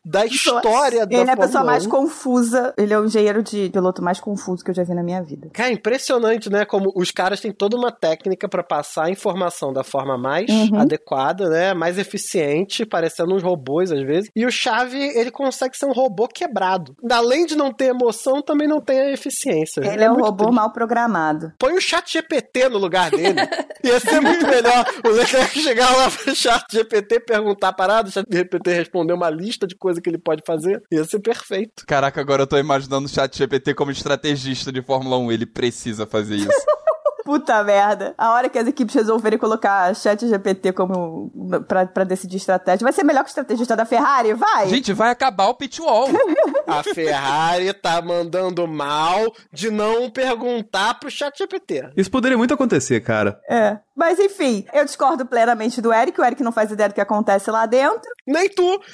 da 0.04 0.24
história 0.26 1.06
da 1.06 1.16
Ele 1.18 1.30
é 1.30 1.32
a 1.32 1.36
pessoa 1.36 1.52
Fórmula 1.52 1.72
mais 1.72 1.86
1. 1.86 1.88
confusa. 1.90 2.74
Ele 2.76 2.92
é 2.94 2.98
o 2.98 3.04
engenheiro 3.04 3.42
de 3.42 3.70
piloto 3.70 4.02
mais 4.02 4.20
confuso 4.20 4.64
que 4.64 4.70
eu 4.70 4.74
já 4.74 4.82
vi 4.82 4.94
na 4.94 5.02
minha 5.02 5.22
vida. 5.22 5.48
Cara, 5.52 5.70
impressionante, 5.70 6.50
né? 6.50 6.64
Como 6.64 6.92
os 6.94 7.10
caras 7.10 7.40
têm 7.40 7.52
toda 7.52 7.76
uma 7.76 7.90
técnica 7.92 8.48
pra 8.48 8.62
passar 8.62 9.04
a 9.04 9.10
informação 9.10 9.72
da 9.72 9.82
forma 9.84 10.16
mais 10.18 10.48
Uhum. 10.50 10.80
adequada, 10.80 11.48
né? 11.48 11.74
Mais 11.74 11.98
eficiente, 11.98 12.84
parecendo 12.86 13.34
uns 13.34 13.42
robôs 13.42 13.90
às 13.92 14.02
vezes. 14.02 14.30
E 14.34 14.44
o 14.46 14.50
Chave, 14.50 14.98
ele 14.98 15.30
consegue 15.30 15.76
ser 15.76 15.86
um 15.86 15.92
robô 15.92 16.26
quebrado. 16.28 16.96
Além 17.10 17.46
de 17.46 17.56
não 17.56 17.72
ter 17.72 17.86
emoção, 17.86 18.42
também 18.42 18.68
não 18.68 18.80
tem 18.80 19.00
a 19.00 19.10
eficiência. 19.12 19.80
Ele 19.80 20.04
é 20.04 20.10
um 20.10 20.14
muito 20.14 20.24
robô 20.26 20.44
triste. 20.44 20.56
mal 20.56 20.72
programado. 20.72 21.52
Põe 21.58 21.74
o 21.74 21.80
chat 21.80 22.10
GPT 22.12 22.68
no 22.68 22.78
lugar 22.78 23.10
dele. 23.10 23.40
Ia 23.84 23.98
ser 24.00 24.20
muito 24.20 24.46
melhor 24.46 24.84
o 25.04 25.08
Leclerc 25.08 25.58
chegar 25.58 25.94
lá 25.96 26.10
pro 26.10 26.34
chat 26.34 26.64
GPT 26.70 27.20
perguntar 27.20 27.68
a 27.68 27.72
parada, 27.72 28.08
o 28.08 28.12
chat 28.12 28.26
GPT 28.30 28.72
responder 28.72 29.12
uma 29.12 29.30
lista 29.30 29.66
de 29.70 29.76
coisas 29.76 30.02
que 30.02 30.10
ele 30.10 30.18
pode 30.18 30.42
fazer. 30.46 30.82
Ia 30.92 31.04
ser 31.04 31.20
perfeito. 31.20 31.84
Caraca, 31.86 32.20
agora 32.20 32.42
eu 32.42 32.46
tô 32.46 32.58
imaginando 32.58 33.06
o 33.06 33.08
chat 33.08 33.36
GPT 33.36 33.74
como 33.74 33.90
estrategista 33.90 34.70
de 34.70 34.82
Fórmula 34.82 35.16
1. 35.18 35.32
Ele 35.32 35.46
precisa 35.46 36.06
fazer 36.06 36.36
isso. 36.36 36.50
Puta 37.24 37.62
merda. 37.62 38.14
A 38.18 38.32
hora 38.32 38.48
que 38.48 38.58
as 38.58 38.66
equipes 38.66 38.94
resolverem 38.94 39.38
colocar 39.38 39.94
chat 39.94 40.26
GPT 40.26 40.72
como 40.72 41.30
pra, 41.68 41.86
pra 41.86 42.02
decidir 42.02 42.38
estratégia, 42.38 42.84
vai 42.84 42.92
ser 42.92 43.04
melhor 43.04 43.22
que 43.22 43.28
o 43.28 43.30
estrategista 43.30 43.76
da 43.76 43.84
Ferrari? 43.84 44.34
Vai! 44.34 44.68
Gente, 44.68 44.92
vai 44.92 45.10
acabar 45.10 45.46
o 45.46 45.54
pit 45.54 45.80
wall. 45.80 46.08
A 46.66 46.82
Ferrari 46.82 47.72
tá 47.72 48.00
mandando 48.02 48.66
mal 48.66 49.32
de 49.52 49.70
não 49.70 50.10
perguntar 50.10 50.98
pro 50.98 51.10
chat 51.10 51.36
GPT. 51.38 51.90
Isso 51.96 52.10
poderia 52.10 52.38
muito 52.38 52.54
acontecer, 52.54 53.00
cara. 53.00 53.40
É. 53.48 53.78
Mas 53.96 54.18
enfim, 54.18 54.64
eu 54.72 54.84
discordo 54.84 55.26
plenamente 55.26 55.80
do 55.80 55.92
Eric. 55.92 56.20
O 56.20 56.24
Eric 56.24 56.42
não 56.42 56.52
faz 56.52 56.70
ideia 56.70 56.88
do 56.88 56.94
que 56.94 57.00
acontece 57.00 57.50
lá 57.50 57.66
dentro. 57.66 58.08
Nem 58.26 58.48
tu! 58.48 58.80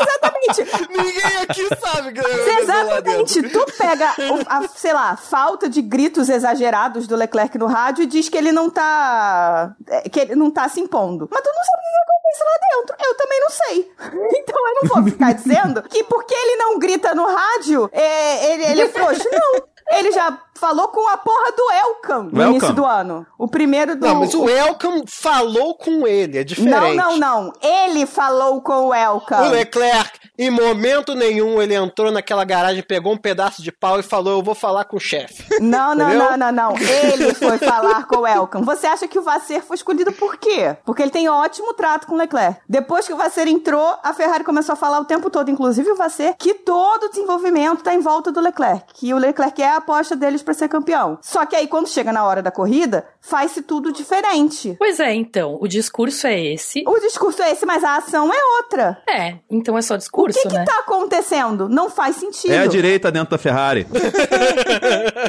Exatamente. 0.00 0.88
Ninguém 0.88 1.36
aqui 1.42 1.68
sabe 1.76 2.12
que 2.12 2.20
exatamente. 2.60 3.42
Tu 3.42 3.66
pega, 3.76 4.14
a, 4.46 4.68
sei 4.68 4.92
lá, 4.92 5.16
falta 5.16 5.68
de 5.68 5.82
gritos 5.82 6.28
exagerados 6.28 7.06
do 7.06 7.16
Leclerc 7.16 7.56
no 7.58 7.66
rádio 7.66 8.04
e 8.04 8.06
diz 8.06 8.28
que 8.28 8.36
ele 8.36 8.52
não 8.52 8.70
tá. 8.70 9.74
é, 9.86 10.08
que 10.08 10.20
ele 10.20 10.34
não 10.34 10.50
tá 10.50 10.68
se 10.68 10.80
impondo. 10.80 11.28
Mas 11.30 11.42
tu 11.42 11.50
não 11.54 11.64
sabe 11.64 11.78
o 11.78 11.90
que 11.90 11.98
acontece 12.08 12.44
lá 12.44 12.58
dentro. 12.70 12.96
Eu 13.06 13.14
também 13.16 13.40
não 13.40 13.50
sei. 13.50 13.92
Então 14.48 14.68
eu 14.68 14.74
não 14.74 14.88
vou 14.88 15.02
ficar 15.04 15.32
dizendo 15.32 15.82
que 15.82 16.04
porque 16.04 16.34
ele 16.34 16.56
não 16.56 16.78
grita 16.78 17.14
no 17.14 17.26
rádio, 17.26 17.90
é, 17.92 18.52
ele, 18.52 18.64
ele 18.64 18.82
é 18.82 18.88
frouxo. 18.88 19.28
Não. 19.30 19.62
Ele 19.90 20.12
já 20.12 20.38
falou 20.58 20.88
com 20.88 21.08
a 21.08 21.16
porra 21.16 21.52
do 21.52 21.70
Elkan 21.70 22.22
no 22.24 22.38
Welcome. 22.38 22.56
início 22.56 22.74
do 22.74 22.84
ano. 22.84 23.26
O 23.38 23.48
primeiro 23.48 23.96
do. 23.96 24.06
Não, 24.06 24.16
mas 24.16 24.34
o 24.34 24.42
Welcome 24.42 25.04
falou 25.06 25.74
com 25.76 26.06
ele, 26.06 26.38
é 26.38 26.44
diferente. 26.44 26.96
Não, 26.96 27.16
não, 27.16 27.16
não. 27.16 27.52
Ele 27.62 28.04
falou 28.04 28.60
com 28.60 28.88
o 28.88 28.94
Elkan. 28.94 29.42
O 29.42 29.50
Leclerc, 29.50 30.18
em 30.38 30.50
momento 30.50 31.14
nenhum, 31.14 31.62
ele 31.62 31.74
entrou 31.74 32.10
naquela 32.10 32.44
garagem, 32.44 32.82
pegou 32.82 33.12
um 33.12 33.16
pedaço 33.16 33.62
de 33.62 33.70
pau 33.70 33.98
e 33.98 34.02
falou: 34.02 34.38
Eu 34.38 34.42
vou 34.42 34.54
falar 34.54 34.84
com 34.84 34.96
o 34.96 35.00
chefe. 35.00 35.44
Não, 35.60 35.94
não, 35.94 36.14
não, 36.14 36.36
não, 36.36 36.52
não. 36.52 36.74
Ele 36.76 37.32
foi 37.34 37.58
falar 37.58 38.06
com 38.06 38.18
o 38.18 38.26
Elkan. 38.26 38.62
Você 38.62 38.86
acha 38.86 39.06
que 39.06 39.18
o 39.18 39.22
Vasser 39.22 39.62
foi 39.62 39.76
escolhido 39.76 40.12
por 40.12 40.36
quê? 40.36 40.76
Porque 40.84 41.02
ele 41.02 41.10
tem 41.10 41.28
ótimo 41.28 41.74
trato 41.74 42.06
com 42.06 42.14
o 42.14 42.18
Leclerc. 42.18 42.60
Depois 42.68 43.06
que 43.06 43.12
o 43.12 43.16
Vasser 43.16 43.48
entrou, 43.48 43.96
a 44.02 44.12
Ferrari 44.12 44.44
começou 44.44 44.72
a 44.72 44.76
falar 44.76 45.00
o 45.00 45.04
tempo 45.04 45.30
todo, 45.30 45.50
inclusive 45.50 45.90
o 45.90 45.96
Vasser, 45.96 46.34
que 46.38 46.54
todo 46.54 47.04
o 47.04 47.08
desenvolvimento 47.10 47.82
tá 47.82 47.94
em 47.94 48.00
volta 48.00 48.32
do 48.32 48.40
Leclerc. 48.40 48.84
Que 48.94 49.12
o 49.14 49.18
Leclerc 49.18 49.62
é 49.62 49.68
a 49.68 49.76
aposta 49.76 50.16
deles 50.16 50.42
pra 50.48 50.54
ser 50.54 50.68
campeão. 50.68 51.18
Só 51.20 51.44
que 51.44 51.54
aí, 51.54 51.68
quando 51.68 51.88
chega 51.88 52.10
na 52.10 52.24
hora 52.24 52.40
da 52.42 52.50
corrida, 52.50 53.06
faz-se 53.28 53.62
tudo 53.62 53.92
diferente. 53.92 54.74
Pois 54.78 54.98
é, 55.00 55.14
então, 55.14 55.58
o 55.60 55.68
discurso 55.68 56.26
é 56.26 56.40
esse. 56.54 56.82
O 56.86 56.98
discurso 57.00 57.42
é 57.42 57.52
esse, 57.52 57.64
mas 57.66 57.84
a 57.84 57.96
ação 57.96 58.32
é 58.32 58.38
outra. 58.62 58.98
É, 59.08 59.36
então 59.50 59.76
é 59.76 59.82
só 59.82 59.94
O 59.94 59.98
discurso, 59.98 60.40
que 60.42 60.48
que 60.48 60.54
né? 60.54 60.64
tá 60.64 60.78
acontecendo? 60.80 61.68
Não 61.68 61.90
faz 61.90 62.16
sentido. 62.16 62.52
É 62.52 62.58
a 62.60 62.66
direita 62.66 63.10
dentro 63.12 63.30
da 63.30 63.38
Ferrari. 63.38 63.86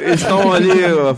Eles 0.02 0.20
estão 0.22 0.52
ali 0.52 0.70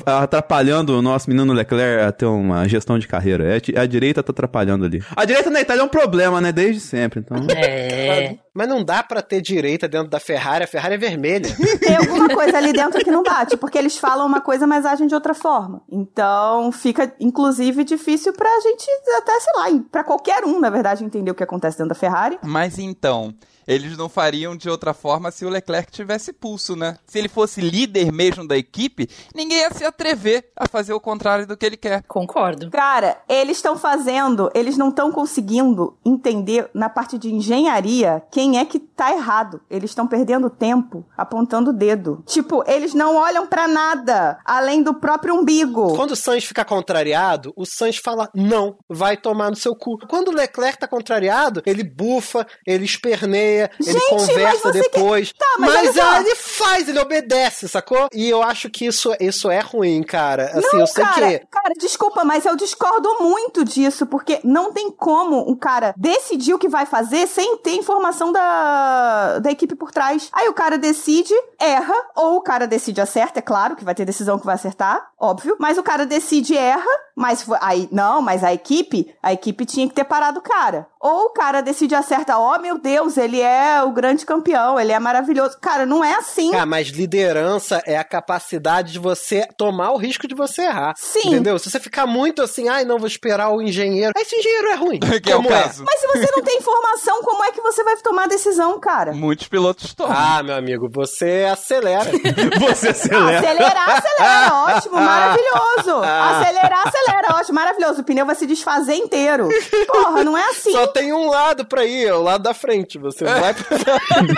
atrapalhando 0.07 0.99
o 0.99 1.03
nosso 1.03 1.29
menino 1.31 1.53
Leclerc 1.53 2.05
a 2.05 2.13
ter 2.13 2.27
uma 2.27 2.67
gestão 2.69 2.99
de 2.99 3.07
carreira. 3.09 3.45
É 3.45 3.57
a 3.57 3.61
di- 3.61 3.79
a 3.79 3.87
direita 3.87 4.23
tá 4.23 4.33
atrapalhando 4.33 4.85
ali. 4.85 5.03
A 5.17 5.25
direita 5.25 5.51
na 5.51 5.61
Itália 5.61 5.83
é 5.83 5.85
um 5.85 5.89
problema, 5.89 6.41
né? 6.41 6.53
Desde 6.53 6.81
sempre. 6.81 7.21
Então. 7.21 7.37
É. 7.57 8.37
Mas 8.55 8.69
não 8.69 8.85
dá 8.85 9.03
pra 9.03 9.23
ter 9.23 9.41
direita 9.41 9.89
dentro 9.89 10.09
da 10.09 10.21
Ferrari, 10.21 10.65
a 10.65 10.67
Ferrari 10.67 10.95
é 10.95 10.99
vermelha. 10.99 11.49
Tem 11.81 11.97
alguma 11.97 12.29
coisa 12.29 12.59
ali 12.59 12.73
dentro 12.73 13.03
que 13.03 13.11
não 13.11 13.23
bate, 13.23 13.57
porque 13.57 13.79
eles 13.79 13.97
falam 13.97 14.27
uma 14.27 14.41
coisa, 14.43 14.67
mas 14.67 14.85
agem 14.85 15.07
de 15.07 15.15
outra 15.15 15.33
forma. 15.33 15.83
Então, 15.91 16.71
fica, 16.73 17.15
inclusive, 17.21 17.85
difícil 17.85 18.33
pra 18.33 18.49
gente, 18.61 18.87
até, 19.19 19.39
sei 19.41 19.53
lá, 19.57 19.85
pra 19.91 20.05
qualquer 20.05 20.45
um, 20.45 20.59
na 20.59 20.71
verdade, 20.71 21.05
entender 21.05 21.31
o 21.31 21.35
que 21.35 21.43
acontece 21.45 21.79
dentro 21.79 21.91
da 21.91 21.95
Ferrari. 21.95 22.39
Mas 22.43 22.79
então, 22.79 23.35
eles 23.67 23.97
não 23.97 24.09
fariam 24.09 24.57
de 24.57 24.69
outra 24.69 24.95
forma 24.95 25.31
se 25.31 25.45
o 25.45 25.49
Leclerc 25.49 25.91
tivesse 25.91 26.33
pulso, 26.33 26.77
né? 26.77 26.99
Se 27.07 27.19
ele 27.19 27.29
fosse 27.29 27.61
líder 27.61 28.13
mesmo 28.13 28.47
da 28.47 28.57
equipe, 28.57 29.09
ninguém 29.35 29.59
ia 29.59 29.73
se 29.73 29.85
atrever 29.85 30.51
a 30.57 30.69
fazer 30.69 30.93
o 30.93 31.01
contrário 31.01 31.47
do 31.47 31.57
que 31.57 31.67
ele 31.67 31.77
quer. 31.77 32.03
Concordo. 32.09 32.71
Cara, 32.71 33.21
eles 33.29 33.59
estão 33.59 33.79
fazendo, 33.79 34.51
eles 34.55 34.77
não 34.77 34.89
estão 34.89 35.13
conseguindo 35.13 35.97
entender 36.05 36.69
na 36.75 36.89
parte 36.89 37.19
de 37.19 37.33
engenharia 37.33 38.23
quem 38.31 38.59
é 38.59 38.65
que 38.65 38.79
tá 38.79 39.13
errado. 39.13 39.61
Eles 39.71 39.91
estão 39.91 40.07
perdendo 40.07 40.51
tempo 40.51 41.05
apontando 41.17 41.71
o 41.71 41.73
dedo. 41.73 42.23
Tipo, 42.27 42.65
eles 42.67 42.95
não 42.95 43.17
olham 43.17 43.47
pra 43.47 43.69
nada 43.69 44.39
além 44.45 44.83
do 44.83 44.95
próprio 44.95 45.35
umbigo. 45.35 45.95
Quando 45.95 46.13
o 46.13 46.17
Sainz 46.17 46.45
fica 46.45 46.65
contrariado, 46.65 47.53
o 47.57 47.65
Sainz 47.65 47.97
fala: 47.97 48.31
não, 48.35 48.77
vai 48.89 49.17
tomar 49.17 49.51
no 49.51 49.57
seu 49.57 49.75
cu. 49.75 49.99
Quando 50.09 50.29
o 50.29 50.35
Leclerc 50.35 50.79
tá 50.79 50.89
contrariado, 50.89 51.63
ele 51.67 51.85
bufa, 51.85 52.47
ele 52.67 52.85
esperneia, 52.85 53.52
ele 53.53 53.71
Gente, 53.81 53.95
mas 54.13 54.27
conversa 54.29 54.73
você 54.73 54.81
depois. 54.81 55.33
quer- 55.33 55.39
Tá, 55.39 55.57
mas 55.59 55.73
mas 55.75 55.99
ah, 55.99 56.21
ele 56.21 56.35
faz, 56.35 56.89
ele 56.89 56.99
obedece, 57.01 57.69
sacou? 57.69 58.09
E 58.13 58.29
eu 58.29 58.43
acho 58.43 58.71
que 58.71 58.87
isso, 58.87 59.11
isso 59.21 59.51
é 59.51 59.61
ruim, 59.61 60.03
cara. 60.03 60.45
Assim, 60.55 60.69
não, 60.75 60.81
eu 60.81 60.87
sei 60.87 61.05
cara, 61.05 61.39
que. 61.39 61.47
cara, 61.51 61.75
desculpa, 61.79 62.25
mas 62.25 62.45
eu 62.47 62.57
discordo 62.57 63.09
muito 63.21 63.65
disso, 63.65 64.07
porque 64.07 64.41
não 64.45 64.73
tem 64.73 64.91
como 64.91 65.51
um 65.51 65.57
cara 65.57 65.95
decidir 65.97 66.55
o 66.55 66.59
que 66.59 66.69
vai 66.69 66.87
fazer 66.87 67.27
sem 67.27 67.57
ter 67.59 67.75
informação 67.75 68.33
da, 68.33 69.39
da 69.41 69.51
equipe 69.51 69.75
por 69.75 69.91
trás. 69.91 70.29
Aí 70.33 70.49
o 70.49 70.55
cara 70.55 70.79
decide, 70.79 71.35
erra, 71.61 71.95
ou 72.17 72.37
o 72.37 72.41
cara 72.43 72.67
decide 72.67 73.01
acerta, 73.01 73.39
é 73.39 73.43
claro, 73.43 73.77
que 73.77 73.85
vai 73.85 73.95
ter 73.95 74.05
decisão 74.05 74.39
que 74.39 74.47
vai 74.47 74.55
acertar, 74.55 75.11
óbvio, 75.19 75.57
mas 75.59 75.79
o 75.79 75.83
cara 75.83 76.07
decide 76.07 76.57
erra, 76.57 76.85
mas 77.15 77.43
foi- 77.43 77.59
aí, 77.61 77.89
não, 77.93 78.23
mas 78.23 78.43
a 78.45 78.53
equipe, 78.53 79.15
a 79.23 79.33
equipe 79.33 79.65
tinha 79.67 79.89
que 79.89 79.95
ter 79.95 80.05
parado 80.05 80.39
o 80.39 80.43
cara. 80.43 80.87
Ou 81.01 81.27
o 81.27 81.31
cara 81.31 81.61
decide 81.61 81.95
acerta, 81.95 82.39
ó 82.39 82.59
meu 82.59 82.79
Deus, 82.79 83.17
ele 83.17 83.41
é 83.43 83.83
o 83.83 83.93
grande 83.93 84.25
campeão, 84.25 84.79
ele 84.79 84.93
é 84.93 84.99
maravilhoso. 84.99 85.59
Cara, 85.61 85.85
não 85.85 86.05
é 86.05 86.15
assim. 86.15 86.55
Ah, 86.55 86.67
mas 86.67 86.89
liderança 86.89 87.83
é 87.87 87.97
a 87.99 88.05
capacidade 88.05 88.93
de 88.93 88.99
você 88.99 89.47
tomar 89.57 89.93
o 89.93 89.97
risco 89.97 90.27
de 90.27 90.35
você 90.35 90.63
errar. 90.63 90.95
Sim. 90.97 91.29
Entendeu? 91.29 91.59
Se 91.59 91.71
você 91.71 91.81
ficar 91.81 92.07
muito 92.07 92.43
assim, 92.43 92.69
ai, 92.69 92.85
não 92.85 92.99
vou 92.99 93.07
esperar 93.07 93.51
o 93.51 93.61
engenheiro. 93.61 94.13
Esse 94.17 94.37
engenheiro 94.37 94.69
é 94.69 94.75
ruim. 94.75 95.01
que 95.23 95.31
é 95.31 95.37
o 95.37 95.39
Como 95.39 95.49
caso. 95.49 95.85
Mas 95.85 96.01
se 96.01 96.07
você 96.07 96.31
não 96.31 96.43
tem 96.43 96.59
informação, 96.59 97.23
como 97.23 97.45
é 97.45 97.53
que 97.53 97.61
você 97.61 97.83
vai 97.83 97.97
tomar 97.97 98.25
a 98.25 98.29
decisão, 98.29 98.79
cara? 98.81 99.13
Muitos 99.13 99.49
pilotos 99.49 99.95
tomam. 99.95 100.17
Ah, 100.17 100.43
meu 100.43 100.55
amigo, 100.55 100.89
você 100.91 101.47
acelera. 101.51 102.11
Você 102.63 102.89
acelera. 102.89 103.39
Acelerar, 103.39 103.89
acelera, 103.91 104.55
ótimo, 104.55 104.95
maravilhoso. 105.01 106.03
Acelerar, 106.03 106.87
acelera, 106.87 107.37
ótimo, 107.37 107.55
maravilhoso. 107.55 108.01
O 108.01 108.05
pneu 108.05 108.27
vai 108.27 108.35
se 108.35 108.47
desfazer 108.47 108.95
inteiro. 108.95 109.49
Porra, 109.87 110.25
não 110.25 110.37
é 110.37 110.45
assim. 110.49 110.73
Só 110.73 110.87
tem 110.87 111.13
um 111.13 111.29
lado 111.29 111.65
pra 111.65 111.85
ir, 111.85 112.07
é 112.07 112.15
o 112.15 112.23
lado 112.23 112.43
da 112.43 112.55
frente. 112.55 112.99
Você 112.99 113.25
vai 113.41 113.55
pra... 113.55 113.67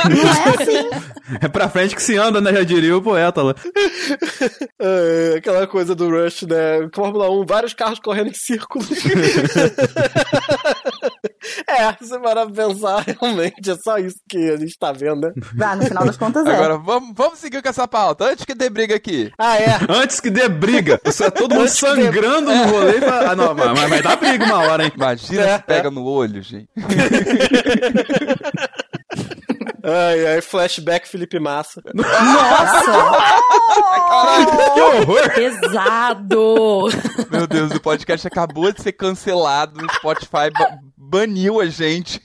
Não 0.09 0.29
é 0.31 0.63
assim. 0.63 0.91
É 1.41 1.49
pra 1.49 1.69
frente 1.69 1.95
que 1.97 2.03
se 2.03 2.17
anda, 2.17 2.41
né? 2.41 2.53
Já 2.53 2.63
diria 2.63 2.97
o 2.97 3.03
poeta 3.03 3.43
lá. 3.43 3.55
É, 4.79 5.35
aquela 5.39 5.67
coisa 5.67 5.95
do 5.95 6.09
Rush, 6.11 6.43
né? 6.43 6.89
Fórmula 6.95 7.31
1, 7.31 7.47
vários 7.47 7.73
carros 7.75 7.99
correndo 7.99 8.29
em 8.29 8.35
círculos. 8.35 8.89
é, 11.69 11.93
se 12.05 12.19
pra 12.19 12.47
pensar, 12.47 13.05
realmente 13.21 13.71
é 13.71 13.77
só 13.77 13.99
isso 13.99 14.17
que 14.29 14.51
a 14.51 14.57
gente 14.57 14.79
tá 14.79 14.93
vendo, 14.93 15.21
né? 15.23 15.33
Ah, 15.61 15.77
no 15.77 15.85
final 15.85 16.05
das 16.05 16.17
contas 16.17 16.47
é. 16.47 16.55
Agora, 16.55 16.77
vamos, 16.79 17.13
vamos 17.17 17.39
seguir 17.39 17.63
com 17.63 17.69
essa 17.69 17.87
pauta, 17.89 18.25
antes 18.31 18.45
que 18.45 18.55
dê 18.55 18.69
briga 18.71 18.95
aqui. 18.95 19.31
Ah, 19.39 19.57
é. 19.59 19.79
Antes 19.89 20.21
que 20.21 20.31
dê 20.31 20.49
briga. 20.49 21.01
Isso 21.05 21.25
é 21.25 21.31
todo 21.31 21.55
mundo 21.55 21.65
que 21.67 21.71
dê- 21.73 21.77
sangrando 22.05 22.55
no 22.55 22.65
rolê. 22.67 22.99
e 22.99 23.01
fala, 23.01 23.31
Ah, 23.31 23.37
não, 23.37 23.55
mas 23.55 23.73
mas 23.79 23.91
vai 23.91 24.03
dar 24.03 24.17
briga 24.17 24.45
uma 24.45 24.59
hora, 24.59 24.85
hein? 24.85 24.93
Imagina 24.95 25.43
É, 25.43 25.57
se 25.57 25.63
pega 25.65 25.91
no 25.91 26.05
olho, 26.05 26.43
gente. 26.43 26.69
Ai, 29.87 30.27
ai, 30.27 30.41
flashback 30.41 31.07
Felipe 31.07 31.39
Massa. 31.39 31.83
Nossa! 31.95 32.83
Que 34.75 34.81
horror! 34.81 35.35
pesado! 35.35 36.89
Meu 37.31 37.47
Deus, 37.47 37.73
o 37.73 37.81
podcast 37.81 38.27
acabou 38.27 38.73
de 38.73 38.81
ser 38.83 38.93
cancelado. 38.93 39.85
O 39.85 39.93
Spotify 39.97 40.51
ba- 40.59 40.79
baniu 40.97 41.61
a 41.61 41.67
gente. 41.67 42.21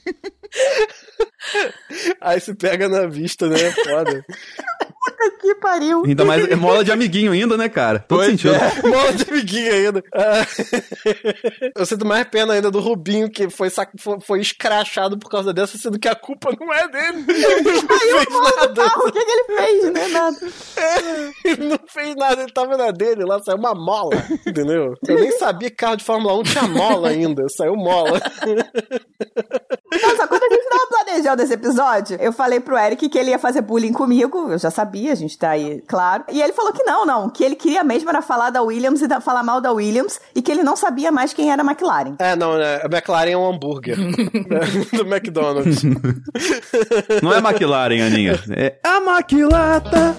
Aí 2.21 2.39
se 2.39 2.55
pega 2.55 2.87
na 2.87 3.07
vista, 3.07 3.47
né? 3.47 3.57
Foda. 3.71 4.25
Puta 5.09 5.31
que 5.39 5.55
pariu. 5.55 6.03
Ainda 6.05 6.25
mais 6.25 6.47
é 6.49 6.55
mola 6.55 6.83
de 6.83 6.91
amiguinho 6.91 7.31
ainda, 7.31 7.57
né, 7.57 7.67
cara? 7.69 8.05
Todo 8.07 8.17
Pois 8.19 8.29
sentido. 8.31 8.53
é. 8.55 8.69
Mola 8.87 9.13
de 9.13 9.29
amiguinho 9.29 9.73
ainda. 9.73 10.03
Ah, 10.13 10.45
Eu 11.75 11.85
sinto 11.85 12.05
mais 12.05 12.25
pena 12.27 12.53
ainda 12.53 12.69
do 12.71 12.79
Rubinho, 12.79 13.29
que 13.29 13.49
foi, 13.49 13.69
sac- 13.69 13.91
foi, 14.21 14.39
escrachado 14.41 15.17
por 15.17 15.29
causa 15.29 15.53
dessa, 15.53 15.77
sendo 15.77 15.99
que 15.99 16.07
a 16.07 16.15
culpa 16.15 16.51
não 16.59 16.73
é 16.73 16.87
dele. 16.87 17.25
Ele 17.29 17.61
não 17.71 17.87
fez 17.87 18.29
nada. 18.29 18.83
Ah, 18.83 18.97
o 18.99 19.11
que, 19.11 19.25
que 19.25 19.31
ele 19.31 19.57
fez, 19.57 19.93
né? 19.93 20.07
Nada. 20.07 20.37
Ele 21.45 21.67
não 21.67 21.79
fez 21.87 22.15
nada, 22.15 22.41
ele 22.43 22.51
tava 22.51 22.77
na 22.77 22.91
dele, 22.91 23.23
lá 23.25 23.39
saiu 23.41 23.57
uma 23.57 23.73
mola, 23.75 24.15
entendeu? 24.45 24.93
Eu 25.07 25.19
nem 25.19 25.31
sabia 25.31 25.69
que 25.69 25.75
carro 25.75 25.95
de 25.97 26.03
Fórmula 26.03 26.33
1 26.39 26.43
tinha 26.43 26.67
mola 26.67 27.09
ainda, 27.09 27.45
saiu 27.49 27.75
mola. 27.75 28.19
Nossa, 30.01 30.27
quando 30.27 30.43
a 30.43 30.49
gente 30.49 30.58
tava 30.58 30.58
planejando 31.09 31.41
esse 31.41 31.53
episódio, 31.53 32.17
eu 32.21 32.31
falei 32.31 32.59
pro 32.59 32.77
Eric 32.77 33.09
que 33.09 33.17
ele 33.17 33.31
ia 33.31 33.39
fazer 33.39 33.61
bullying 33.61 33.91
comigo. 33.93 34.51
Eu 34.51 34.57
já 34.57 34.69
sabia, 34.69 35.11
a 35.11 35.15
gente 35.15 35.37
tá 35.37 35.49
aí, 35.51 35.81
claro. 35.87 36.23
E 36.31 36.41
ele 36.41 36.53
falou 36.53 36.71
que 36.71 36.83
não, 36.83 37.05
não. 37.05 37.29
Que 37.29 37.43
ele 37.43 37.55
queria 37.55 37.83
mesmo 37.83 38.09
era 38.09 38.21
falar 38.21 38.49
da 38.49 38.61
Williams 38.61 39.01
e 39.01 39.07
da- 39.07 39.19
falar 39.19 39.43
mal 39.43 39.59
da 39.59 39.71
Williams. 39.71 40.19
E 40.35 40.41
que 40.41 40.51
ele 40.51 40.63
não 40.63 40.75
sabia 40.75 41.11
mais 41.11 41.33
quem 41.33 41.51
era 41.51 41.61
a 41.61 41.65
McLaren. 41.65 42.15
É, 42.19 42.35
não, 42.35 42.57
né? 42.57 42.81
A 42.83 42.85
McLaren 42.85 43.31
é 43.31 43.37
um 43.37 43.49
hambúrguer 43.49 43.97
do 44.93 45.01
McDonald's. 45.01 45.81
Não 47.21 47.33
é 47.33 47.37
McLaren, 47.39 48.01
Aninha. 48.05 48.39
É 48.55 48.75
a 48.83 48.99
maquilata. 48.99 50.15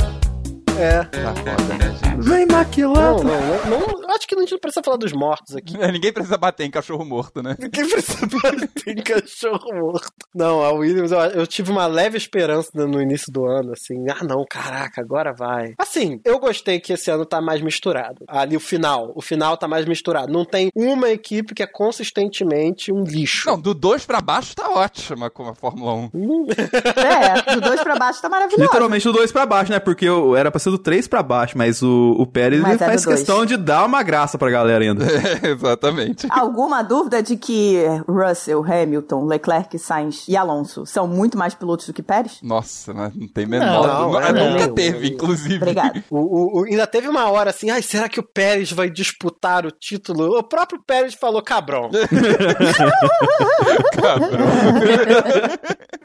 É. 0.79 1.05
Tá 1.05 1.35
foda, 1.35 1.75
né, 1.75 1.91
gente? 1.93 2.21
Vem 2.29 2.47
Não, 2.47 2.57
maquilata. 2.59 3.25
não, 3.25 3.71
não, 3.71 4.01
não, 4.01 4.11
acho 4.15 4.27
que 4.27 4.37
não 4.37 4.45
precisa 4.45 4.83
falar 4.85 4.97
dos 4.97 5.13
mortos 5.13 5.57
aqui. 5.57 5.77
Ninguém 5.93 6.13
precisa 6.13 6.37
bater 6.37 6.65
em 6.65 6.71
cachorro 6.71 7.05
morto, 7.05 7.43
né? 7.43 7.57
Ninguém 7.59 7.89
precisa 7.89 8.27
bater 8.43 8.99
em 8.99 9.03
cachorro 9.03 9.73
morto. 9.75 10.09
Não, 10.35 10.63
a 10.63 10.71
Williams, 10.73 11.13
eu, 11.13 11.19
eu 11.19 11.47
tive 11.47 11.71
uma 11.71 11.87
leve 11.87 12.17
esperança 12.17 12.71
no 12.75 13.01
início 13.01 13.33
do 13.33 13.47
ano, 13.47 13.73
assim. 13.73 14.05
Ah, 14.11 14.23
não, 14.25 14.45
caraca, 14.49 15.01
agora 15.01 15.33
vai. 15.33 15.75
Assim, 15.79 16.21
eu 16.25 16.39
gostei 16.39 16.79
que 16.79 16.93
esse 16.93 17.11
ano 17.11 17.25
tá 17.25 17.41
mais 17.41 17.61
misturado. 17.63 18.25
Ali 18.29 18.57
o 18.57 18.61
final, 18.61 19.13
o 19.15 19.23
final 19.23 19.57
tá 19.57 19.67
mais 19.67 19.87
misturado. 19.87 20.33
Não 20.33 20.45
tem 20.45 20.71
uma 20.75 21.11
equipe 21.11 21.55
que 21.55 21.63
é 21.63 21.67
consistentemente 21.67 22.93
um 22.93 23.03
lixo. 23.03 23.49
Não, 23.49 23.59
do 23.59 23.73
2 23.75 24.05
pra 24.07 24.21
baixo 24.21 24.55
tá 24.55 24.69
ótima 24.71 25.31
com 25.31 25.49
a 25.49 25.55
Fórmula 25.55 25.95
1. 26.15 26.47
É, 27.01 27.55
do 27.55 27.61
dois 27.61 27.83
pra 27.83 27.97
baixo 27.97 28.21
tá 28.23 28.29
maravilhoso. 28.29 28.63
Literalmente 28.63 29.05
do 29.05 29.13
2 29.13 29.33
pra 29.33 29.47
baixo, 29.47 29.71
né? 29.73 29.79
Porque 29.79 30.05
eu, 30.05 30.37
era 30.37 30.51
pra 30.51 30.59
ser 30.59 30.70
do 30.71 30.79
3 30.79 31.07
pra 31.09 31.23
baixo, 31.23 31.57
mas 31.57 31.83
o, 31.83 32.17
o 32.19 32.27
Pérez 32.27 32.61
Mas 32.61 32.81
é 32.81 32.87
faz 32.87 33.05
dois. 33.05 33.17
questão 33.19 33.45
de 33.45 33.57
dar 33.57 33.85
uma 33.85 34.03
graça 34.03 34.39
pra 34.39 34.51
galera 34.51 34.83
ainda. 34.85 35.05
Exatamente. 35.47 36.27
Alguma 36.31 36.83
dúvida 36.83 37.23
de 37.23 37.37
que 37.37 37.77
Russell, 38.09 38.65
Hamilton, 38.65 39.25
Leclerc, 39.27 39.79
Sainz 39.79 40.25
e 40.29 40.37
Alonso 40.37 40.85
são 40.87 41.07
muito 41.07 41.37
mais 41.39 41.55
pilotos 41.55 41.87
do 41.87 41.93
que 41.93 42.03
Pérez? 42.03 42.39
Nossa, 42.43 42.93
mas 42.95 43.15
não 43.15 43.29
tem 43.29 43.47
menor. 43.47 43.87
Não, 43.87 44.11
nu- 44.13 44.21
é, 44.21 44.33
nunca 44.33 44.67
não. 44.69 44.75
teve, 44.75 45.09
inclusive. 45.09 45.57
Obrigada. 45.57 46.05
O, 46.11 46.19
o- 46.19 46.61
o- 46.61 46.65
ainda 46.65 46.87
teve 46.87 47.09
uma 47.09 47.31
hora 47.31 47.51
assim, 47.51 47.71
ai, 47.71 47.83
será 47.83 48.09
que 48.09 48.19
o 48.19 48.23
Pérez 48.23 48.73
vai 48.73 48.89
disputar 48.91 49.65
o 49.67 49.71
título? 49.71 50.39
O 50.39 50.43
próprio 50.43 50.81
Pérez 50.85 51.15
falou, 51.15 51.43
cabrão. 51.43 51.91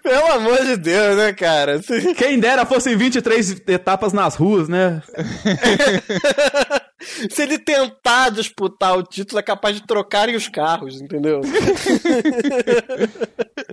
Pelo 0.03 0.31
amor 0.33 0.63
de 0.63 0.77
Deus, 0.77 1.17
né, 1.17 1.33
cara? 1.33 1.79
Quem 2.17 2.39
dera 2.39 2.65
fossem 2.65 2.95
23 2.95 3.61
etapas 3.67 4.13
nas 4.13 4.35
ruas, 4.35 4.44
né? 4.69 5.01
Se 7.29 7.43
ele 7.43 7.57
tentar 7.57 8.29
disputar 8.29 8.97
o 8.97 9.03
título, 9.03 9.39
é 9.39 9.43
capaz 9.43 9.75
de 9.75 9.85
trocarem 9.85 10.35
os 10.35 10.47
carros, 10.47 11.01
entendeu? 11.01 11.41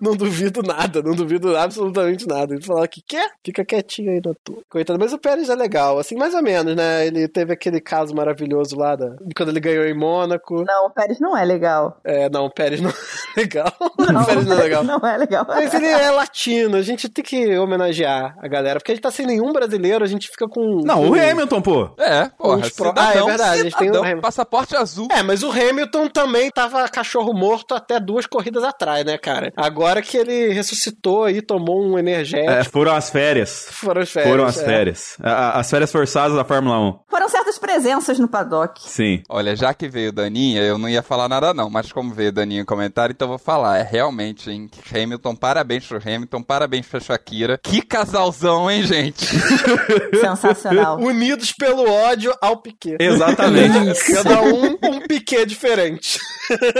não 0.00 0.16
duvido 0.16 0.62
nada, 0.62 1.02
não 1.02 1.14
duvido 1.14 1.56
absolutamente 1.56 2.26
nada. 2.26 2.54
Ele 2.54 2.62
falar 2.62 2.86
que 2.88 3.02
quer, 3.02 3.30
fica 3.44 3.64
quietinho 3.64 4.10
aí 4.10 4.20
na 4.24 4.32
tua. 4.44 4.62
Coitado, 4.68 4.98
mas 4.98 5.12
o 5.12 5.18
Pérez 5.18 5.48
é 5.48 5.54
legal, 5.54 5.98
assim, 5.98 6.16
mais 6.16 6.34
ou 6.34 6.42
menos, 6.42 6.74
né? 6.74 7.06
Ele 7.06 7.28
teve 7.28 7.52
aquele 7.52 7.80
caso 7.80 8.14
maravilhoso 8.14 8.76
lá 8.76 8.96
da, 8.96 9.16
quando 9.36 9.50
ele 9.50 9.60
ganhou 9.60 9.84
em 9.84 9.94
Mônaco. 9.94 10.64
Não, 10.66 10.86
o 10.86 10.90
Pérez 10.90 11.20
não 11.20 11.36
é 11.36 11.44
legal. 11.44 12.00
É, 12.04 12.28
não, 12.28 12.46
o 12.46 12.50
Pérez 12.50 12.80
não 12.80 12.90
é 12.90 13.40
legal. 13.40 13.72
o 13.80 14.26
Pérez 14.26 14.46
não 14.46 14.58
é 14.58 14.62
legal. 14.62 14.84
Não 14.84 14.98
é 14.98 15.16
legal. 15.16 15.44
Mas 15.48 15.74
ele 15.74 15.86
é 15.86 16.10
latino, 16.10 16.76
a 16.76 16.82
gente 16.82 17.08
tem 17.08 17.24
que 17.24 17.58
homenagear 17.58 18.36
a 18.38 18.48
galera, 18.48 18.78
porque 18.78 18.92
a 18.92 18.94
gente 18.94 19.02
tá 19.02 19.10
sem 19.10 19.26
nenhum 19.26 19.52
brasileiro, 19.52 20.04
a 20.04 20.08
gente 20.08 20.28
fica 20.28 20.48
com. 20.48 20.80
Não, 20.84 21.08
o 21.08 21.14
Hamilton, 21.14 21.62
pô. 21.62 21.90
É, 21.98 22.17
porra. 22.26 22.56
Os 22.58 22.70
pro- 22.70 22.88
Cidadão, 22.88 23.04
Ah, 23.08 23.14
é 23.14 23.24
verdade, 23.24 23.60
a 23.60 23.64
gente 23.64 23.76
tem 23.76 23.88
Hamilton. 23.88 24.20
passaporte 24.20 24.76
azul. 24.76 25.08
É, 25.10 25.22
mas 25.22 25.42
o 25.42 25.50
Hamilton 25.50 26.08
também 26.08 26.50
tava 26.50 26.86
cachorro 26.88 27.32
morto 27.32 27.74
até 27.74 27.98
duas 28.00 28.26
corridas 28.26 28.64
atrás, 28.64 29.04
né, 29.04 29.16
cara? 29.18 29.52
Agora 29.56 30.02
que 30.02 30.16
ele 30.16 30.52
ressuscitou 30.52 31.24
aí, 31.24 31.40
tomou 31.42 31.82
um 31.84 31.98
energético. 31.98 32.50
É, 32.50 32.64
foram 32.64 32.94
as 32.94 33.10
férias. 33.10 33.66
Foram 33.70 34.02
as 34.02 34.10
férias. 34.10 34.30
Foram 34.30 34.44
as 34.46 34.58
é. 34.58 34.64
férias. 34.64 35.16
A- 35.22 35.58
As 35.60 35.70
férias 35.70 35.90
forçadas 35.92 36.36
da 36.36 36.44
Fórmula 36.44 36.78
1. 36.78 36.98
Foram 37.08 37.28
certas 37.28 37.58
presenças 37.58 38.18
no 38.18 38.28
paddock. 38.28 38.80
Sim. 38.82 39.22
Olha, 39.28 39.54
já 39.56 39.72
que 39.74 39.88
veio 39.88 40.12
Daninha, 40.12 40.62
eu 40.62 40.78
não 40.78 40.88
ia 40.88 41.02
falar 41.02 41.28
nada 41.28 41.52
não, 41.54 41.68
mas 41.70 41.90
como 41.92 42.12
veio 42.14 42.32
Daninha 42.32 42.60
em 42.62 42.64
comentário, 42.64 43.12
então 43.12 43.26
eu 43.26 43.30
vou 43.30 43.38
falar. 43.38 43.78
É 43.78 43.82
realmente, 43.82 44.50
hein? 44.50 44.70
Hamilton, 44.94 45.34
parabéns 45.34 45.86
pro 45.86 45.98
Hamilton, 45.98 46.42
parabéns 46.42 46.86
pra 46.86 47.00
Shakira. 47.00 47.58
Que 47.62 47.80
casalzão, 47.82 48.70
hein, 48.70 48.82
gente? 48.82 49.26
Sensacional. 50.20 50.98
Unidos 51.00 51.52
pelo 51.52 51.88
ódio 51.98 52.34
ao 52.40 52.56
Piquet. 52.58 52.96
Exatamente. 53.00 54.12
Cada 54.12 54.42
um 54.42 54.78
um 54.82 55.00
Piquet 55.00 55.46
diferente. 55.46 56.18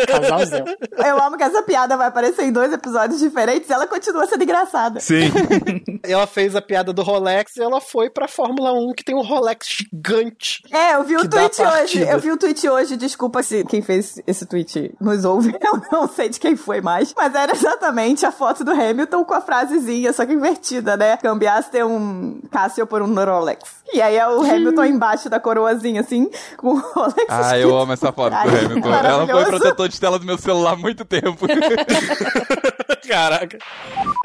Casalzão. 0.07 0.65
Eu 1.05 1.23
amo 1.23 1.37
que 1.37 1.43
essa 1.43 1.63
piada 1.63 1.97
vai 1.97 2.09
aparecer 2.09 2.45
em 2.45 2.53
dois 2.53 2.73
episódios 2.73 3.21
diferentes 3.21 3.69
e 3.69 3.73
ela 3.73 3.87
continua 3.87 4.27
sendo 4.27 4.43
engraçada. 4.43 5.01
Sim. 5.01 5.31
Ela 6.03 6.27
fez 6.27 6.55
a 6.57 6.63
piada 6.63 6.93
do 6.93 7.03
Rolex 7.03 7.57
e 7.57 7.63
ela 7.63 7.81
foi 7.81 8.09
pra 8.09 8.29
Fórmula 8.29 8.73
1, 8.73 8.93
que 8.93 9.05
tem 9.05 9.15
um 9.15 9.21
Rolex 9.21 9.67
gigante. 9.69 10.63
É, 10.73 10.95
eu 10.95 11.03
vi 11.05 11.17
o 11.17 11.29
tweet 11.29 11.61
hoje. 11.61 12.01
Eu 12.01 12.19
vi 12.19 12.31
o 12.31 12.37
tweet 12.37 12.69
hoje, 12.69 12.97
desculpa 12.97 13.43
se 13.43 13.65
quem 13.65 13.83
fez 13.83 14.21
esse 14.27 14.47
tweet 14.47 14.95
nos 15.01 15.25
ouve. 15.25 15.55
Eu 15.61 15.83
não 15.93 16.09
sei 16.09 16.29
de 16.29 16.39
quem 16.39 16.57
foi 16.57 16.81
mais. 16.81 17.13
Mas 17.17 17.35
era 17.35 17.53
exatamente 17.53 18.25
a 18.25 18.33
foto 18.33 18.65
do 18.65 18.71
Hamilton 18.71 19.25
com 19.25 19.35
a 19.35 19.41
frasezinha, 19.41 20.13
só 20.13 20.25
que 20.25 20.33
invertida, 20.33 20.97
né? 20.97 21.17
Cambiaste 21.17 21.83
um 21.83 22.41
Casio 22.51 22.87
por 22.87 23.03
um 23.03 23.15
Rolex. 23.15 23.79
E 23.93 24.01
aí 24.01 24.17
é 24.17 24.29
o 24.29 24.41
Hamilton 24.41 24.85
embaixo 24.85 25.31
da 25.31 25.41
coroazinha, 25.41 26.03
assim, 26.03 26.31
com 26.57 26.75
o 26.75 26.79
Rolex. 26.79 27.27
Ah, 27.29 27.59
eu 27.59 27.69
escrito 27.69 27.77
amo 27.77 27.93
essa 27.93 28.13
foto 28.13 28.31
do 28.31 28.37
Ai, 28.37 28.49
Hamilton. 28.49 28.73
Ela 28.73 28.81
foi 28.81 28.91
maravilhoso. 28.91 29.58
Protetor 29.59 29.89
de 29.89 30.01
tela 30.01 30.19
do 30.19 30.27
meu 30.27 30.39
celular 30.39 30.73
há 30.73 30.77
muito 30.77 31.05
tempo. 31.05 31.47
Caraca. 33.09 33.59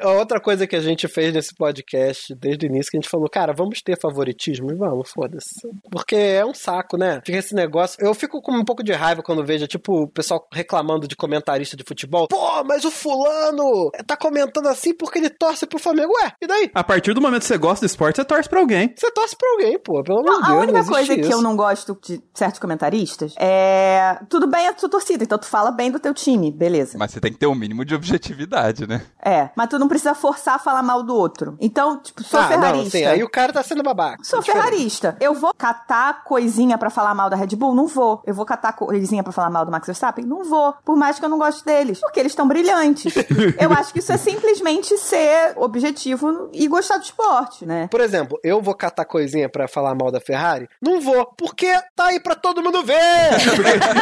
A 0.02 0.10
Outra 0.12 0.40
coisa 0.40 0.68
que 0.68 0.76
a 0.76 0.82
gente 0.82 1.08
fez 1.08 1.34
nesse 1.34 1.54
podcast 1.56 2.34
desde 2.36 2.66
o 2.66 2.70
início, 2.70 2.92
que 2.92 2.98
a 2.98 3.00
gente 3.02 3.10
falou, 3.10 3.30
cara, 3.30 3.54
vamos 3.54 3.82
ter 3.82 4.00
favoritismo? 4.00 4.72
E 4.72 4.76
vamos, 4.76 5.10
foda-se. 5.12 5.68
Porque 5.92 6.16
é 6.16 6.46
um 6.46 6.54
saco, 6.54 6.98
né? 6.98 7.22
Fica 7.26 7.38
esse 7.38 7.56
negócio. 7.56 7.98
Eu 8.04 8.14
fico 8.14 8.42
com 8.42 8.52
um 8.54 8.64
pouco 8.66 8.84
de 8.84 8.92
raiva 8.92 9.22
quando 9.24 9.46
vejo, 9.46 9.68
tipo, 9.68 10.04
o 10.04 10.08
pessoal 10.08 10.48
reclamando 10.52 11.08
de 11.08 11.16
comentarista 11.16 11.76
de 11.78 11.84
futebol. 11.84 12.28
Pô, 12.28 12.64
mas 12.64 12.84
o 12.86 12.92
fulano 12.92 13.90
tá 14.06 14.16
comentando 14.18 14.68
assim 14.68 14.94
porque 14.94 15.20
ele 15.20 15.30
torce 15.30 15.66
pro 15.66 15.80
Flamengo. 15.80 16.12
Ué, 16.22 16.34
e 16.42 16.48
daí? 16.48 16.72
A 16.74 16.84
partir 16.84 17.14
do 17.14 17.22
momento 17.22 17.42
que 17.42 17.48
você 17.48 17.58
gosta 17.58 17.86
de 17.86 17.92
esporte, 17.92 18.18
você 18.18 18.26
torce 18.26 18.50
pra 18.50 18.60
alguém. 18.60 18.94
Você 18.96 19.12
torce 19.12 19.36
pra 19.38 19.50
alguém, 19.52 19.80
pô. 19.80 20.04
Pelo 20.04 20.20
amor 20.20 20.32
Não, 20.32 20.40
de 20.42 20.46
a 20.46 20.48
Deus. 20.50 20.58
única 20.64 20.72
não 20.74 20.80
existe 20.80 20.94
coisa 20.96 21.16
que 21.16 21.22
isso. 21.22 21.32
eu 21.32 21.42
não 21.42 21.56
gosto 21.56 21.98
de 22.04 22.22
certos 22.34 22.60
comentaristas 22.60 23.34
é. 23.40 24.18
Tudo 24.30 24.48
bem 24.48 24.68
a 24.68 24.74
tua 24.74 24.90
torcida, 24.90 25.24
então 25.24 25.38
tu 25.38 25.46
fala 25.46 25.72
bem 25.72 25.92
do 25.92 26.00
teu 26.00 26.14
time, 26.14 26.52
beleza. 26.52 26.98
Mas 26.98 27.12
você 27.12 27.20
tem 27.20 27.32
que 27.32 27.38
ter 27.40 27.48
um 27.48 27.56
mínimo 27.56 27.84
de 27.86 27.94
objetividade, 27.96 28.73
né? 28.82 29.02
É, 29.24 29.50
mas 29.56 29.70
tu 29.70 29.80
não 29.80 29.88
precisa 29.88 30.14
forçar 30.14 30.56
a 30.56 30.60
falar 30.60 30.84
mal 30.84 31.02
do 31.02 31.16
outro. 31.16 31.56
Então, 31.60 31.98
tipo, 31.98 32.24
sou 32.24 32.40
ah, 32.40 32.48
ferrarista. 32.48 32.84
não, 32.84 32.90
sim. 32.90 33.06
Aí 33.06 33.24
o 33.24 33.30
cara 33.30 33.54
tá 33.54 33.64
sendo 33.64 33.82
babaca. 33.82 34.24
Sou 34.24 34.40
É 34.40 34.44
ferrarista. 34.44 35.16
Eu 35.20 35.34
vou 35.34 35.54
catar 35.54 36.24
coisinha 36.24 36.78
pra 36.78 36.90
falar 36.90 37.16
mal 37.16 37.30
da 37.30 37.36
Red 37.36 37.56
Bull? 37.56 37.74
Não 37.74 37.88
vou. 37.88 38.22
Eu 38.26 38.34
vou 38.34 38.46
catar 38.46 38.74
coisinha 38.74 39.24
pra 39.24 39.32
falar 39.32 39.50
mal 39.50 39.66
do 39.66 39.72
Max 39.72 39.86
Verstappen? 39.88 40.26
Não 40.26 40.44
vou. 40.44 40.74
Por 40.84 40.96
mais 40.96 41.20
que 41.20 41.26
eu 41.26 41.30
não 41.30 41.38
goste 41.38 41.64
deles. 41.64 42.00
Porque 42.00 42.20
eles 42.20 42.32
estão 42.34 42.48
brilhantes. 42.48 43.14
eu 43.60 43.72
acho 43.72 43.94
que 43.94 44.00
isso 44.00 44.12
é 44.12 44.18
simplesmente 44.18 44.98
ser 44.98 45.54
objetivo 45.56 46.50
e 46.52 46.68
gostar 46.68 46.98
do 46.98 47.04
esporte, 47.04 47.66
né? 47.66 47.88
Por 47.90 48.02
exemplo, 48.02 48.38
eu 48.44 48.62
vou 48.62 48.76
catar 48.76 49.06
coisinha 49.06 49.48
pra 49.48 49.68
falar 49.68 49.96
mal 49.96 50.12
da 50.12 50.20
Ferrari? 50.20 50.68
Não 50.82 51.00
vou, 51.00 51.26
porque 51.38 51.72
tá 51.96 52.06
aí 52.06 52.20
pra 52.20 52.36
todo 52.36 52.62
mundo 52.62 52.84
ver! 52.84 52.94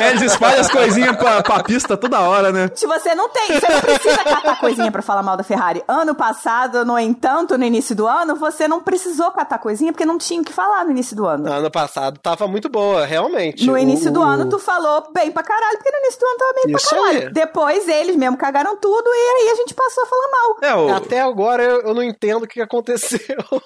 É, 0.01 0.09
Eles 0.09 0.23
espalham 0.23 0.61
as 0.61 0.69
coisinhas 0.69 1.15
pra, 1.15 1.43
pra 1.43 1.63
pista 1.63 1.95
toda 1.95 2.19
hora, 2.21 2.51
né? 2.51 2.69
Se 2.73 2.87
você 2.87 3.13
não 3.13 3.29
tem, 3.29 3.59
você 3.59 3.67
não 3.67 3.81
precisa 3.81 4.17
catar 4.17 4.59
coisinha 4.59 4.91
pra 4.91 5.01
falar 5.01 5.10
mal 5.21 5.35
da 5.35 5.43
Ferrari. 5.43 5.83
Ano 5.87 6.15
passado, 6.15 6.85
no 6.85 6.97
entanto, 6.97 7.57
no 7.57 7.65
início 7.65 7.95
do 7.95 8.07
ano, 8.07 8.35
você 8.35 8.67
não 8.67 8.81
precisou 8.81 9.31
catar 9.31 9.57
coisinha 9.59 9.91
porque 9.91 10.05
não 10.05 10.17
tinha 10.17 10.41
o 10.41 10.43
que 10.45 10.53
falar 10.53 10.85
no 10.85 10.91
início 10.91 11.15
do 11.15 11.25
ano. 11.25 11.51
ano 11.51 11.69
passado 11.71 12.19
tava 12.19 12.47
muito 12.47 12.69
boa, 12.69 13.05
realmente. 13.05 13.65
No 13.65 13.77
início 13.77 14.09
O- 14.09 14.13
do 14.13 14.21
ano, 14.21 14.47
tu 14.49 14.57
falou 14.59 15.11
bem 15.13 15.31
pra 15.31 15.43
caralho, 15.43 15.77
porque 15.77 15.91
no 15.91 15.97
início 15.97 16.19
do 16.19 16.25
ano 16.25 16.37
tava 16.37 16.53
bem 16.53 16.75
Isso 16.75 16.89
pra 16.89 16.97
caralho. 16.97 17.27
aí. 17.27 17.33
Depois 17.33 17.87
eles 17.87 18.15
mesmo 18.15 18.37
cagaram 18.37 18.77
tudo 18.77 19.07
e 19.07 19.41
aí 19.43 19.49
a 19.51 19.55
gente 19.55 19.73
passou 19.73 20.03
a 20.03 20.07
falar 20.07 20.27
mal. 20.31 20.57
É, 20.61 20.75
o... 20.75 20.95
Até 20.95 21.21
agora 21.21 21.63
eu, 21.63 21.81
eu 21.81 21.93
não 21.93 22.03
entendo 22.03 22.43
o 22.43 22.47
que 22.47 22.61
aconteceu. 22.61 23.19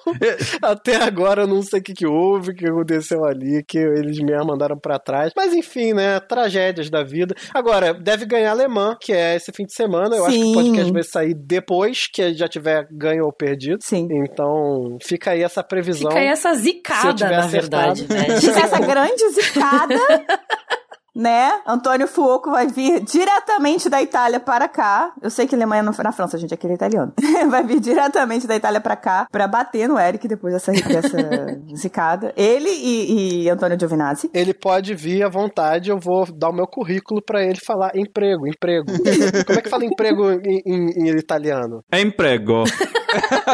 Até 0.62 0.96
agora 0.96 1.42
eu 1.42 1.46
não 1.46 1.62
sei 1.62 1.80
o 1.80 1.82
que, 1.82 1.94
que 1.94 2.06
houve, 2.06 2.50
o 2.50 2.54
que 2.54 2.66
aconteceu 2.66 3.24
ali, 3.24 3.62
que 3.66 3.78
eles 3.78 4.18
me 4.18 4.32
mandaram 4.44 4.78
pra 4.78 4.98
trás. 4.98 5.32
Mas 5.36 5.52
enfim, 5.52 5.92
né? 5.92 6.20
Tragédias 6.20 6.90
da 6.90 7.02
vida. 7.02 7.34
Agora, 7.54 7.92
deve 7.94 8.24
ganhar 8.24 8.50
Alemã, 8.52 8.96
que 9.00 9.12
é 9.12 9.36
esse 9.36 9.52
fim 9.52 9.64
de 9.64 9.74
semana. 9.74 10.16
Eu 10.16 10.24
acho 10.24 10.34
que 10.36 10.42
o 10.42 10.46
Sim. 10.46 10.54
podcast 10.54 10.86
às 10.86 10.90
vezes 10.90 11.10
sair 11.10 11.34
depois 11.36 12.06
que 12.06 12.34
já 12.34 12.48
tiver 12.48 12.86
ganho 12.90 13.24
ou 13.24 13.32
perdido. 13.32 13.78
Sim. 13.82 14.08
Então, 14.10 14.98
fica 15.02 15.32
aí 15.32 15.42
essa 15.42 15.62
previsão. 15.62 16.10
Fica 16.10 16.20
aí 16.20 16.28
essa 16.28 16.54
zicada, 16.54 17.14
tiver 17.14 17.30
na 17.30 17.44
acertado. 17.44 17.94
verdade, 17.94 18.28
né? 18.30 18.40
Fica 18.40 18.60
essa 18.60 18.78
grande 18.80 19.28
zicada. 19.30 19.94
Né? 21.16 21.50
Antônio 21.66 22.06
Fuoco 22.06 22.50
vai 22.50 22.66
vir 22.66 23.00
diretamente 23.02 23.88
da 23.88 24.02
Itália 24.02 24.38
para 24.38 24.68
cá. 24.68 25.12
Eu 25.22 25.30
sei 25.30 25.46
que 25.46 25.54
Alemanha 25.54 25.82
não 25.82 25.94
foi 25.94 26.04
na 26.04 26.12
França, 26.12 26.36
gente, 26.36 26.52
aquele 26.52 26.74
é 26.74 26.76
italiano. 26.76 27.12
vai 27.48 27.64
vir 27.64 27.80
diretamente 27.80 28.46
da 28.46 28.54
Itália 28.54 28.82
para 28.82 28.96
cá 28.96 29.26
para 29.32 29.48
bater 29.48 29.88
no 29.88 29.98
Eric 29.98 30.28
depois 30.28 30.52
dessa, 30.52 30.72
dessa 30.72 31.16
zicada. 31.74 32.34
Ele 32.36 32.68
e, 32.68 33.44
e 33.44 33.48
Antônio 33.50 33.78
Giovinazzi. 33.80 34.30
Ele 34.34 34.52
pode 34.52 34.94
vir 34.94 35.22
à 35.22 35.28
vontade, 35.28 35.88
eu 35.88 35.98
vou 35.98 36.26
dar 36.30 36.50
o 36.50 36.52
meu 36.52 36.66
currículo 36.66 37.22
pra 37.22 37.42
ele 37.42 37.58
falar 37.64 37.96
emprego, 37.96 38.46
emprego. 38.46 38.86
Como 39.46 39.58
é 39.58 39.62
que 39.62 39.70
fala 39.70 39.84
emprego 39.86 40.30
em, 40.30 40.62
em- 40.66 41.08
em 41.08 41.16
italiano? 41.16 41.82
É 41.90 41.98
emprego. 42.00 42.64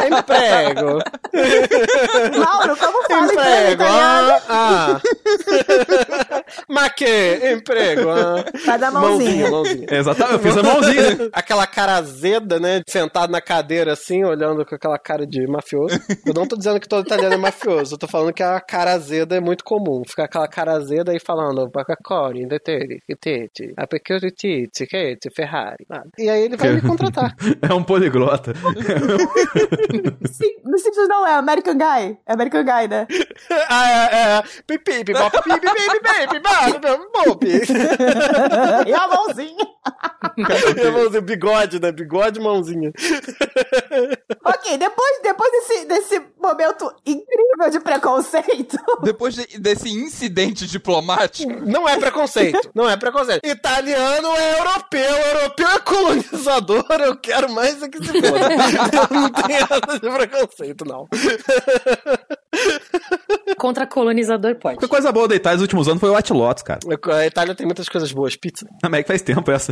Emprego. 0.07 0.99
Mauro, 2.39 2.77
como 2.77 3.03
fala 3.07 3.25
Emprego. 3.25 3.73
emprego 3.73 3.73
italiano? 3.73 4.43
Ah, 4.49 5.01
ah. 5.01 6.43
Ma 6.69 6.91
que? 6.91 7.53
Emprego. 7.53 8.11
Ah. 8.11 8.45
Vai 8.67 8.79
dar 8.79 8.91
mãozinha. 8.91 9.51
mãozinha. 9.51 9.87
Exatamente, 9.91 10.33
eu 10.35 10.39
fiz 10.41 10.57
a 10.57 10.63
mãozinha. 10.63 11.31
Aquela 11.33 11.67
cara 11.67 11.97
azeda, 11.97 12.59
né? 12.59 12.83
Sentado 12.89 13.31
na 13.31 13.41
cadeira 13.41 13.93
assim, 13.93 14.25
olhando 14.25 14.65
com 14.65 14.75
aquela 14.75 14.99
cara 14.99 15.27
de 15.27 15.47
mafioso. 15.47 15.99
Eu 16.27 16.35
não 16.35 16.47
tô 16.47 16.57
dizendo 16.57 16.81
que 16.81 16.89
todo 16.89 17.07
italiano 17.07 17.35
é 17.35 17.39
mafioso, 17.39 17.95
eu 17.95 17.99
tô 17.99 18.07
falando 18.09 18.33
que 18.33 18.43
a 18.43 18.61
cara 18.61 18.93
azeda 18.93 19.37
é 19.37 19.41
muito 19.41 19.65
comum. 19.65 20.03
Ficar 20.07 20.25
aquela 20.25 20.49
cara 20.49 20.73
azeda 20.73 21.13
aí 21.13 21.19
falando 21.21 21.69
Bacacori, 21.71 22.47
detete, 22.47 23.03
tete, 23.21 23.73
apecuriti, 23.77 24.69
tete, 24.73 25.31
Ferrari. 25.35 25.87
E 26.19 26.29
aí 26.29 26.43
ele 26.43 26.57
vai 26.57 26.73
me 26.73 26.81
contratar. 26.81 27.35
É 27.63 27.73
um 27.75 27.83
poliglota. 27.83 28.53
Sim, 30.31 30.55
no 30.65 30.79
Simpsons 30.79 31.09
não 31.09 31.27
é 31.27 31.35
American 31.35 31.75
Guy. 31.75 32.19
É 32.27 32.33
American 32.33 32.65
Guy, 32.65 32.89
né? 32.89 33.07
ah, 33.69 33.91
é, 33.91 34.39
é. 34.39 34.43
Pipi, 34.67 35.05
pipi, 35.05 35.13
pipi, 35.13 35.43
pipi, 35.43 35.61
pipi, 35.61 36.01
pipi, 36.29 36.49
e 38.87 38.95
a 38.95 39.09
mãozinha. 39.09 39.57
pipi, 39.57 39.82
bigode, 41.23 41.81
né? 41.81 41.93
Bigode 41.93 42.39
e 42.39 42.43
mãozinha. 42.43 42.93
ok, 44.45 44.79
depois, 44.79 45.21
depois 45.23 45.51
desse, 45.53 45.85
desse 45.87 46.23
momento 46.41 46.93
incrível 47.07 47.71
de 47.71 47.81
preconceito. 47.81 48.77
Depois 49.03 49.35
de- 49.35 49.59
desse 49.59 49.89
incidente 49.91 50.67
diplomático, 50.67 51.51
Não 51.67 51.89
é 51.89 51.97
preconceito. 51.99 52.71
Não 52.75 52.89
é 52.89 52.97
preconceito. 52.97 53.45
Italiano 53.47 54.29
é 54.29 54.59
europeu. 54.61 55.17
Europeu 55.17 55.69
é 55.69 55.79
colonizador. 55.81 56.85
Eu 57.01 57.17
quero 57.17 57.51
mais 57.53 57.83
é 57.83 57.89
que 57.89 57.99
se 57.99 58.13
foda. 58.13 58.49
Não 59.11 59.31
tem 59.31 59.61
nada 59.61 59.99
de 59.99 60.11
preconceito, 60.11 60.85
não. 60.85 61.09
Contra 63.59 63.87
colonizador 63.87 64.57
pode. 64.57 64.85
A 64.85 64.89
coisa 64.89 65.13
boa 65.13 65.29
da 65.29 65.35
Itália 65.37 65.57
nos 65.57 65.63
últimos 65.63 65.89
anos 65.89 66.01
foi 66.01 66.11
o 66.11 66.17
White 66.17 66.33
Lotus, 66.33 66.63
cara. 66.63 66.81
A 67.17 67.27
Itália 67.27 67.55
tem 67.55 67.67
muitas 67.67 67.89
coisas 67.89 68.13
boas. 68.13 68.37
Pizza. 68.37 68.67
A 68.83 68.87
América 68.87 69.09
faz 69.09 69.23
tempo 69.23 69.51
essa. 69.51 69.72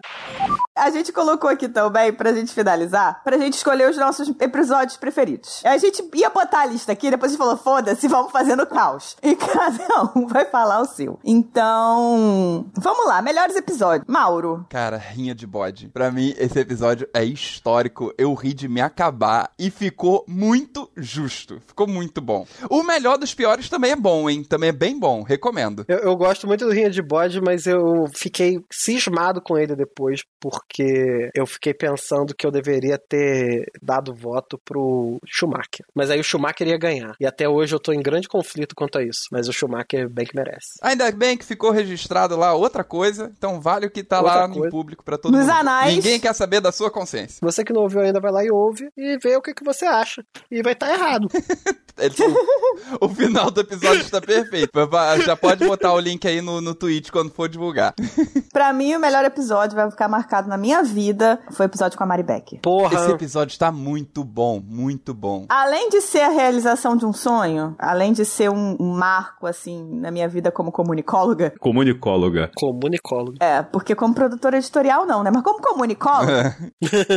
A 0.81 0.89
gente 0.89 1.11
colocou 1.11 1.47
aqui 1.47 1.69
também, 1.69 2.11
pra 2.11 2.33
gente 2.33 2.51
finalizar, 2.51 3.21
pra 3.23 3.37
gente 3.37 3.53
escolher 3.53 3.87
os 3.87 3.97
nossos 3.97 4.27
episódios 4.39 4.97
preferidos. 4.97 5.61
A 5.63 5.77
gente 5.77 6.03
ia 6.15 6.27
botar 6.31 6.61
a 6.61 6.65
lista 6.65 6.91
aqui, 6.91 7.11
depois 7.11 7.31
a 7.31 7.33
gente 7.33 7.37
falou, 7.37 7.55
foda-se, 7.55 8.07
vamos 8.09 8.31
fazendo 8.31 8.65
caos. 8.65 9.15
E 9.21 9.35
cada 9.37 10.11
um 10.15 10.25
vai 10.25 10.45
falar 10.45 10.81
o 10.81 10.85
seu. 10.85 11.19
Então, 11.23 12.65
vamos 12.75 13.05
lá, 13.05 13.21
melhores 13.21 13.55
episódios. 13.55 14.07
Mauro. 14.07 14.65
cara, 14.69 14.97
rinha 14.97 15.35
de 15.35 15.45
bode. 15.45 15.87
Pra 15.89 16.09
mim, 16.09 16.33
esse 16.35 16.57
episódio 16.59 17.07
é 17.13 17.23
histórico. 17.23 18.11
Eu 18.17 18.33
ri 18.33 18.51
de 18.51 18.67
me 18.67 18.81
acabar 18.81 19.51
e 19.59 19.69
ficou 19.69 20.25
muito 20.27 20.89
justo. 20.97 21.61
Ficou 21.67 21.87
muito 21.87 22.21
bom. 22.21 22.47
O 22.71 22.81
melhor 22.81 23.19
dos 23.19 23.35
piores 23.35 23.69
também 23.69 23.91
é 23.91 23.95
bom, 23.95 24.27
hein? 24.27 24.43
Também 24.43 24.69
é 24.69 24.73
bem 24.73 24.99
bom. 24.99 25.21
Recomendo. 25.21 25.85
Eu, 25.87 25.99
eu 25.99 26.15
gosto 26.15 26.47
muito 26.47 26.65
do 26.65 26.71
Rinha 26.71 26.89
de 26.89 27.03
Bode, 27.03 27.39
mas 27.39 27.67
eu 27.67 28.07
fiquei 28.15 28.59
cismado 28.71 29.39
com 29.39 29.55
ele 29.55 29.75
depois, 29.75 30.23
porque 30.39 30.70
eu 31.35 31.45
fiquei 31.45 31.73
pensando 31.73 32.33
que 32.35 32.45
eu 32.45 32.51
deveria 32.51 32.97
ter 32.97 33.65
dado 33.81 34.13
voto 34.13 34.59
pro 34.63 35.19
Schumacher. 35.27 35.85
Mas 35.95 36.09
aí 36.09 36.19
o 36.19 36.23
Schumacher 36.23 36.67
ia 36.67 36.77
ganhar. 36.77 37.13
E 37.19 37.25
até 37.25 37.47
hoje 37.49 37.73
eu 37.75 37.79
tô 37.79 37.91
em 37.91 38.01
grande 38.01 38.27
conflito 38.27 38.75
quanto 38.75 38.97
a 38.97 39.03
isso. 39.03 39.21
Mas 39.31 39.47
o 39.47 39.53
Schumacher 39.53 40.09
bem 40.09 40.25
que 40.25 40.35
merece. 40.35 40.79
Ainda 40.81 41.11
bem 41.11 41.37
que 41.37 41.45
ficou 41.45 41.71
registrado 41.71 42.35
lá 42.37 42.53
outra 42.53 42.83
coisa, 42.83 43.31
então 43.37 43.59
vale 43.61 43.85
o 43.87 43.91
que 43.91 44.03
tá 44.03 44.19
Outra 44.21 44.35
lá 44.35 44.49
coisa. 44.49 44.67
em 44.67 44.69
público 44.69 45.03
pra 45.03 45.17
todo 45.17 45.31
Nos 45.31 45.41
mundo. 45.47 45.51
anais. 45.51 45.95
Ninguém 45.95 46.19
quer 46.19 46.33
saber 46.33 46.61
da 46.61 46.71
sua 46.71 46.89
consciência. 46.91 47.39
Você 47.41 47.63
que 47.63 47.73
não 47.73 47.81
ouviu 47.81 48.01
ainda, 48.01 48.19
vai 48.19 48.31
lá 48.31 48.43
e 48.43 48.51
ouve 48.51 48.89
e 48.97 49.17
vê 49.17 49.35
o 49.35 49.41
que, 49.41 49.53
que 49.53 49.63
você 49.63 49.85
acha. 49.85 50.23
E 50.49 50.61
vai 50.61 50.73
estar 50.73 50.91
errado. 50.93 51.27
Ele- 51.97 52.15
o, 52.99 53.09
final 53.09 53.51
do 53.51 53.61
episódio 53.61 54.01
está 54.01 54.21
perfeito. 54.21 54.71
Já 55.25 55.35
pode 55.35 55.65
botar 55.65 55.93
o 55.93 55.99
link 55.99 56.27
aí 56.27 56.41
no, 56.41 56.61
no 56.61 56.73
tweet 56.73 57.11
quando 57.11 57.31
for 57.31 57.47
divulgar. 57.49 57.93
Pra 58.51 58.73
mim, 58.73 58.95
o 58.95 58.99
melhor 58.99 59.23
episódio 59.23 59.75
vai 59.75 59.89
ficar 59.89 60.07
marcado 60.07 60.47
na 60.49 60.57
minha 60.57 60.83
vida 60.83 61.39
foi 61.51 61.65
o 61.65 61.69
episódio 61.69 61.97
com 61.97 62.03
a 62.03 62.07
Mari 62.07 62.23
Becker. 62.23 62.59
Porra. 62.61 62.95
Esse 62.95 63.11
episódio 63.11 63.51
está 63.53 63.71
muito 63.71 64.23
bom, 64.23 64.61
muito 64.63 65.13
bom. 65.13 65.45
Além 65.49 65.89
de 65.89 66.01
ser 66.01 66.21
a 66.21 66.29
realização 66.29 66.95
de 66.95 67.05
um 67.05 67.13
sonho, 67.13 67.75
além 67.79 68.13
de 68.13 68.25
ser 68.25 68.49
um, 68.49 68.75
marco, 68.79 69.47
assim, 69.47 69.83
na 69.99 70.11
minha 70.11 70.27
vida 70.27 70.51
como 70.51 70.71
comunicóloga, 70.71 71.53
Comunicóloga. 71.59 72.51
Comunicólogo. 72.55 73.37
é, 73.39 73.61
porque 73.61 73.95
como 73.95 74.13
produtora 74.13 74.57
editorial 74.57 75.05
não, 75.05 75.23
né? 75.23 75.31
Mas 75.33 75.43
como 75.43 75.61
comunicóloga, 75.61 76.55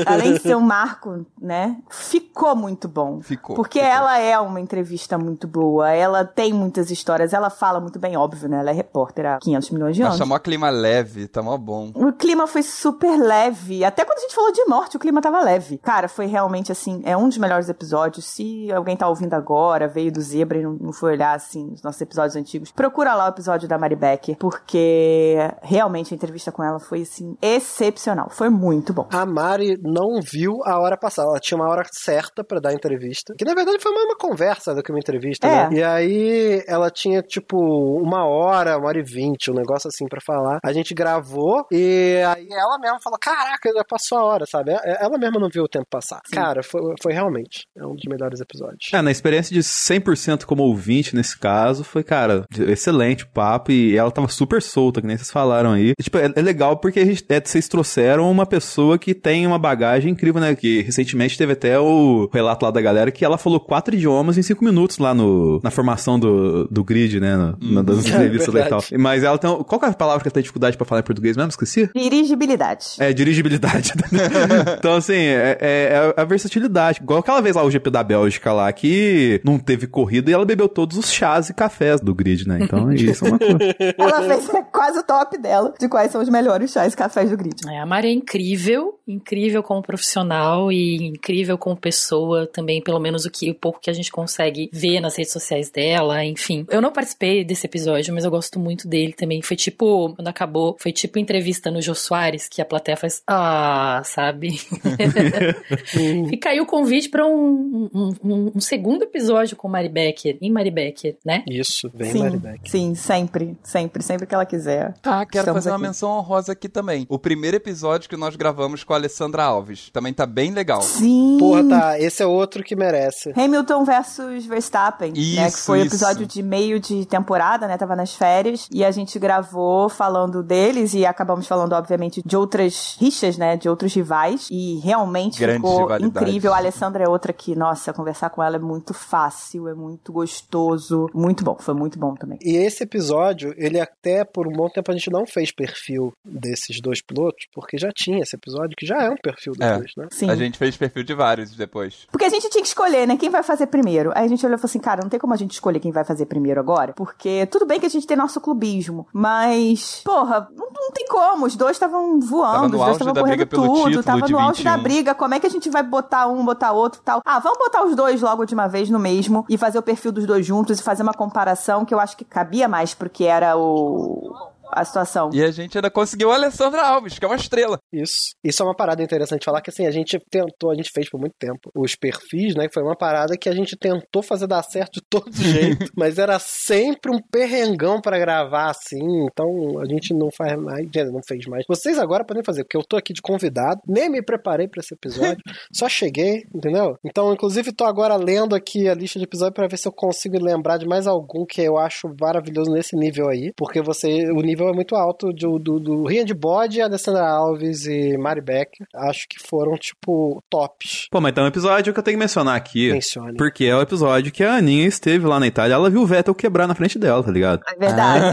além 0.07 0.35
de 0.35 0.41
ser 0.41 0.57
um 0.57 0.61
marco, 0.65 1.27
né? 1.41 1.77
Ficou 1.91 2.55
muito 2.55 2.89
bom. 2.89 3.21
Ficou. 3.23 3.57
Porque 3.57 3.81
ficou. 3.81 3.95
ela 3.95 4.19
é 4.19 4.39
uma 4.39 4.61
entrevista 4.65 5.17
muito 5.19 5.47
boa, 5.47 5.91
ela 5.91 6.25
tem 6.25 6.53
muitas 6.53 6.91
histórias, 6.91 7.33
ela 7.33 7.51
fala 7.51 7.81
muito 7.81 7.99
bem, 7.99 8.17
óbvio, 8.17 8.49
né? 8.49 8.59
Ela 8.61 8.71
é 8.71 8.75
repórter 8.75 9.27
há 9.27 9.39
500 9.39 9.71
milhões 9.71 9.97
de 9.97 10.03
Mas 10.03 10.09
anos. 10.09 10.19
chamou 10.19 10.39
clima 10.45 10.71
leve, 10.71 11.27
tá 11.27 11.43
mó 11.43 11.57
bom. 11.57 11.91
O 11.95 12.13
clima 12.13 12.47
foi 12.47 12.63
super 12.63 13.17
leve. 13.19 13.85
Até 13.85 14.05
quando 14.05 14.19
a 14.19 14.23
gente 14.23 14.35
falou 14.35 14.53
de 14.53 14.65
morte, 14.67 14.97
o 14.97 15.01
clima 15.01 15.21
tava 15.23 15.41
leve. 15.41 15.79
Cara, 15.79 16.09
foi 16.09 16.27
realmente 16.27 16.71
assim, 16.71 17.03
é 17.05 17.17
um 17.17 17.29
dos 17.29 17.39
melhores 17.39 17.69
episódios. 17.69 18.27
Se 18.27 18.71
alguém 18.73 18.97
tá 18.97 19.09
ouvindo 19.09 19.35
agora, 19.35 19.89
veio 19.89 20.13
do 20.13 20.21
Zebra 20.21 20.59
e 20.59 20.63
não, 20.63 20.73
não 20.75 20.93
foi 20.93 21.13
olhar 21.13 21.35
assim 21.35 21.73
os 21.73 21.83
nossos 21.83 22.01
episódios 22.01 22.37
antigos, 22.37 22.71
procura 22.71 23.15
lá 23.15 23.27
o 23.27 23.29
episódio 23.29 23.69
da 23.69 23.79
Mari 23.79 23.97
Becker, 23.97 24.37
porque 24.37 25.37
realmente 25.63 26.13
a 26.13 26.17
entrevista 26.17 26.53
com 26.53 26.63
ela 26.63 26.79
foi 26.79 27.03
assim 27.03 27.37
excepcional. 27.41 28.29
Foi 28.31 28.49
muito 28.49 28.93
bom. 28.93 29.07
A 29.11 29.25
Mari 29.25 29.79
não 29.83 30.21
viu 30.23 30.53
a 30.65 30.79
hora 30.79 30.97
passar. 30.97 31.23
Ela 31.23 31.41
tinha 31.41 31.59
uma 31.59 31.69
hora 31.69 31.83
certa 31.93 32.45
pra 32.45 32.61
dar 32.61 32.71
a 32.71 32.75
entrevista. 32.75 33.35
Que 33.37 33.45
na 33.45 33.55
verdade 33.55 33.79
foi 33.81 33.93
mais 33.93 34.05
uma 34.05 34.17
conversa 34.17 34.54
do 34.75 34.83
que 34.83 34.91
uma 34.93 34.99
entrevista, 34.99 35.47
É. 35.47 35.69
né? 35.71 35.77
E 35.79 35.83
aí 35.83 36.63
ela 36.67 36.91
tinha 36.91 37.23
tipo 37.23 37.57
uma 37.59 38.25
hora, 38.27 38.77
uma 38.79 38.89
hora 38.89 38.99
e 38.99 39.03
vinte, 39.03 39.51
um 39.51 39.55
negócio 39.55 39.89
assim 39.89 40.07
pra 40.07 40.21
falar. 40.25 40.59
A 40.65 40.73
gente 40.73 40.95
gravou 40.95 41.67
e 41.71 42.21
aí 42.27 42.47
ela 42.51 42.79
mesma 42.79 42.99
falou: 43.03 43.19
Caraca, 43.21 43.71
já 43.73 43.85
passou 43.85 44.19
a 44.19 44.25
hora, 44.25 44.45
sabe? 44.47 44.73
E- 44.73 44.97
Ela 45.01 45.19
mesma 45.19 45.39
não 45.41 45.49
viu 45.53 45.65
o 45.65 45.69
tempo 45.69 45.87
passar. 45.91 46.21
Cara, 46.33 46.63
foi, 46.63 46.81
foi 47.03 47.13
realmente 47.13 47.65
é 47.77 47.85
um 47.87 47.95
dos 47.95 48.05
melhores 48.09 48.41
episódios. 48.41 48.91
É, 48.93 49.01
na 49.03 49.11
experiência 49.11 49.53
de 49.55 49.63
100% 49.63 50.45
como 50.45 50.63
ouvinte 50.63 51.15
nesse 51.15 51.39
caso, 51.39 51.85
foi, 51.85 52.03
cara, 52.03 52.45
excelente 52.69 53.25
o 53.25 53.29
papo 53.29 53.71
e 53.73 53.97
ela 53.97 54.11
tava 54.11 54.29
super 54.29 54.61
solta, 54.63 55.01
que 55.01 55.07
nem 55.07 55.17
vocês 55.17 55.31
falaram 55.31 55.73
aí. 55.73 55.93
E, 55.99 56.03
tipo, 56.03 56.19
é, 56.19 56.33
é 56.35 56.43
legal 56.43 56.77
porque 56.79 57.01
a 57.01 57.05
gente, 57.05 57.25
é, 57.29 57.41
vocês 57.41 57.69
trouxeram 57.69 58.31
uma 58.31 58.47
pessoa 58.47 58.99
que 58.99 59.15
tem 59.15 59.47
uma 59.47 59.59
bagagem 59.59 60.13
incrível, 60.13 60.41
né? 60.41 60.55
Que 60.55 60.83
recentemente 60.83 61.37
teve 61.39 61.53
até 61.53 61.79
o 61.79 62.29
relato 62.33 62.65
lá 62.65 62.71
da 62.71 62.81
galera 62.81 63.11
que 63.11 63.25
ela 63.25 63.39
falou 63.39 63.61
quatro 63.61 63.95
idiomas 63.95 64.39
em 64.39 64.43
cinco 64.45 64.65
minutos 64.65 64.99
lá 64.99 65.15
no, 65.15 65.61
na 65.63 65.71
formação 65.71 66.19
do, 66.19 66.67
do 66.71 66.85
grid, 66.85 67.19
né? 67.21 67.37
No, 67.37 67.57
na- 67.73 67.83
das 67.83 67.99
entrevistas 68.07 68.53
lá 68.55 68.61
e 68.67 68.69
tal. 68.69 68.85
Mas 68.99 69.23
ela 69.25 69.39
tem. 69.39 69.51
Qual 69.65 69.79
que 69.79 69.87
é 69.87 69.89
a 69.89 69.93
palavra 69.93 70.23
que 70.23 70.29
ela 70.29 70.35
tem 70.35 70.43
dificuldade 70.43 70.77
pra 70.77 70.87
falar 70.87 71.01
em 71.01 71.05
português 71.05 71.37
mesmo? 71.37 71.51
Esqueci? 71.51 71.91
Dirigibilidade. 71.95 72.87
É, 72.99 73.13
dirigibilidade. 73.13 73.93
então, 74.79 74.95
assim, 74.97 75.15
é, 75.15 75.59
é- 75.61 76.15
é 76.17 76.21
a 76.21 76.25
versatilidade. 76.25 77.01
Igual 77.03 77.21
aquela 77.21 77.41
vez 77.41 77.57
lá, 77.57 77.65
o 77.65 77.71
GP 77.71 77.91
da 77.91 78.03
Bélgica 78.03 78.53
lá, 78.53 78.73
que 78.73 79.41
não 79.45 79.59
teve 79.59 79.87
corrida 79.87 80.31
e 80.31 80.35
ela 80.35 80.45
bebeu 80.45 80.69
todos 80.69 80.97
os 80.97 81.13
chás 81.13 81.49
e 81.51 81.55
cafés 81.55 82.01
do 82.01 82.15
grid, 82.15 82.47
né? 82.49 82.59
Então, 82.63 82.91
isso 82.95 83.25
é 83.25 83.29
uma 83.29 83.39
coisa. 83.39 83.59
Ela 83.99 84.23
fez 84.23 84.51
quase 84.73 84.99
o 84.99 85.03
top 85.03 85.39
dela 85.39 85.73
de 85.79 85.89
quais 85.89 86.11
são 86.11 86.21
os 86.23 86.29
melhores 86.29 86.71
chás 86.71 86.93
e 86.93 86.97
cafés 86.97 87.31
do 87.31 87.37
grid. 87.37 87.55
É, 87.69 87.79
a 87.81 87.87
Mari 87.87 88.09
é 88.09 88.13
incrível, 88.13 88.99
incrível 89.07 89.63
como 89.63 89.83
profissional 89.83 90.71
e 90.73 90.97
incrível 91.07 91.57
como 91.59 91.77
pessoa 91.77 92.47
também, 92.47 92.83
pelo 92.83 92.99
menos 93.01 93.25
o 93.25 93.31
que 93.31 93.51
o 93.51 93.55
pouco 93.55 93.81
que 93.81 93.91
a 93.91 93.93
gente 93.93 94.11
cons- 94.11 94.34
consegue 94.35 94.69
ver 94.73 95.01
nas 95.01 95.17
redes 95.17 95.33
sociais 95.33 95.71
dela, 95.71 96.25
enfim. 96.25 96.67
Eu 96.69 96.83
não 96.83 96.93
participei 96.93 97.45
desse 97.45 97.67
episódio, 97.67 98.13
mas 98.13 98.25
eu 98.25 98.31
gosto 98.31 98.59
muito 98.59 98.89
dele 98.89 99.13
também. 99.13 99.41
Foi 99.41 99.57
tipo, 99.57 100.13
quando 100.15 100.27
acabou, 100.27 100.77
foi 100.81 100.93
tipo 100.93 101.19
entrevista 101.19 101.71
no 101.71 101.81
Jô 101.81 101.95
Soares, 101.95 102.49
que 102.49 102.61
a 102.61 102.65
plateia 102.65 102.97
faz, 102.97 103.23
ah, 103.27 104.03
sabe? 104.05 104.59
Fica 106.29 106.51
aí 106.51 106.61
o 106.61 106.67
convite 106.67 107.09
pra 107.09 107.25
um, 107.25 107.89
um, 107.95 108.15
um, 108.25 108.53
um 108.57 108.61
segundo 108.61 109.03
episódio 109.03 109.57
com 109.57 109.69
Mari 109.69 109.89
Becker, 109.89 110.37
em 110.41 110.51
Mari 110.51 110.71
Becker, 110.71 111.17
né? 111.25 111.45
Isso, 111.47 111.89
bem 111.95 112.11
sim, 112.11 112.19
Maribeck. 112.19 112.71
sim, 112.71 112.95
sempre, 112.95 113.57
sempre, 113.63 114.03
sempre 114.03 114.27
que 114.27 114.35
ela 114.35 114.47
quiser. 114.47 114.95
Ah, 115.05 115.25
quero 115.25 115.43
Estamos 115.43 115.59
fazer 115.59 115.71
uma 115.71 115.77
aqui. 115.77 115.87
menção 115.87 116.11
honrosa 116.11 116.53
aqui 116.53 116.69
também. 116.69 117.07
O 117.09 117.19
primeiro 117.19 117.57
episódio 117.57 118.09
que 118.09 118.17
nós 118.17 118.35
gravamos 118.35 118.83
com 118.83 118.93
a 118.93 118.97
Alessandra 118.97 119.45
Alves. 119.45 119.91
Também 119.91 120.13
tá 120.13 120.27
bem 120.27 120.51
legal. 120.51 120.83
Sim. 120.83 121.37
Porra, 121.39 121.69
tá. 121.69 122.01
Esse 122.01 122.23
é 122.23 122.27
outro 122.27 122.63
que 122.65 122.75
merece. 122.75 123.33
Hamilton 123.37 123.85
versus 123.85 124.24
Verstappen, 124.47 125.09
né? 125.09 125.15
Que 125.15 125.21
Isso, 125.47 125.59
foi 125.65 125.79
o 125.81 125.85
isso. 125.85 125.95
episódio 125.95 126.27
de 126.27 126.43
meio 126.43 126.79
de 126.81 127.05
temporada, 127.07 127.67
né? 127.67 127.77
Tava 127.77 127.95
nas 127.97 128.15
férias. 128.15 128.69
E 128.71 128.85
a 128.85 128.91
gente 128.91 129.19
gravou 129.19 129.89
falando 129.89 130.43
deles 130.43 130.95
e 130.95 131.05
acabamos 131.07 131.47
falando, 131.47 131.73
obviamente, 131.73 132.23
de 132.25 132.37
outras 132.37 132.97
rixas, 133.01 133.37
né? 133.39 133.57
De 133.57 133.69
outros 133.69 133.93
rivais. 133.95 134.49
E 134.51 134.79
realmente 134.81 135.39
Grandes 135.39 135.69
ficou 135.71 135.97
incrível. 135.99 136.53
A 136.55 136.59
Alessandra 136.59 137.05
é 137.05 137.09
outra 137.09 137.33
que, 137.33 137.55
nossa, 137.55 137.93
conversar 137.93 138.31
com 138.31 138.43
ela 138.43 138.57
é 138.57 138.59
muito 138.59 138.93
fácil, 138.95 139.69
é 139.69 139.75
muito 139.75 140.13
gostoso. 140.13 141.09
Muito 141.15 141.45
bom, 141.45 141.57
foi 141.59 141.75
muito 141.75 141.99
bom 141.99 142.15
também. 142.15 142.39
E 142.43 142.57
esse 142.57 142.83
episódio, 142.85 143.55
ele 143.57 143.81
até 143.81 144.25
por 144.25 144.47
um 144.47 144.53
bom 144.53 144.69
tempo 144.69 144.91
a 144.91 144.95
gente 144.95 145.11
não 145.11 145.27
fez 145.27 145.51
perfil 145.51 146.13
desses 146.25 146.81
dois 146.81 147.01
pilotos, 147.01 147.47
porque 147.55 147.79
já 147.79 147.91
tinha 147.93 148.23
esse 148.23 148.37
episódio, 148.37 148.77
que 148.77 148.87
já 148.87 149.03
é 149.03 149.11
um 149.11 149.17
perfil 149.17 149.53
dos 149.55 149.67
É. 149.67 149.77
dois, 149.79 149.93
né? 149.97 150.07
Sim. 150.11 150.31
A 150.31 150.37
gente 150.37 150.59
fez 150.59 150.77
perfil 150.77 151.03
de 151.05 151.15
vários 151.15 151.55
depois. 151.57 152.07
Porque 152.11 152.25
a 152.25 152.29
gente 152.29 152.49
tinha 152.49 152.63
que 152.63 152.69
escolher, 152.69 153.07
né? 153.07 153.17
Quem 153.17 153.31
vai 153.31 153.43
fazer 153.43 153.67
primeiro. 153.67 154.13
Aí 154.15 154.25
a 154.25 154.29
gente 154.29 154.45
olhou 154.45 154.57
e 154.57 154.59
falou 154.59 154.71
assim, 154.71 154.79
cara, 154.79 155.03
não 155.03 155.09
tem 155.09 155.21
como 155.21 155.35
a 155.35 155.37
gente 155.37 155.53
escolher 155.53 155.81
quem 155.81 155.93
vai 155.93 156.05
fazer 156.05 156.27
primeiro 156.27 156.61
agora. 156.61 156.93
Porque 156.95 157.47
tudo 157.47 157.67
bem 157.67 157.81
que 157.81 157.87
a 157.87 157.91
gente 157.91 158.07
tem 158.07 158.17
nosso 158.17 158.41
clubismo. 158.41 159.07
Mas, 159.13 160.01
porra, 160.05 160.49
não, 160.57 160.69
não 160.71 160.91
tem 160.93 161.07
como. 161.07 161.47
Os 161.47 161.57
dois 161.57 161.73
estavam 161.73 162.19
Tava 162.21 162.27
voando, 162.27 162.77
os 162.77 162.83
dois 162.83 162.93
estavam 162.93 163.15
correndo 163.15 163.47
tudo. 163.47 164.03
Tava 164.03 164.29
no 164.29 164.39
auge 164.39 164.63
da 164.63 164.77
21. 164.77 164.83
briga. 164.83 165.15
Como 165.15 165.35
é 165.35 165.41
que 165.41 165.47
a 165.47 165.51
gente 165.51 165.69
vai 165.71 165.83
botar 165.83 166.27
um, 166.27 166.45
botar 166.45 166.73
outro 166.73 167.01
e 167.01 167.05
tal? 167.05 167.21
Ah, 167.25 167.39
vamos 167.39 167.59
botar 167.59 167.85
os 167.85 167.95
dois 167.95 168.21
logo 168.21 168.45
de 168.45 168.55
uma 168.55 168.69
vez 168.69 168.91
no 168.91 168.99
mesmo 168.99 169.45
e 169.49 169.57
fazer 169.57 169.79
o 169.79 169.83
perfil 169.83 170.13
dos 170.13 170.27
dois 170.27 170.45
juntos 170.45 170.79
e 170.79 170.83
fazer 170.83 171.03
uma 171.03 171.15
comparação 171.15 171.85
que 171.85 171.95
eu 171.95 172.01
acho 172.01 172.17
que 172.17 172.25
cabia 172.25 172.69
mais 172.69 172.95
porque 172.95 173.25
era 173.25 173.57
o. 173.57 174.54
A 174.75 174.85
situação. 174.85 175.31
E 175.33 175.43
a 175.43 175.51
gente 175.51 175.79
ainda 175.79 175.91
conseguiu 175.91 176.31
a 176.31 176.35
Alessandra 176.35 176.83
Alves, 176.83 177.19
que 177.19 177.25
é 177.25 177.29
uma 177.29 177.37
estrela. 177.37 177.79
Isso. 177.93 178.35
Isso 178.43 178.63
é 178.63 178.67
uma 178.67 178.75
parada 178.75 179.03
interessante 179.03 179.45
falar 179.45 179.61
que 179.61 179.71
assim, 179.71 179.87
a 179.87 179.91
gente 179.91 180.19
tentou, 180.31 180.71
a 180.71 180.75
gente 180.75 180.91
fez 180.93 181.09
por 181.09 181.21
muito 181.21 181.35
tempo 181.39 181.71
os 181.75 181.95
perfis, 181.95 182.55
né? 182.55 182.67
Que 182.67 182.75
foi 182.75 182.83
uma 182.83 182.97
parada 182.97 183.37
que 183.37 183.49
a 183.49 183.55
gente 183.55 183.77
tentou 183.77 184.23
fazer 184.23 184.47
dar 184.47 184.63
certo 184.63 184.95
de 184.95 185.03
todo 185.09 185.31
jeito, 185.33 185.91
mas 185.97 186.19
era 186.19 186.39
sempre 186.39 187.15
um 187.15 187.21
perrengão 187.31 188.01
pra 188.01 188.19
gravar 188.19 188.71
assim, 188.71 189.27
então 189.31 189.79
a 189.81 189.87
gente 189.87 190.13
não 190.13 190.29
faz 190.37 190.57
mais, 190.61 190.87
não 191.13 191.21
fez 191.27 191.47
mais. 191.47 191.65
Vocês 191.69 191.99
agora 191.99 192.25
podem 192.25 192.43
fazer, 192.45 192.65
porque 192.65 192.77
eu 192.77 192.83
tô 192.83 192.97
aqui 192.97 193.13
de 193.13 193.23
convidado, 193.23 193.81
nem 193.87 194.11
me 194.11 194.23
preparei 194.23 194.69
pra 194.69 194.81
esse 194.81 194.95
episódio, 194.95 195.43
só 195.73 195.89
cheguei, 195.89 196.43
entendeu? 196.55 196.97
Então, 197.05 197.33
inclusive, 197.33 197.73
tô 197.73 197.85
agora 197.85 198.17
lendo 198.17 198.55
aqui 198.55 198.89
a 198.89 198.95
lista 198.95 199.19
de 199.19 199.25
episódios 199.25 199.55
pra 199.55 199.69
ver 199.69 199.77
se 199.77 199.89
eu 199.89 199.93
consigo 199.93 200.39
lembrar 200.43 200.79
de 200.79 200.87
mais 200.87 201.07
algum 201.07 201.45
que 201.45 201.61
eu 201.61 201.79
acho 201.79 202.15
maravilhoso 202.21 202.71
nesse 202.71 202.97
nível 202.97 203.29
aí, 203.29 203.53
porque 203.57 203.81
você, 203.81 204.31
o 204.33 204.41
nível 204.41 204.64
é 204.69 204.73
muito 204.73 204.95
alto 204.95 205.33
do, 205.33 205.59
do, 205.59 205.81
do 205.81 206.05
Rian 206.05 206.25
de 206.25 206.35
Bode, 206.35 206.81
Alessandra 206.81 207.27
Alves 207.27 207.87
e 207.87 208.17
Mari 208.17 208.41
Becker. 208.41 208.87
Acho 208.95 209.27
que 209.29 209.39
foram, 209.39 209.77
tipo, 209.77 210.43
tops. 210.51 211.09
Pô, 211.11 211.21
mas 211.21 211.33
tem 211.33 211.45
um 211.45 211.49
episódio 211.49 211.93
que 211.93 211.99
eu 211.99 212.03
tenho 212.03 212.17
que 212.17 212.23
mencionar 212.23 212.57
aqui. 212.57 212.93
Mencione. 212.93 213.37
Porque 213.37 213.65
é 213.65 213.77
o 213.77 213.81
episódio 213.81 214.33
que 214.33 214.43
a 214.43 214.55
Aninha 214.55 214.87
esteve 214.87 215.27
lá 215.27 215.39
na 215.41 215.47
Itália, 215.47 215.75
ela 215.75 215.91
viu 215.91 216.03
o 216.03 216.07
Vettel 216.07 216.35
quebrar 216.35 216.67
na 216.67 216.75
frente 216.75 216.99
dela, 216.99 217.23
tá 217.23 217.31
ligado? 217.31 217.61
É 217.67 217.79
verdade. 217.79 218.25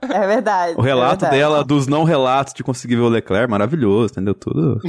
é 0.12 0.26
verdade. 0.26 0.74
O 0.76 0.82
relato 0.82 1.24
é 1.24 1.30
verdade. 1.30 1.36
dela, 1.36 1.64
dos 1.64 1.86
não 1.86 2.04
relatos 2.04 2.54
de 2.54 2.62
conseguir 2.62 2.96
ver 2.96 3.02
o 3.02 3.08
Leclerc, 3.08 3.50
maravilhoso, 3.50 4.12
entendeu? 4.12 4.34
Tudo. 4.34 4.80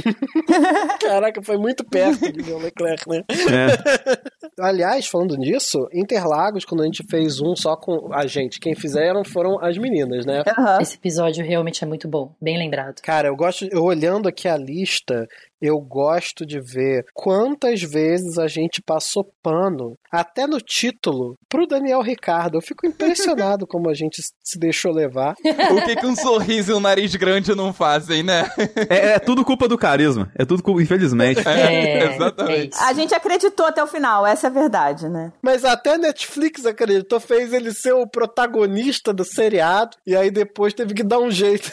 Caraca, 1.00 1.42
foi 1.42 1.56
muito 1.56 1.84
perto 1.84 2.32
de 2.32 2.42
ver 2.42 2.52
o 2.52 2.58
Leclerc, 2.58 3.08
né? 3.08 3.24
É. 3.30 4.16
Aliás, 4.58 5.06
falando 5.06 5.36
nisso, 5.36 5.86
Interlagos, 5.92 6.64
quando 6.64 6.82
a 6.82 6.84
gente 6.84 7.04
fez 7.08 7.40
um 7.40 7.54
só 7.54 7.76
com 7.76 8.12
a 8.12 8.26
gente, 8.26 8.58
quem 8.58 8.74
fizeram 8.74 9.24
foram 9.24 9.62
as 9.62 9.76
meninas, 9.76 10.24
né? 10.24 10.42
Aham. 10.56 10.80
Esse 10.80 10.96
episódio 10.96 11.44
realmente 11.44 11.84
é 11.84 11.86
muito 11.86 12.08
bom, 12.08 12.34
bem 12.40 12.56
lembrado. 12.56 13.00
Cara, 13.02 13.28
eu 13.28 13.36
gosto, 13.36 13.68
eu 13.70 13.82
olhando 13.84 14.28
aqui 14.28 14.48
a 14.48 14.56
lista, 14.56 15.28
eu 15.60 15.78
gosto 15.80 16.44
de 16.44 16.60
ver 16.60 17.04
quantas 17.14 17.82
vezes 17.82 18.38
a 18.38 18.46
gente 18.46 18.82
passou 18.82 19.30
pano, 19.42 19.96
até 20.10 20.46
no 20.46 20.60
título, 20.60 21.34
pro 21.48 21.66
Daniel 21.66 22.02
Ricardo. 22.02 22.56
Eu 22.56 22.62
fico 22.62 22.86
impressionado 22.86 23.66
como 23.68 23.88
a 23.88 23.94
gente 23.94 24.22
se 24.42 24.58
deixou 24.58 24.92
levar. 24.92 25.34
O 25.70 25.84
que, 25.84 25.96
que 25.96 26.06
um 26.06 26.16
sorriso 26.16 26.72
e 26.72 26.74
um 26.74 26.80
nariz 26.80 27.14
grande 27.16 27.54
não 27.54 27.72
fazem, 27.72 28.22
né? 28.22 28.50
É, 28.88 29.14
é 29.14 29.18
tudo 29.18 29.44
culpa 29.44 29.68
do 29.68 29.78
carisma. 29.78 30.30
É 30.34 30.44
tudo 30.44 30.62
culpa, 30.62 30.82
infelizmente. 30.82 31.40
É, 31.46 32.12
exatamente. 32.14 32.76
é. 32.76 32.84
A 32.84 32.92
gente 32.92 33.14
acreditou 33.14 33.66
até 33.66 33.82
o 33.82 33.86
final, 33.86 34.26
essa 34.26 34.46
é 34.46 34.50
a 34.50 34.52
verdade, 34.52 35.08
né? 35.08 35.32
Mas 35.42 35.64
até 35.64 35.94
a 35.94 35.98
Netflix 35.98 36.66
acreditou, 36.66 37.18
fez 37.18 37.52
ele 37.52 37.72
ser 37.72 37.92
o 37.92 38.06
protagonista 38.06 39.12
do 39.12 39.24
seriado, 39.24 39.96
e 40.06 40.14
aí 40.14 40.30
depois 40.30 40.74
teve 40.74 40.94
que 40.94 41.02
dar 41.02 41.18
um 41.18 41.30
jeito. 41.30 41.70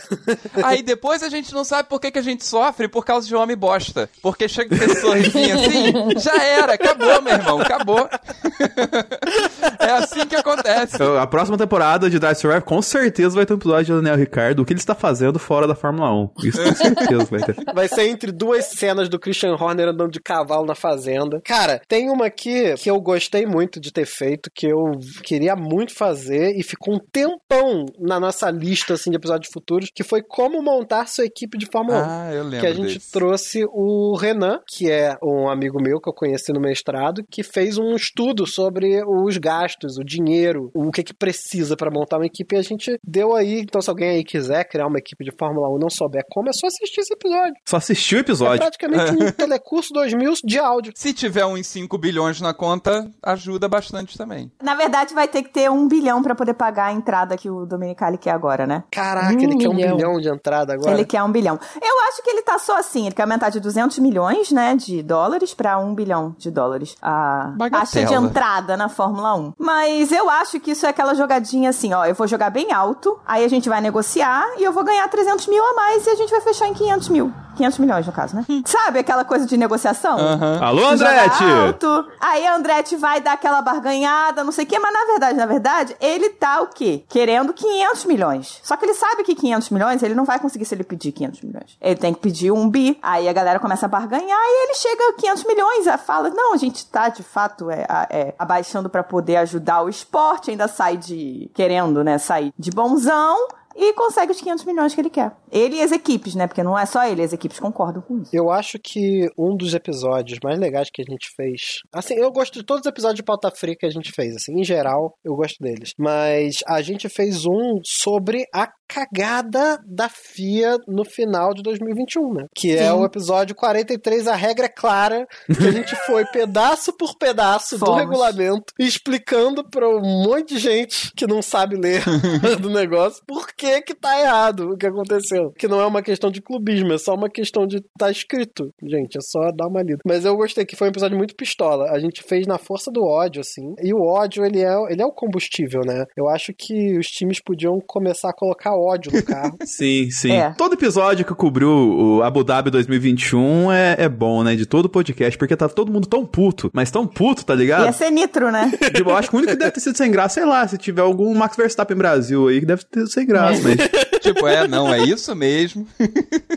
Aí 0.63 0.81
depois 0.81 1.23
a 1.23 1.29
gente 1.29 1.53
não 1.53 1.63
sabe 1.63 1.89
por 1.89 1.99
que, 1.99 2.11
que 2.11 2.19
a 2.19 2.23
gente 2.23 2.45
sofre 2.45 2.87
por 2.87 3.05
causa 3.05 3.27
de 3.27 3.35
um 3.35 3.39
homem 3.39 3.57
bosta. 3.57 3.82
Porque 4.21 4.47
chega 4.47 4.77
com 4.77 4.83
esse 4.83 5.01
sorrisinho 5.01 5.55
assim, 5.55 6.19
já 6.19 6.43
era, 6.43 6.73
acabou, 6.73 7.21
meu 7.21 7.33
irmão, 7.33 7.59
acabou. 7.61 8.09
é 9.79 9.89
assim 9.91 10.25
que 10.25 10.35
acontece. 10.35 10.95
Então, 10.95 11.17
A 11.17 11.27
próxima 11.27 11.57
temporada 11.57 12.09
de 12.09 12.19
Dice 12.19 12.41
Survive 12.41 12.63
com 12.63 12.81
certeza 12.81 13.35
vai 13.35 13.45
ter 13.45 13.53
um 13.53 13.57
episódio 13.57 13.85
de 13.95 14.01
Daniel 14.01 14.17
Ricardo, 14.17 14.61
o 14.61 14.65
que 14.65 14.73
ele 14.73 14.79
está 14.79 14.95
fazendo 14.95 15.39
fora 15.39 15.67
da 15.67 15.75
Fórmula 15.75 16.11
1. 16.13 16.29
Isso 16.43 16.63
com 16.63 16.75
certeza 16.75 17.25
vai 17.25 17.41
ter. 17.41 17.55
Vai 17.73 17.87
ser 17.87 18.07
entre 18.07 18.31
duas 18.31 18.65
cenas 18.65 19.09
do 19.09 19.19
Christian 19.19 19.55
Horner 19.55 19.89
andando 19.89 20.11
de 20.11 20.19
cavalo 20.19 20.65
na 20.65 20.75
fazenda. 20.75 21.41
Cara, 21.43 21.81
tem 21.87 22.09
uma 22.09 22.27
aqui 22.27 22.73
que 22.75 22.89
eu 22.89 22.99
gostei 22.99 23.45
muito 23.45 23.79
de 23.79 23.91
ter 23.91 24.05
feito, 24.05 24.49
que 24.53 24.67
eu 24.67 24.91
queria 25.23 25.55
muito 25.55 25.93
fazer 25.93 26.57
e 26.57 26.63
ficou 26.63 26.95
um 26.95 26.99
tempão 26.99 27.85
na 27.99 28.19
nossa 28.19 28.49
lista 28.49 28.93
assim, 28.93 29.09
de 29.09 29.17
episódios 29.17 29.51
futuros, 29.51 29.89
que 29.93 30.03
foi 30.03 30.21
como 30.21 30.61
montar 30.61 31.07
sua 31.07 31.25
equipe 31.25 31.57
de 31.57 31.65
Fórmula 31.65 31.99
1. 31.99 32.01
Ah, 32.05 32.33
eu 32.33 32.43
lembro 32.43 32.59
que 32.59 32.67
a 32.67 32.73
gente 32.73 32.93
desse. 32.95 33.11
trouxe 33.11 33.62
o 33.71 34.15
Renan, 34.15 34.59
que 34.67 34.89
é 34.91 35.17
um 35.23 35.49
amigo 35.49 35.81
meu 35.81 35.99
que 35.99 36.09
eu 36.09 36.13
conheci 36.13 36.51
no 36.51 36.59
mestrado, 36.59 37.23
que 37.29 37.43
fez 37.43 37.77
um 37.77 37.95
estudo 37.95 38.45
sobre 38.47 39.03
os 39.05 39.37
gastos, 39.37 39.97
o 39.97 40.03
dinheiro, 40.03 40.69
o 40.73 40.91
que 40.91 41.03
que 41.03 41.13
precisa 41.13 41.75
para 41.75 41.91
montar 41.91 42.17
uma 42.17 42.25
equipe. 42.25 42.55
E 42.55 42.59
a 42.59 42.61
gente 42.61 42.97
deu 43.03 43.35
aí. 43.35 43.59
Então, 43.61 43.81
se 43.81 43.89
alguém 43.89 44.09
aí 44.09 44.23
quiser 44.23 44.63
criar 44.65 44.87
uma 44.87 44.97
equipe 44.97 45.23
de 45.23 45.31
Fórmula 45.37 45.69
1 45.69 45.77
e 45.77 45.79
não 45.81 45.89
souber 45.89 46.23
como, 46.29 46.49
é 46.49 46.53
só 46.53 46.67
assistir 46.67 47.01
esse 47.01 47.13
episódio. 47.13 47.53
Só 47.67 47.77
assistiu 47.77 48.17
o 48.17 48.19
É 48.19 48.21
episódio. 48.21 48.59
praticamente 48.59 49.11
um 49.11 49.31
telecurso 49.31 49.93
2000 49.93 50.33
de 50.43 50.59
áudio. 50.59 50.93
Se 50.95 51.13
tiver 51.13 51.45
uns 51.45 51.67
5 51.67 51.97
bilhões 51.97 52.39
na 52.41 52.53
conta, 52.53 53.09
ajuda 53.21 53.67
bastante 53.67 54.17
também. 54.17 54.51
Na 54.61 54.75
verdade, 54.75 55.13
vai 55.13 55.27
ter 55.27 55.43
que 55.43 55.49
ter 55.49 55.69
um 55.69 55.87
bilhão 55.87 56.21
pra 56.21 56.35
poder 56.35 56.53
pagar 56.53 56.85
a 56.87 56.93
entrada 56.93 57.37
que 57.37 57.49
o 57.49 57.65
Domenicali 57.65 58.17
quer 58.17 58.31
agora, 58.31 58.65
né? 58.65 58.83
Caraca, 58.91 59.33
Um 59.35 59.39
ele 59.39 59.57
quer 59.57 59.69
um 59.69 59.73
milhão. 59.73 59.95
bilhão 59.97 60.19
de 60.19 60.29
entrada 60.29 60.73
agora. 60.73 60.91
Ele 60.93 61.05
quer 61.05 61.21
um 61.23 61.31
bilhão. 61.31 61.59
Eu 61.81 61.99
acho 62.09 62.23
que 62.23 62.29
ele 62.29 62.41
tá 62.41 62.57
só 62.59 62.77
assim, 62.77 63.05
ele 63.05 63.15
quer 63.15 63.23
aumentar 63.23 63.49
de 63.53 63.59
200 63.59 63.99
milhões, 63.99 64.51
né, 64.51 64.75
de 64.75 65.01
dólares 65.01 65.53
pra 65.53 65.77
um 65.77 65.93
bilhão 65.95 66.35
de 66.37 66.51
dólares 66.51 66.95
a 67.01 67.53
Bagatela. 67.55 67.85
taxa 67.85 68.05
de 68.05 68.13
entrada 68.13 68.75
na 68.75 68.89
Fórmula 68.89 69.35
1. 69.35 69.53
Mas 69.57 70.11
eu 70.11 70.29
acho 70.29 70.59
que 70.59 70.71
isso 70.71 70.85
é 70.85 70.89
aquela 70.89 71.13
jogadinha 71.13 71.69
assim, 71.69 71.93
ó, 71.93 72.05
eu 72.05 72.15
vou 72.15 72.27
jogar 72.27 72.49
bem 72.49 72.71
alto, 72.71 73.19
aí 73.25 73.43
a 73.45 73.47
gente 73.47 73.69
vai 73.69 73.79
negociar 73.81 74.45
e 74.57 74.63
eu 74.63 74.73
vou 74.73 74.83
ganhar 74.83 75.07
300 75.07 75.47
mil 75.47 75.63
a 75.63 75.73
mais 75.73 76.05
e 76.05 76.09
a 76.09 76.15
gente 76.15 76.29
vai 76.31 76.41
fechar 76.41 76.67
em 76.67 76.73
500 76.73 77.09
mil. 77.09 77.33
500 77.55 77.77
milhões, 77.77 78.05
no 78.07 78.11
caso, 78.11 78.35
né? 78.35 78.43
Sabe 78.65 78.97
aquela 78.97 79.23
coisa 79.23 79.45
de 79.45 79.55
negociação? 79.55 80.17
Alô, 80.59 80.97
Joga 80.97 81.11
Andretti! 81.11 81.43
alto, 81.43 82.05
aí 82.19 82.47
a 82.47 82.55
Andretti 82.55 82.95
vai 82.95 83.21
dar 83.21 83.33
aquela 83.33 83.61
barganhada, 83.61 84.43
não 84.43 84.51
sei 84.51 84.65
o 84.65 84.67
quê, 84.67 84.79
mas 84.79 84.91
na 84.91 85.05
verdade, 85.05 85.37
na 85.37 85.45
verdade, 85.45 85.95
ele 86.01 86.29
tá 86.29 86.61
o 86.61 86.67
quê? 86.67 87.03
Querendo 87.07 87.53
500 87.53 88.05
milhões. 88.05 88.59
Só 88.63 88.75
que 88.75 88.85
ele 88.85 88.95
sabe 88.95 89.23
que 89.23 89.35
500 89.35 89.69
milhões 89.69 90.01
ele 90.01 90.15
não 90.15 90.25
vai 90.25 90.39
conseguir 90.39 90.65
se 90.65 90.73
ele 90.73 90.83
pedir 90.83 91.11
500 91.11 91.41
milhões. 91.41 91.77
Ele 91.79 91.95
tem 91.95 92.11
que 92.11 92.19
pedir 92.21 92.51
um 92.51 92.67
bi, 92.67 92.97
aí 93.03 93.27
a 93.29 93.33
galera 93.43 93.59
começa 93.59 93.85
a 93.85 93.89
barganhar 93.89 94.39
e 94.39 94.63
ele 94.63 94.73
chega 94.75 95.09
a 95.09 95.13
500 95.13 95.43
milhões, 95.45 95.85
fala, 96.05 96.29
não, 96.29 96.53
a 96.53 96.57
gente 96.57 96.85
tá 96.85 97.09
de 97.09 97.23
fato 97.23 97.69
é, 97.69 97.85
é, 98.09 98.33
abaixando 98.39 98.89
pra 98.89 99.03
poder 99.03 99.37
ajudar 99.37 99.81
o 99.81 99.89
esporte, 99.89 100.51
ainda 100.51 100.67
sai 100.67 100.97
de, 100.97 101.49
querendo, 101.53 102.03
né, 102.03 102.17
sair 102.17 102.53
de 102.57 102.71
bonzão, 102.71 103.47
e 103.75 103.93
consegue 103.93 104.31
os 104.31 104.39
500 104.39 104.65
milhões 104.65 104.93
que 104.93 105.01
ele 105.01 105.09
quer. 105.09 105.31
Ele 105.51 105.77
e 105.77 105.81
as 105.81 105.91
equipes, 105.91 106.35
né? 106.35 106.47
Porque 106.47 106.63
não 106.63 106.77
é 106.77 106.85
só 106.85 107.05
ele, 107.05 107.21
as 107.21 107.33
equipes 107.33 107.59
concordam 107.59 108.01
com 108.01 108.21
isso. 108.21 108.31
Eu 108.33 108.49
acho 108.49 108.79
que 108.79 109.27
um 109.37 109.55
dos 109.55 109.73
episódios 109.73 110.39
mais 110.43 110.59
legais 110.59 110.89
que 110.91 111.01
a 111.01 111.05
gente 111.05 111.29
fez. 111.35 111.79
Assim, 111.91 112.15
eu 112.15 112.31
gosto 112.31 112.53
de 112.53 112.63
todos 112.63 112.81
os 112.81 112.87
episódios 112.87 113.17
de 113.17 113.23
pauta 113.23 113.51
fria 113.51 113.75
que 113.75 113.85
a 113.85 113.91
gente 113.91 114.11
fez. 114.11 114.35
Assim, 114.35 114.59
em 114.59 114.63
geral, 114.63 115.17
eu 115.23 115.35
gosto 115.35 115.61
deles. 115.61 115.93
Mas 115.97 116.59
a 116.67 116.81
gente 116.81 117.09
fez 117.09 117.45
um 117.45 117.79
sobre 117.83 118.45
a 118.53 118.69
cagada 118.87 119.79
da 119.87 120.07
FIA 120.07 120.77
no 120.87 121.03
final 121.03 121.53
de 121.53 121.63
2021, 121.63 122.33
né? 122.33 122.45
Que 122.55 122.77
é 122.77 122.89
Sim. 122.89 122.91
o 122.91 123.05
episódio 123.05 123.55
43, 123.55 124.27
a 124.27 124.35
regra 124.35 124.65
é 124.67 124.69
clara, 124.69 125.27
que 125.47 125.67
a 125.67 125.71
gente 125.71 125.95
foi 126.05 126.25
pedaço 126.25 126.93
por 126.93 127.17
pedaço 127.17 127.77
do 127.77 127.85
Fomos. 127.85 128.01
regulamento, 128.01 128.73
explicando 128.77 129.67
pra 129.67 129.87
um 129.89 130.23
monte 130.23 130.53
de 130.53 130.59
gente 130.59 131.11
que 131.15 131.25
não 131.25 131.41
sabe 131.41 131.75
ler 131.75 132.03
do 132.61 132.69
negócio 132.69 133.23
por 133.25 133.47
que 133.53 133.62
que 133.81 133.93
tá 133.93 134.19
errado 134.19 134.71
o 134.71 134.77
que 134.77 134.85
aconteceu. 134.85 135.51
Que 135.57 135.67
não 135.67 135.79
é 135.79 135.85
uma 135.85 136.01
questão 136.01 136.31
de 136.31 136.41
clubismo, 136.41 136.93
é 136.93 136.97
só 136.97 137.13
uma 137.13 137.29
questão 137.29 137.65
de 137.65 137.81
tá 137.97 138.09
escrito. 138.11 138.73
Gente, 138.81 139.17
é 139.17 139.21
só 139.21 139.51
dar 139.51 139.67
uma 139.67 139.81
lida. 139.81 139.99
Mas 140.05 140.25
eu 140.25 140.35
gostei 140.35 140.65
que 140.65 140.75
foi 140.75 140.87
um 140.87 140.91
episódio 140.91 141.17
muito 141.17 141.35
pistola. 141.35 141.91
A 141.91 141.99
gente 141.99 142.23
fez 142.23 142.47
na 142.47 142.57
força 142.57 142.91
do 142.91 143.03
ódio, 143.03 143.41
assim. 143.41 143.73
E 143.81 143.93
o 143.93 144.01
ódio, 144.01 144.45
ele 144.45 144.61
é, 144.61 144.73
ele 144.89 145.01
é 145.01 145.05
o 145.05 145.11
combustível, 145.11 145.81
né? 145.85 146.05
Eu 146.15 146.27
acho 146.27 146.53
que 146.53 146.97
os 146.97 147.07
times 147.07 147.39
podiam 147.39 147.79
começar 147.85 148.29
a 148.29 148.33
colocar 148.33 148.75
ódio 148.75 149.11
no 149.13 149.23
carro. 149.23 149.57
Sim, 149.65 150.09
sim. 150.11 150.31
É. 150.31 150.53
Todo 150.57 150.73
episódio 150.73 151.25
que 151.25 151.33
cobriu 151.33 151.69
o 151.69 152.23
Abu 152.23 152.43
Dhabi 152.43 152.69
2021 152.69 153.71
é, 153.71 153.95
é 153.99 154.09
bom, 154.09 154.43
né? 154.43 154.55
De 154.55 154.65
todo 154.65 154.85
o 154.85 154.89
podcast, 154.89 155.37
porque 155.37 155.55
tá 155.55 155.67
todo 155.67 155.91
mundo 155.91 156.07
tão 156.07 156.25
puto, 156.25 156.69
mas 156.73 156.91
tão 156.91 157.07
puto, 157.07 157.45
tá 157.45 157.55
ligado? 157.55 157.85
Ia 157.85 157.91
ser 157.91 158.11
nitro, 158.11 158.51
né? 158.51 158.71
Tipo, 158.93 159.09
eu 159.09 159.17
acho 159.17 159.29
que 159.29 159.35
o 159.35 159.39
único 159.39 159.53
que 159.53 159.59
deve 159.59 159.71
ter 159.71 159.79
sido 159.79 159.97
sem 159.97 160.11
graça, 160.11 160.35
sei 160.35 160.45
lá, 160.45 160.67
se 160.67 160.77
tiver 160.77 161.01
algum 161.01 161.33
Max 161.33 161.55
Verstappen 161.55 161.97
Brasil 161.97 162.47
aí 162.47 162.59
que 162.59 162.65
deve 162.65 162.83
ter 162.83 162.99
sido 163.01 163.11
sem 163.11 163.25
graça, 163.25 163.52
mas, 163.61 164.19
tipo, 164.21 164.47
é, 164.47 164.67
não, 164.67 164.93
é 164.93 165.03
isso 165.03 165.35
mesmo. 165.35 165.87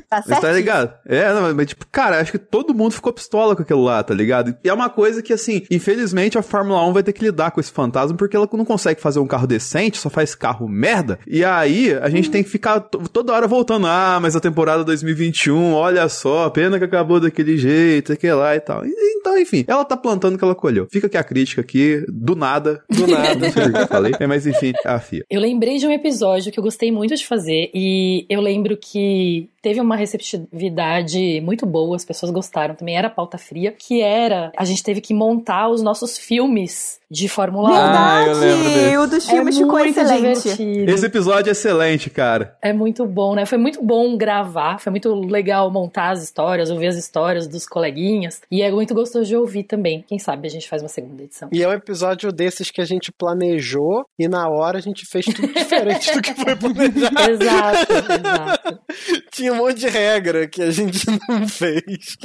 Tá 0.09 0.23
mas 0.27 0.27
tá 0.27 0.41
certo? 0.41 0.57
ligado? 0.57 0.93
É, 1.07 1.33
não, 1.33 1.55
mas 1.55 1.67
tipo, 1.69 1.85
cara, 1.91 2.21
acho 2.21 2.33
que 2.33 2.39
todo 2.39 2.75
mundo 2.75 2.93
ficou 2.93 3.13
pistola 3.13 3.57
com 3.57 3.63
aquilo 3.63 3.83
lá, 3.83 4.03
tá 4.03 4.15
ligado? 4.15 4.57
E 4.65 4.69
é 4.69 4.73
uma 4.73 4.89
coisa 4.89 5.23
que, 5.23 5.33
assim, 5.33 5.63
infelizmente 5.71 6.39
a 6.39 6.43
Fórmula 6.43 6.87
1 6.87 6.93
vai 6.93 7.03
ter 7.03 7.13
que 7.13 7.25
lidar 7.25 7.51
com 7.51 7.61
esse 7.61 7.73
fantasma 7.73 8.17
porque 8.17 8.37
ela 8.37 8.49
não 8.53 8.65
consegue 8.65 9.01
fazer 9.01 9.19
um 9.19 9.27
carro 9.27 9.47
decente, 9.47 9.99
só 9.99 10.09
faz 10.09 10.35
carro 10.35 10.69
merda. 10.69 11.19
E 11.27 11.45
aí 11.45 11.93
a 11.95 12.09
gente 12.09 12.31
tem 12.31 12.43
que 12.43 12.49
ficar 12.49 12.81
to- 12.81 13.09
toda 13.09 13.33
hora 13.33 13.47
voltando, 13.47 13.87
ah, 13.87 14.19
mas 14.21 14.37
a 14.37 14.41
temporada 14.41 14.85
2021, 14.85 15.73
olha 15.75 16.09
só, 16.09 16.49
pena 16.51 16.79
que 16.79 16.85
acabou 16.85 17.19
daquele 17.21 17.57
jeito, 17.59 18.13
aquele 18.13 18.35
lá 18.35 18.55
e 18.55 18.61
tal. 18.61 18.85
E- 18.87 19.17
Então, 19.27 19.37
enfim, 19.39 19.65
ela 19.67 19.85
tá 19.85 19.97
plantando 19.97 20.37
o 20.37 20.39
que 20.39 20.45
ela 20.45 20.55
colheu. 20.55 20.87
Fica 20.91 21.09
aqui 21.09 21.17
a 21.17 21.25
crítica 21.25 21.61
aqui, 21.61 22.05
do 22.09 22.37
nada, 22.37 22.81
do 22.89 23.07
nada, 23.09 23.35
não 23.35 23.51
sei 23.53 23.65
o 23.67 23.73
que 23.73 23.79
eu 23.81 23.87
falei, 23.89 24.13
É, 24.21 24.27
mas 24.27 24.47
enfim, 24.47 24.73
é 24.85 24.89
a 24.89 25.01
FIA. 25.01 25.25
Eu 25.29 25.41
lembrei 25.41 25.79
de 25.79 25.87
um 25.87 25.91
episódio 25.91 26.53
que 26.53 26.59
eu 26.61 26.63
gostei 26.63 26.86
muito 26.91 27.15
de 27.15 27.27
fazer 27.27 27.71
e 27.75 28.27
eu 28.29 28.41
lembro 28.41 28.77
que 28.77 29.49
teve 29.61 29.81
uma 29.81 29.97
receptividade 29.97 31.41
muito 31.41 31.67
boa, 31.67 31.97
as 31.97 32.05
pessoas 32.05 32.31
gostaram 32.31 32.75
também, 32.75 32.97
era 32.97 33.11
pauta 33.11 33.37
fria, 33.37 33.73
que 33.73 34.01
era 34.01 34.53
a 34.57 34.65
gente 34.65 34.83
teve 34.83 35.01
que 35.01 35.13
montar 35.13 35.69
os 35.69 35.83
nossos 35.83 36.17
filmes 36.17 37.01
de 37.11 37.29
Fórmula 37.29 37.71
1. 37.71 37.73
Ah, 37.75 38.23
eu 38.27 38.35
Verdade! 38.35 38.41
lembro 38.41 38.73
desse. 38.75 38.97
o 38.99 39.07
dos 39.07 39.29
É 39.29 39.31
filmes 39.31 39.57
ficou 39.59 39.79
muito 39.79 39.99
excelente. 40.01 40.43
divertido. 40.43 40.91
Esse 40.91 41.07
episódio 41.07 41.49
é 41.51 41.53
excelente, 41.53 42.11
cara. 42.11 42.57
É 42.61 42.73
muito 42.73 43.07
bom, 43.07 43.35
né? 43.35 43.47
Foi 43.47 43.59
muito 43.59 43.83
bom 43.83 44.17
gravar, 44.17 44.79
foi 44.81 44.91
muito 44.91 45.15
legal 45.15 45.71
montar 45.71 46.11
as 46.11 46.23
histórias, 46.23 46.71
ouvir 46.71 46.89
as 46.89 46.97
histórias 46.97 47.47
dos 47.47 47.67
coleguinhas. 47.67 48.41
E 48.51 48.61
é 48.63 48.71
muito 48.73 48.93
gostoso 48.95 49.25
de 49.27 49.37
ouvir 49.37 49.63
também. 49.65 50.05
Quem 50.09 50.19
sabe 50.19 50.49
a 50.49 50.51
gente 50.51 50.69
faz 50.69 50.83
uma 50.83 50.89
segunda 50.89 51.23
edição. 51.23 51.49
E 51.53 51.63
é 51.63 51.69
um 51.69 51.73
episódio 51.73 52.33
desses 52.33 52.71
que 52.71 52.81
a 52.81 52.85
gente 52.85 53.13
planejou 53.13 54.05
e 54.19 54.27
na 54.27 54.49
hora 54.49 54.79
a 54.79 54.83
gente 54.83 55.07
fez 55.07 55.27
tudo 55.27 55.47
diferente 55.53 56.13
do 56.13 56.21
que 56.23 56.35
foi 56.35 56.55
planejado. 56.57 57.31
Exato, 57.31 57.93
exato. 57.93 58.79
Tinha 59.31 59.53
um 59.53 59.57
monte 59.57 59.79
de 59.79 59.89
regra 59.89 60.47
que 60.49 60.63
a 60.63 60.71
gente 60.71 61.05
não 61.29 61.47
fez. 61.47 62.17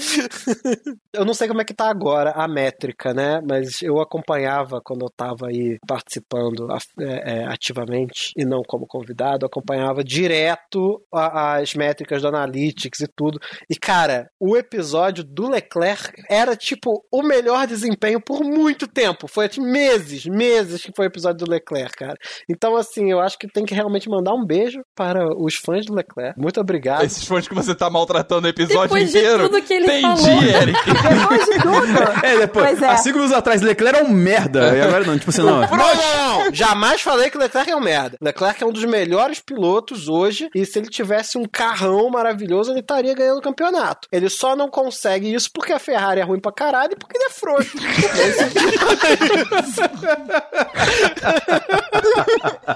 eu 1.14 1.24
não 1.26 1.34
sei 1.34 1.48
como 1.48 1.62
é 1.62 1.66
que 1.66 1.74
tá 1.74 1.90
agora 1.90 2.32
a 2.32 2.48
métrica, 2.48 3.14
né? 3.14 3.42
Mas 3.48 3.82
eu 3.82 4.00
acompanhava 4.00 4.71
quando 4.84 5.04
eu 5.04 5.10
tava 5.10 5.48
aí 5.48 5.78
participando 5.88 6.68
é, 7.00 7.40
é, 7.40 7.46
ativamente 7.46 8.32
e 8.38 8.46
não 8.46 8.62
como 8.66 8.86
convidado, 8.88 9.46
acompanhava 9.46 10.04
direto 10.04 11.02
a- 11.14 11.58
as 11.58 11.74
métricas 11.74 12.22
do 12.22 12.28
Analytics 12.28 13.00
e 13.02 13.08
tudo. 13.16 13.40
E, 13.70 13.76
cara, 13.76 14.30
o 14.40 14.56
episódio 14.56 15.24
do 15.24 15.50
Leclerc 15.50 16.12
era, 16.30 16.56
tipo, 16.56 17.04
o 17.12 17.24
melhor 17.24 17.66
desempenho 17.68 18.22
por 18.22 18.42
muito 18.44 18.88
tempo. 18.88 19.28
Foi 19.28 19.46
assim, 19.48 19.62
meses, 19.62 20.26
meses 20.26 20.82
que 20.84 20.92
foi 20.96 21.06
o 21.06 21.10
episódio 21.10 21.46
do 21.46 21.52
Leclerc, 21.52 21.94
cara. 21.98 22.16
Então, 22.50 22.76
assim, 22.76 23.12
eu 23.12 23.20
acho 23.20 23.38
que 23.38 23.48
tem 23.48 23.66
que 23.66 23.74
realmente 23.74 24.10
mandar 24.10 24.34
um 24.34 24.46
beijo 24.46 24.82
para 24.96 25.28
os 25.38 25.56
fãs 25.56 25.86
do 25.86 25.94
Leclerc. 25.94 26.40
Muito 26.40 26.60
obrigado. 26.60 27.04
Esses 27.04 27.26
fãs 27.26 27.48
que 27.48 27.56
você 27.56 27.74
tá 27.74 27.90
maltratando 27.90 28.48
o 28.48 28.50
episódio 28.50 28.82
Depois 28.84 29.12
de 29.12 29.18
inteiro. 29.18 29.50
tudo 29.50 29.62
que 29.62 29.74
ele 29.74 29.86
Entendi, 29.86 30.02
falou. 30.24 30.44
Eric. 30.44 30.80
Depois 31.20 31.46
de 31.46 31.62
tudo. 31.62 32.26
É, 32.26 32.38
depois, 32.40 32.66
Pois 32.70 32.82
é. 32.82 32.88
há 32.88 32.98
cinco 32.98 33.16
minutos 33.18 33.36
atrás, 33.38 33.62
Leclerc 33.62 33.98
era 33.98 34.06
um 34.08 34.10
merda. 34.14 34.61
E 34.62 34.82
agora 34.82 35.06
não, 35.06 35.18
tipo 35.18 35.30
assim, 35.30 35.42
não. 35.42 35.62
Não, 35.62 35.78
não, 35.78 36.46
não. 36.46 36.54
Jamais 36.54 37.02
falei 37.02 37.30
que 37.30 37.38
o 37.38 37.40
Leclerc 37.40 37.70
é 37.70 37.76
um 37.76 37.82
merda. 37.82 38.18
Leclerc 38.22 38.64
é 38.64 38.66
um 38.66 38.72
dos 38.72 38.86
melhores 38.86 39.40
pilotos 39.40 40.08
hoje. 40.08 40.50
E 40.54 40.66
se 40.66 40.80
ele 40.80 40.90
tivesse 40.90 41.38
um 41.38 41.46
carrão 41.46 42.10
maravilhoso, 42.10 42.72
ele 42.72 42.80
estaria 42.80 43.14
ganhando 43.14 43.40
o 43.40 43.42
campeonato. 43.42 44.08
Ele 44.12 44.30
só 44.30 44.56
não 44.56 44.70
consegue 44.70 45.34
isso 45.34 45.50
porque 45.54 45.74
a 45.74 45.80
Ferrari 45.80 46.22
é 46.22 46.24
ruim 46.24 46.40
pra 46.40 46.52
caralho 46.52 46.94
e 46.94 46.96
porque 46.96 47.18
ele 47.18 47.26
é 47.26 47.30
frouxo. 47.30 47.78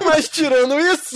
Mas 0.06 0.30
tirando 0.30 0.80
isso. 0.80 1.16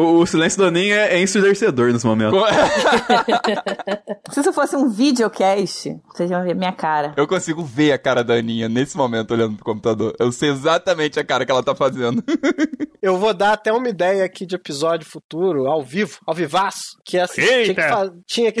O, 0.00 0.20
o 0.20 0.26
silêncio 0.26 0.56
do 0.60 0.66
Aninho 0.66 0.94
é, 0.94 1.14
é 1.16 1.20
ensurdecedor 1.20 1.92
nesse 1.92 2.06
momento. 2.06 2.36
Se 4.30 4.40
isso 4.40 4.52
fosse 4.52 4.76
um 4.76 4.88
videocast, 4.88 5.96
vocês 6.14 6.30
iam 6.30 6.42
ver 6.44 6.54
minha 6.54 6.70
cara. 6.72 7.14
Eu 7.16 7.26
consigo 7.26 7.64
ver 7.64 7.90
a 7.92 7.98
cara 7.98 8.22
da 8.22 8.34
Aninha 8.34 8.68
nesse 8.68 8.96
momento 8.96 9.32
olhando 9.32 9.56
pro 9.56 9.64
computador. 9.64 10.14
Eu 10.18 10.30
sei 10.30 10.50
exatamente 10.50 11.18
a 11.18 11.24
cara 11.24 11.44
que 11.44 11.50
ela 11.50 11.62
tá 11.64 11.74
fazendo. 11.74 12.22
Eu 13.02 13.16
vou 13.16 13.32
dar 13.34 13.52
até 13.54 13.72
uma 13.72 13.88
ideia 13.88 14.24
aqui 14.24 14.44
de 14.46 14.54
episódio 14.56 15.08
futuro, 15.08 15.66
ao 15.66 15.82
vivo, 15.82 16.18
ao 16.26 16.34
vivaço, 16.34 16.96
que 17.04 17.16
é 17.16 17.22
assim, 17.22 17.42
tinha 17.42 17.74
que, 17.74 17.82
fa- 17.82 18.10
tinha 18.26 18.52
que... 18.52 18.60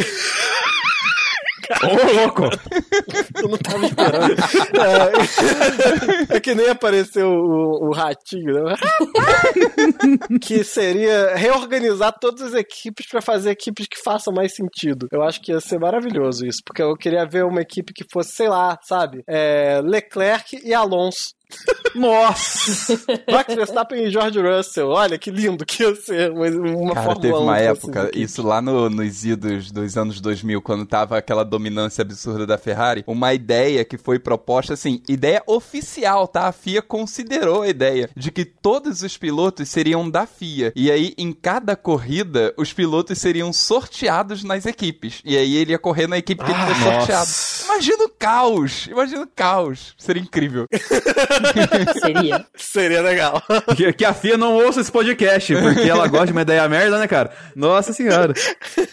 Ô, 1.82 2.20
louco! 2.20 2.42
Eu 3.36 3.48
não 3.48 3.58
tava 3.58 3.86
esperando. 3.86 4.34
É, 6.30 6.36
é 6.36 6.40
que 6.40 6.54
nem 6.54 6.68
apareceu 6.68 7.28
o, 7.28 7.88
o 7.88 7.92
ratinho, 7.92 8.64
né? 8.64 8.74
que 10.40 10.64
seria 10.64 11.34
reorganizar 11.36 12.14
todas 12.18 12.42
as 12.42 12.54
equipes 12.54 13.06
pra 13.06 13.20
fazer 13.20 13.50
equipes 13.50 13.86
que 13.86 14.02
façam 14.02 14.32
mais 14.32 14.54
sentido. 14.54 15.06
Eu 15.12 15.22
acho 15.22 15.40
que 15.40 15.52
ia 15.52 15.60
ser 15.60 15.78
maravilhoso 15.78 16.46
isso, 16.46 16.60
porque 16.64 16.82
eu 16.82 16.96
queria 16.96 17.26
ver 17.26 17.44
uma 17.44 17.60
equipe 17.60 17.92
que 17.92 18.04
fosse, 18.10 18.32
sei 18.32 18.48
lá, 18.48 18.78
sabe? 18.82 19.22
É, 19.26 19.80
Leclerc 19.82 20.60
e 20.64 20.72
Alonso. 20.74 21.37
Nossa! 21.94 23.00
Max 23.30 23.54
Verstappen 23.54 24.04
e 24.04 24.10
George 24.10 24.38
Russell. 24.40 24.88
Olha 24.88 25.18
que 25.18 25.30
lindo 25.30 25.64
que 25.64 25.82
ia 25.82 25.94
ser 25.96 26.30
uma, 26.30 26.94
Cara, 26.94 27.06
Fórmula 27.06 27.20
teve 27.20 27.34
1 27.34 27.42
uma 27.42 27.58
época, 27.58 28.10
isso 28.14 28.42
lá 28.42 28.60
no, 28.60 28.88
nos 28.90 29.24
idos 29.24 29.72
dos 29.72 29.96
anos 29.96 30.20
2000, 30.20 30.60
quando 30.62 30.86
tava 30.86 31.18
aquela 31.18 31.44
dominância 31.44 32.02
absurda 32.02 32.46
da 32.46 32.58
Ferrari, 32.58 33.04
uma 33.06 33.32
ideia 33.34 33.84
que 33.84 33.96
foi 33.96 34.18
proposta, 34.18 34.74
assim, 34.74 35.02
ideia 35.08 35.42
oficial, 35.46 36.28
tá? 36.28 36.48
A 36.48 36.52
FIA 36.52 36.82
considerou 36.82 37.62
a 37.62 37.68
ideia 37.68 38.10
de 38.14 38.30
que 38.30 38.44
todos 38.44 39.02
os 39.02 39.16
pilotos 39.16 39.68
seriam 39.68 40.08
da 40.08 40.26
FIA. 40.26 40.72
E 40.76 40.90
aí, 40.90 41.14
em 41.16 41.32
cada 41.32 41.74
corrida, 41.74 42.54
os 42.56 42.72
pilotos 42.72 43.18
seriam 43.18 43.52
sorteados 43.52 44.44
nas 44.44 44.66
equipes. 44.66 45.20
E 45.24 45.36
aí 45.36 45.56
ele 45.56 45.72
ia 45.72 45.78
correr 45.78 46.06
na 46.06 46.18
equipe 46.18 46.44
que 46.44 46.50
ele 46.50 46.64
foi 46.64 46.92
sorteado. 46.92 47.30
Imagina 47.64 48.04
o 48.04 48.08
caos! 48.08 48.86
Imagina 48.86 49.22
o 49.22 49.26
caos! 49.26 49.94
Seria 49.98 50.22
incrível. 50.22 50.66
Seria. 52.00 52.46
Seria 52.56 53.02
legal. 53.02 53.42
Que, 53.76 53.92
que 53.92 54.04
a 54.04 54.12
FIA 54.14 54.36
não 54.36 54.54
ouça 54.54 54.80
esse 54.80 54.90
podcast, 54.90 55.54
porque 55.54 55.88
ela 55.88 56.06
gosta 56.08 56.26
de 56.26 56.32
uma 56.32 56.42
ideia 56.42 56.68
merda, 56.68 56.98
né, 56.98 57.06
cara? 57.06 57.30
Nossa 57.54 57.92
senhora. 57.92 58.32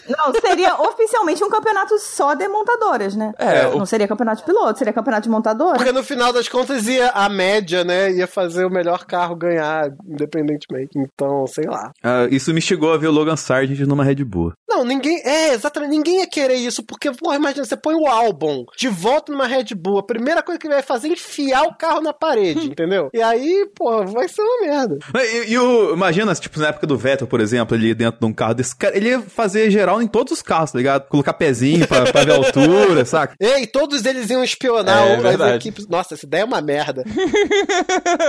Não, 0.08 0.32
seria 0.40 0.74
oficialmente 0.80 1.42
um 1.42 1.48
campeonato 1.50 1.98
só 1.98 2.34
de 2.34 2.46
montadoras, 2.48 3.16
né? 3.16 3.32
É, 3.38 3.66
o- 3.68 3.78
Não 3.78 3.86
seria 3.86 4.06
campeonato 4.06 4.38
de 4.40 4.44
piloto, 4.46 4.78
seria 4.78 4.92
campeonato 4.92 5.22
de 5.24 5.28
montadora. 5.30 5.76
Porque 5.76 5.92
no 5.92 6.04
final 6.04 6.32
das 6.32 6.48
contas 6.48 6.86
ia 6.86 7.08
a 7.10 7.28
média, 7.28 7.84
né? 7.84 8.12
Ia 8.12 8.26
fazer 8.26 8.64
o 8.64 8.70
melhor 8.70 9.04
carro 9.06 9.34
ganhar, 9.34 9.90
independentemente. 10.06 10.98
Então, 10.98 11.46
sei 11.46 11.64
lá. 11.64 11.92
Ah, 12.02 12.26
isso 12.30 12.52
me 12.52 12.58
instigou 12.58 12.92
a 12.92 12.98
ver 12.98 13.08
o 13.08 13.12
Logan 13.12 13.36
Sargent 13.36 13.78
numa 13.86 14.04
Red 14.04 14.22
Bull. 14.24 14.52
Não, 14.68 14.84
ninguém. 14.84 15.20
É, 15.24 15.52
exatamente. 15.54 15.90
Ninguém 15.90 16.20
ia 16.20 16.26
querer 16.28 16.54
isso, 16.56 16.82
porque, 16.84 17.10
porra, 17.12 17.36
imagina, 17.36 17.64
você 17.64 17.76
põe 17.76 17.94
o 17.94 18.06
álbum 18.06 18.64
de 18.76 18.88
volta 18.88 19.32
numa 19.32 19.46
Red 19.46 19.74
Bull. 19.74 19.98
A 19.98 20.02
primeira 20.02 20.42
coisa 20.42 20.58
que 20.58 20.66
ele 20.66 20.74
vai 20.74 20.82
fazer 20.82 21.08
é 21.08 21.12
enfiar 21.12 21.62
o 21.64 21.74
carro 21.74 22.00
na 22.00 22.12
parede. 22.12 22.35
Parede, 22.36 22.66
entendeu? 22.70 23.08
E 23.12 23.20
aí, 23.22 23.66
porra, 23.74 24.04
vai 24.06 24.28
ser 24.28 24.42
uma 24.42 24.66
merda. 24.66 24.98
E, 25.16 25.52
e 25.52 25.58
o, 25.58 25.92
imagina, 25.94 26.34
tipo, 26.34 26.58
na 26.60 26.68
época 26.68 26.86
do 26.86 26.96
Vettel, 26.96 27.26
por 27.26 27.40
exemplo, 27.40 27.76
ele 27.76 27.94
dentro 27.94 28.20
de 28.20 28.26
um 28.26 28.32
carro 28.32 28.54
desse 28.54 28.74
cara, 28.76 28.96
ele 28.96 29.08
ia 29.10 29.20
fazer 29.20 29.70
geral 29.70 30.00
em 30.02 30.06
todos 30.06 30.32
os 30.32 30.42
carros, 30.42 30.72
tá 30.72 30.78
ligado? 30.78 31.08
Colocar 31.08 31.32
pezinho 31.32 31.86
pra, 31.86 32.04
pra 32.12 32.24
ver 32.24 32.32
a 32.32 32.36
altura, 32.36 33.04
saca? 33.06 33.34
Ei, 33.40 33.66
todos 33.66 34.04
eles 34.04 34.28
iam 34.30 34.42
espionar 34.44 35.06
É, 35.08 35.14
as 35.16 35.22
verdade. 35.22 35.56
equipes. 35.56 35.86
Nossa, 35.88 36.14
essa 36.14 36.26
ideia 36.26 36.42
é 36.42 36.44
uma 36.44 36.60
merda. 36.60 37.04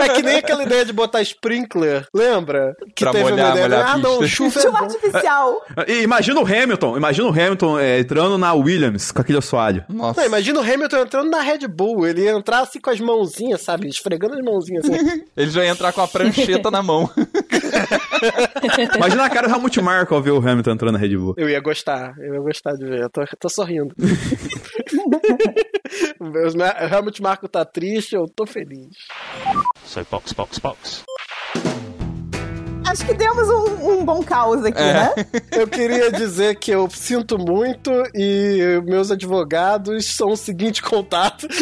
é 0.03 0.09
que 0.09 0.21
nem 0.21 0.35
aquela 0.37 0.63
ideia 0.63 0.85
de 0.85 0.93
botar 0.93 1.21
sprinkler, 1.21 2.05
lembra? 2.13 2.75
Que 2.95 3.03
Pra 3.03 3.11
teve 3.11 3.23
molhar- 3.29 3.47
uma 3.47 3.51
ideia. 3.55 3.69
molhar 3.69 3.95
ah, 3.95 3.97
não, 3.97 4.27
chuva 4.27 4.59
é 4.59 4.63
Chuva 4.63 4.79
artificial. 4.79 5.61
E 5.87 6.01
imagina 6.01 6.39
o 6.41 6.45
Hamilton, 6.45 6.97
imagina 6.97 7.27
o 7.27 7.31
Hamilton 7.31 7.79
é, 7.79 7.99
entrando 7.99 8.37
na 8.37 8.53
Williams 8.53 9.11
com 9.11 9.21
aquele 9.21 9.37
assoalho. 9.37 9.83
Nossa. 9.89 10.19
Não, 10.21 10.27
imagina 10.27 10.59
o 10.59 10.63
Hamilton 10.63 10.97
entrando 10.99 11.29
na 11.29 11.41
Red 11.41 11.67
Bull. 11.67 12.07
Ele 12.07 12.23
ia 12.23 12.31
entrar 12.31 12.59
assim 12.61 12.79
com 12.79 12.89
as 12.89 12.99
mãozinhas, 12.99 13.61
sabe? 13.61 13.87
Esfregando 13.97 14.35
as 14.35 14.43
mãozinhas 14.43 14.85
assim. 14.85 15.23
Ele 15.35 15.49
já 15.49 15.65
ia 15.65 15.71
entrar 15.71 15.91
com 15.91 16.01
a 16.01 16.07
prancheta 16.07 16.69
na 16.69 16.83
mão. 16.83 17.09
Imagina 18.95 19.25
a 19.25 19.29
cara 19.29 19.47
do 19.47 19.53
Helmut 19.55 19.81
Marko 19.81 20.13
ao 20.13 20.21
ver 20.21 20.31
o 20.31 20.37
Hamilton 20.37 20.71
entrando 20.71 20.93
na 20.93 20.99
Red 20.99 21.17
Bull. 21.17 21.33
Eu 21.37 21.49
ia 21.49 21.59
gostar, 21.59 22.13
eu 22.19 22.35
ia 22.35 22.39
gostar 22.39 22.73
de 22.73 22.85
ver. 22.85 23.01
Eu 23.01 23.09
tô, 23.09 23.23
tô 23.39 23.49
sorrindo. 23.49 23.95
o 26.19 26.95
Helmut 26.95 27.21
Marco 27.21 27.47
tá 27.47 27.65
triste, 27.65 28.15
eu 28.15 28.25
tô 28.27 28.45
feliz. 28.45 28.95
So 29.83 30.05
box, 30.11 30.33
box, 30.33 30.59
box. 30.59 31.03
Acho 32.89 33.05
que 33.05 33.13
demos 33.13 33.47
um, 33.49 33.91
um 33.99 34.05
bom 34.05 34.23
caos 34.23 34.63
aqui, 34.63 34.79
É. 34.81 34.93
né? 34.93 35.13
Eu 35.51 35.67
queria 35.67 36.11
dizer 36.11 36.55
que 36.55 36.71
eu 36.71 36.89
sinto 36.89 37.37
muito 37.37 37.91
e 38.15 38.81
meus 38.85 39.11
advogados 39.11 40.15
são 40.15 40.29
o 40.29 40.37
seguinte 40.37 40.81
contato. 40.81 41.47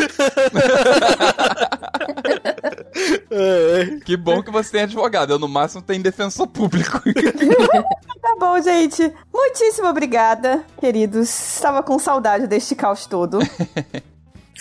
É, 3.29 3.81
é. 3.81 3.99
Que 4.05 4.15
bom 4.15 4.41
que 4.41 4.49
você 4.49 4.71
tem 4.71 4.81
advogado. 4.83 5.31
Eu, 5.33 5.39
no 5.39 5.47
máximo, 5.49 5.81
tenho 5.81 6.01
defensor 6.01 6.47
público. 6.47 7.01
Tá 8.21 8.35
bom, 8.39 8.59
gente. 8.59 9.13
Muitíssimo 9.31 9.87
obrigada, 9.87 10.63
queridos. 10.79 11.29
Estava 11.29 11.83
com 11.83 11.99
saudade 11.99 12.47
deste 12.47 12.73
caos 12.73 13.05
todo. 13.05 13.37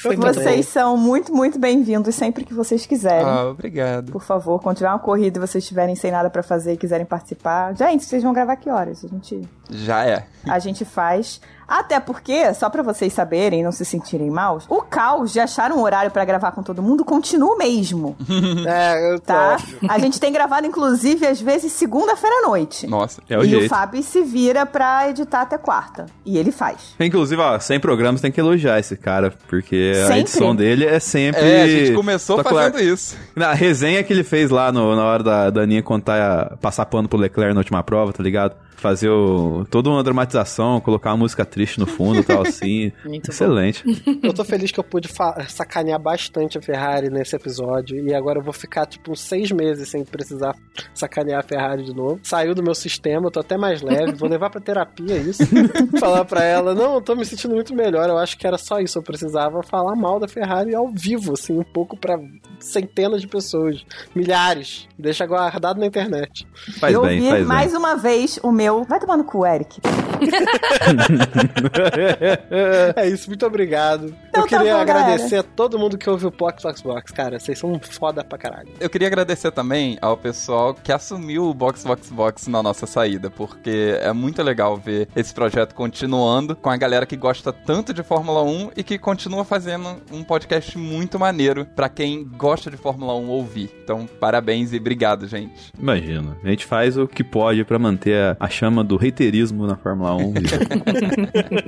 Foi. 0.04 0.16
Vocês 0.16 0.68
são 0.68 0.96
muito, 0.98 1.34
muito 1.34 1.58
bem-vindos 1.58 2.14
sempre 2.14 2.44
que 2.44 2.52
vocês 2.52 2.84
quiserem. 2.84 3.24
ah, 3.26 3.46
obrigado. 3.48 4.12
Por 4.12 4.22
favor, 4.22 4.60
quando 4.60 4.76
tiver 4.76 4.90
uma 4.90 4.98
corrida 4.98 5.38
e 5.38 5.40
vocês 5.40 5.64
estiverem 5.64 5.96
sem 5.96 6.10
nada 6.10 6.28
pra 6.28 6.42
fazer 6.42 6.74
e 6.74 6.76
quiserem 6.76 7.06
participar. 7.06 7.74
Gente, 7.74 8.04
vocês 8.04 8.22
vão 8.22 8.32
gravar 8.32 8.56
que 8.56 8.68
horas? 8.68 9.02
A 9.04 9.08
gente, 9.08 9.40
Já 9.70 10.04
é. 10.04 10.26
a 10.48 10.58
gente 10.58 10.84
faz. 10.84 11.40
Até 11.66 11.98
porque, 11.98 12.52
só 12.52 12.68
pra 12.68 12.82
vocês 12.82 13.10
saberem 13.10 13.60
e 13.60 13.62
não 13.64 13.72
se 13.72 13.86
sentirem 13.86 14.28
mal, 14.30 14.58
o 14.68 14.82
caos 14.82 15.32
de 15.32 15.40
achar 15.40 15.72
um 15.72 15.80
horário 15.80 16.10
pra 16.10 16.22
gravar 16.22 16.52
com 16.52 16.62
todo 16.62 16.82
mundo 16.82 17.02
continua 17.06 17.54
o 17.54 17.56
mesmo, 17.56 18.14
É, 18.68 19.14
eu 19.14 19.18
tá? 19.18 19.56
A 19.88 19.98
gente 19.98 20.20
tem 20.20 20.30
gravado, 20.30 20.66
inclusive, 20.66 21.26
às 21.26 21.40
vezes, 21.40 21.72
segunda-feira 21.72 22.36
à 22.44 22.48
noite. 22.48 22.86
Nossa. 22.86 23.22
É 23.30 23.38
o 23.38 23.42
e 23.42 23.46
o 23.46 23.48
jeito. 23.48 23.68
Fábio 23.70 24.02
se 24.02 24.22
vira 24.22 24.66
pra 24.66 25.08
editar 25.08 25.40
até 25.40 25.56
quarta. 25.56 26.04
E 26.26 26.36
ele 26.36 26.52
faz. 26.52 26.94
Inclusive, 27.00 27.40
ó, 27.40 27.58
100 27.58 27.80
programas 27.80 28.20
tem 28.20 28.30
que 28.30 28.38
elogiar 28.40 28.78
esse 28.78 28.94
cara, 28.94 29.32
porque 29.48 29.92
a 29.96 30.06
Sempre? 30.08 30.20
edição 30.20 30.54
dele 30.54 30.84
é 30.84 31.00
sempre. 31.00 31.40
É, 31.40 31.62
a 31.62 31.66
gente 31.68 31.92
começou 31.94 32.42
fazendo 32.44 32.78
isso. 32.78 33.16
Na 33.34 33.54
resenha 33.54 34.04
que 34.04 34.12
ele 34.12 34.22
fez 34.22 34.50
lá 34.50 34.70
no- 34.70 34.94
na 34.94 35.04
hora 35.04 35.22
da 35.22 35.48
Daninha 35.48 35.82
contar, 35.82 36.58
passar 36.60 36.84
pano 36.84 37.08
pro 37.08 37.18
Leclerc 37.18 37.54
na 37.54 37.60
última 37.60 37.82
prova, 37.82 38.12
tá 38.12 38.22
ligado? 38.22 38.54
Fazer 38.76 39.08
o, 39.08 39.53
toda 39.70 39.90
uma 39.90 40.02
dramatização, 40.02 40.80
colocar 40.80 41.10
uma 41.10 41.18
música 41.18 41.44
triste 41.44 41.78
no 41.78 41.86
fundo 41.86 42.20
e 42.20 42.24
tal, 42.24 42.42
assim. 42.42 42.92
Muito 43.04 43.26
bom. 43.26 43.32
Excelente. 43.32 43.84
Eu 44.22 44.32
tô 44.32 44.44
feliz 44.44 44.70
que 44.70 44.80
eu 44.80 44.84
pude 44.84 45.08
sacanear 45.48 46.00
bastante 46.00 46.58
a 46.58 46.62
Ferrari 46.62 47.10
nesse 47.10 47.36
episódio. 47.36 47.98
E 48.06 48.14
agora 48.14 48.38
eu 48.38 48.42
vou 48.42 48.52
ficar, 48.52 48.86
tipo, 48.86 49.12
uns 49.12 49.20
seis 49.20 49.50
meses 49.50 49.88
sem 49.88 50.04
precisar 50.04 50.54
sacanear 50.94 51.40
a 51.40 51.42
Ferrari 51.42 51.84
de 51.84 51.94
novo. 51.94 52.20
Saiu 52.22 52.54
do 52.54 52.62
meu 52.62 52.74
sistema, 52.74 53.26
eu 53.26 53.30
tô 53.30 53.40
até 53.40 53.56
mais 53.56 53.82
leve. 53.82 54.12
Vou 54.12 54.28
levar 54.28 54.50
pra 54.50 54.60
terapia 54.60 55.16
isso. 55.16 55.42
falar 55.98 56.24
pra 56.24 56.42
ela, 56.42 56.74
não, 56.74 56.94
eu 56.94 57.00
tô 57.00 57.14
me 57.14 57.24
sentindo 57.24 57.54
muito 57.54 57.74
melhor. 57.74 58.08
Eu 58.08 58.18
acho 58.18 58.36
que 58.38 58.46
era 58.46 58.58
só 58.58 58.80
isso. 58.80 58.98
Eu 58.98 59.02
precisava 59.02 59.62
falar 59.62 59.94
mal 59.94 60.18
da 60.18 60.28
Ferrari 60.28 60.74
ao 60.74 60.88
vivo, 60.90 61.34
assim, 61.34 61.58
um 61.58 61.64
pouco 61.64 61.96
pra 61.96 62.18
centenas 62.64 63.20
de 63.20 63.28
pessoas. 63.28 63.84
Milhares. 64.14 64.88
Deixa 64.98 65.26
guardado 65.26 65.78
na 65.78 65.86
internet. 65.86 66.46
Faz 66.78 66.94
eu 66.94 67.02
bem, 67.02 67.18
ouvi 67.18 67.30
faz 67.30 67.46
mais 67.46 67.70
bem. 67.70 67.78
uma 67.78 67.96
vez 67.96 68.38
o 68.42 68.50
meu. 68.50 68.84
Vai 68.84 69.00
tomar 69.00 69.16
no 69.16 69.24
cu, 69.24 69.46
Eric. 69.46 69.80
É 72.96 73.08
isso, 73.08 73.28
muito 73.28 73.44
obrigado. 73.46 74.14
Então 74.34 74.42
eu 74.42 74.48
tá 74.48 74.58
queria 74.58 74.74
bom, 74.74 74.80
agradecer 74.80 75.36
a 75.36 75.42
todo 75.44 75.78
mundo 75.78 75.96
que 75.96 76.10
ouviu 76.10 76.28
o 76.28 76.32
Box 76.32 76.64
Box 76.64 76.82
Box. 76.82 77.12
Cara, 77.12 77.38
vocês 77.38 77.56
são 77.56 77.78
foda 77.78 78.24
pra 78.24 78.36
caralho. 78.36 78.68
Eu 78.80 78.90
queria 78.90 79.06
agradecer 79.06 79.52
também 79.52 79.96
ao 80.02 80.16
pessoal 80.16 80.74
que 80.74 80.90
assumiu 80.90 81.44
o 81.44 81.54
Box 81.54 81.84
Box 81.84 82.10
Box 82.10 82.50
na 82.50 82.60
nossa 82.60 82.84
saída, 82.84 83.30
porque 83.30 83.96
é 84.00 84.12
muito 84.12 84.42
legal 84.42 84.76
ver 84.76 85.08
esse 85.14 85.32
projeto 85.32 85.72
continuando 85.72 86.56
com 86.56 86.68
a 86.68 86.76
galera 86.76 87.06
que 87.06 87.16
gosta 87.16 87.52
tanto 87.52 87.94
de 87.94 88.02
Fórmula 88.02 88.42
1 88.42 88.70
e 88.76 88.82
que 88.82 88.98
continua 88.98 89.44
fazendo 89.44 90.00
um 90.10 90.24
podcast 90.24 90.76
muito 90.76 91.16
maneiro 91.16 91.64
pra 91.64 91.88
quem 91.88 92.24
gosta 92.24 92.68
de 92.68 92.76
Fórmula 92.76 93.14
1 93.14 93.28
ouvir. 93.28 93.70
Então, 93.84 94.04
parabéns 94.18 94.72
e 94.72 94.78
obrigado, 94.78 95.28
gente. 95.28 95.72
Imagina. 95.78 96.36
A 96.42 96.48
gente 96.48 96.66
faz 96.66 96.98
o 96.98 97.06
que 97.06 97.22
pode 97.22 97.64
pra 97.64 97.78
manter 97.78 98.16
a, 98.16 98.36
a 98.40 98.48
chama 98.48 98.82
do 98.82 98.96
reiterismo 98.96 99.64
na 99.64 99.76
Fórmula 99.76 100.16
1. 100.16 100.34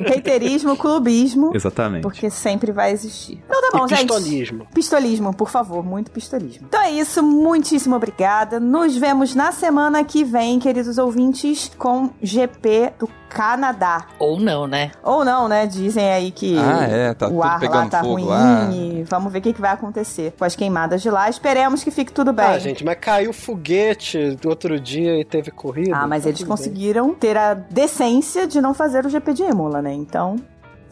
Reiterismo, 0.05 0.75
clubismo. 0.77 1.53
Exatamente. 1.55 2.03
Porque 2.03 2.29
sempre 2.29 2.56
vai 2.73 2.93
existir. 2.93 3.43
Então 3.47 3.61
tá 3.61 3.79
bom, 3.79 3.85
e 3.87 3.89
gente. 3.89 3.99
pistolismo. 4.07 4.67
Pistolismo, 4.75 5.35
por 5.35 5.49
favor, 5.51 5.85
muito 5.85 6.11
pistolismo. 6.11 6.67
Então 6.69 6.81
é 6.81 6.91
isso, 6.91 7.23
muitíssimo 7.23 7.97
obrigada. 7.97 8.59
Nos 8.61 8.97
vemos 8.97 9.35
na 9.35 9.53
semana 9.53 10.03
que 10.05 10.25
vem, 10.25 10.59
queridos 10.59 10.99
ouvintes, 10.99 11.71
com 11.79 12.11
GP 12.23 12.93
do 12.99 13.09
Canadá. 13.29 14.07
Ou 14.19 14.41
não, 14.41 14.67
né? 14.67 14.93
Ou 15.03 15.25
não, 15.25 15.47
né? 15.49 15.67
Dizem 15.67 16.09
aí 16.11 16.31
que 16.31 16.57
Ah, 16.59 16.85
é, 16.85 17.13
tá 17.13 17.27
o 17.27 17.31
tudo 17.31 17.43
ar 17.43 17.63
lá 17.63 17.87
tá 17.89 18.01
ruim 18.01 18.25
lá. 18.25 18.71
e 18.73 19.05
vamos 19.09 19.31
ver 19.33 19.41
o 19.41 19.43
que, 19.43 19.53
que 19.53 19.61
vai 19.61 19.73
acontecer 19.73 20.33
com 20.39 20.45
as 20.45 20.57
queimadas 20.57 21.03
de 21.03 21.11
lá. 21.11 21.29
Esperemos 21.29 21.83
que 21.85 21.91
fique 21.91 22.13
tudo 22.13 22.33
bem. 22.33 22.47
Ah, 22.47 22.59
gente, 22.59 22.85
mas 22.85 22.97
caiu 22.99 23.33
foguete 23.33 24.37
do 24.41 24.49
outro 24.49 24.79
dia 24.81 25.21
e 25.21 25.25
teve 25.25 25.51
corrida. 25.51 25.97
Ah, 25.97 26.07
mas 26.07 26.23
Tá 26.23 26.29
eles 26.31 26.41
tudo 26.41 26.49
bem. 26.49 26.57
conseguiram 26.57 27.13
ter 27.15 27.37
a 27.37 27.53
decência 27.55 28.47
de 28.47 28.61
não 28.61 28.73
fazer 28.73 29.05
o 29.05 29.09
GP 29.09 29.33
de 29.35 29.43
Imola, 29.43 29.83
né? 29.83 29.93
Então, 29.93 30.37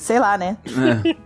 sei 0.04 0.18
lá, 0.18 0.36
né? 0.36 0.58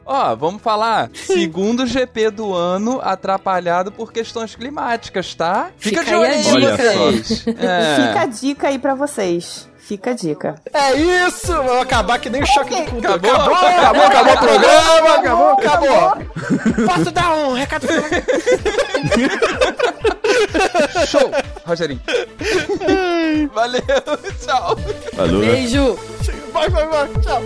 Ó, 0.07 0.37
vamos 0.37 0.63
falar. 0.63 1.11
Segundo 1.13 1.85
GP 1.85 2.31
do 2.31 2.55
ano 2.55 3.01
atrapalhado 3.03 3.91
por 3.91 4.13
questões 4.13 4.55
climáticas, 4.55 5.35
tá? 5.35 5.71
Fica 5.77 6.05
de 6.05 6.15
aí 6.15 6.47
olho 6.47 6.71
dica. 6.71 6.77
vocês. 6.77 7.45
É. 7.59 7.97
Fica 7.97 8.21
a 8.21 8.27
dica 8.27 8.69
aí 8.69 8.79
pra 8.79 8.95
vocês. 8.95 9.69
Fica 9.79 10.11
a 10.11 10.15
dica. 10.15 10.55
É 10.73 10.95
isso! 11.27 11.53
Vou 11.63 11.81
acabar 11.81 12.19
que 12.21 12.31
nem 12.31 12.43
o 12.43 12.47
choque 12.47 12.75
de 12.75 12.83
cultura. 12.83 13.15
Acabou? 13.15 13.35
acabou, 13.35 13.57
acabou, 13.57 14.03
acabou 14.05 14.33
o 14.33 14.39
programa, 14.39 15.15
acabou, 15.15 15.49
acabou. 15.53 16.87
Posso 16.87 17.11
dar 17.11 17.35
um 17.35 17.55
recado? 17.55 17.87
Show, 21.09 21.31
Rogerinho. 21.65 22.01
Valeu, 23.53 23.83
tchau. 24.45 24.77
Falou. 25.17 25.41
Beijo! 25.41 25.99
Vai, 26.53 26.69
vai, 26.69 26.87
vai, 26.87 27.09
tchau. 27.23 27.43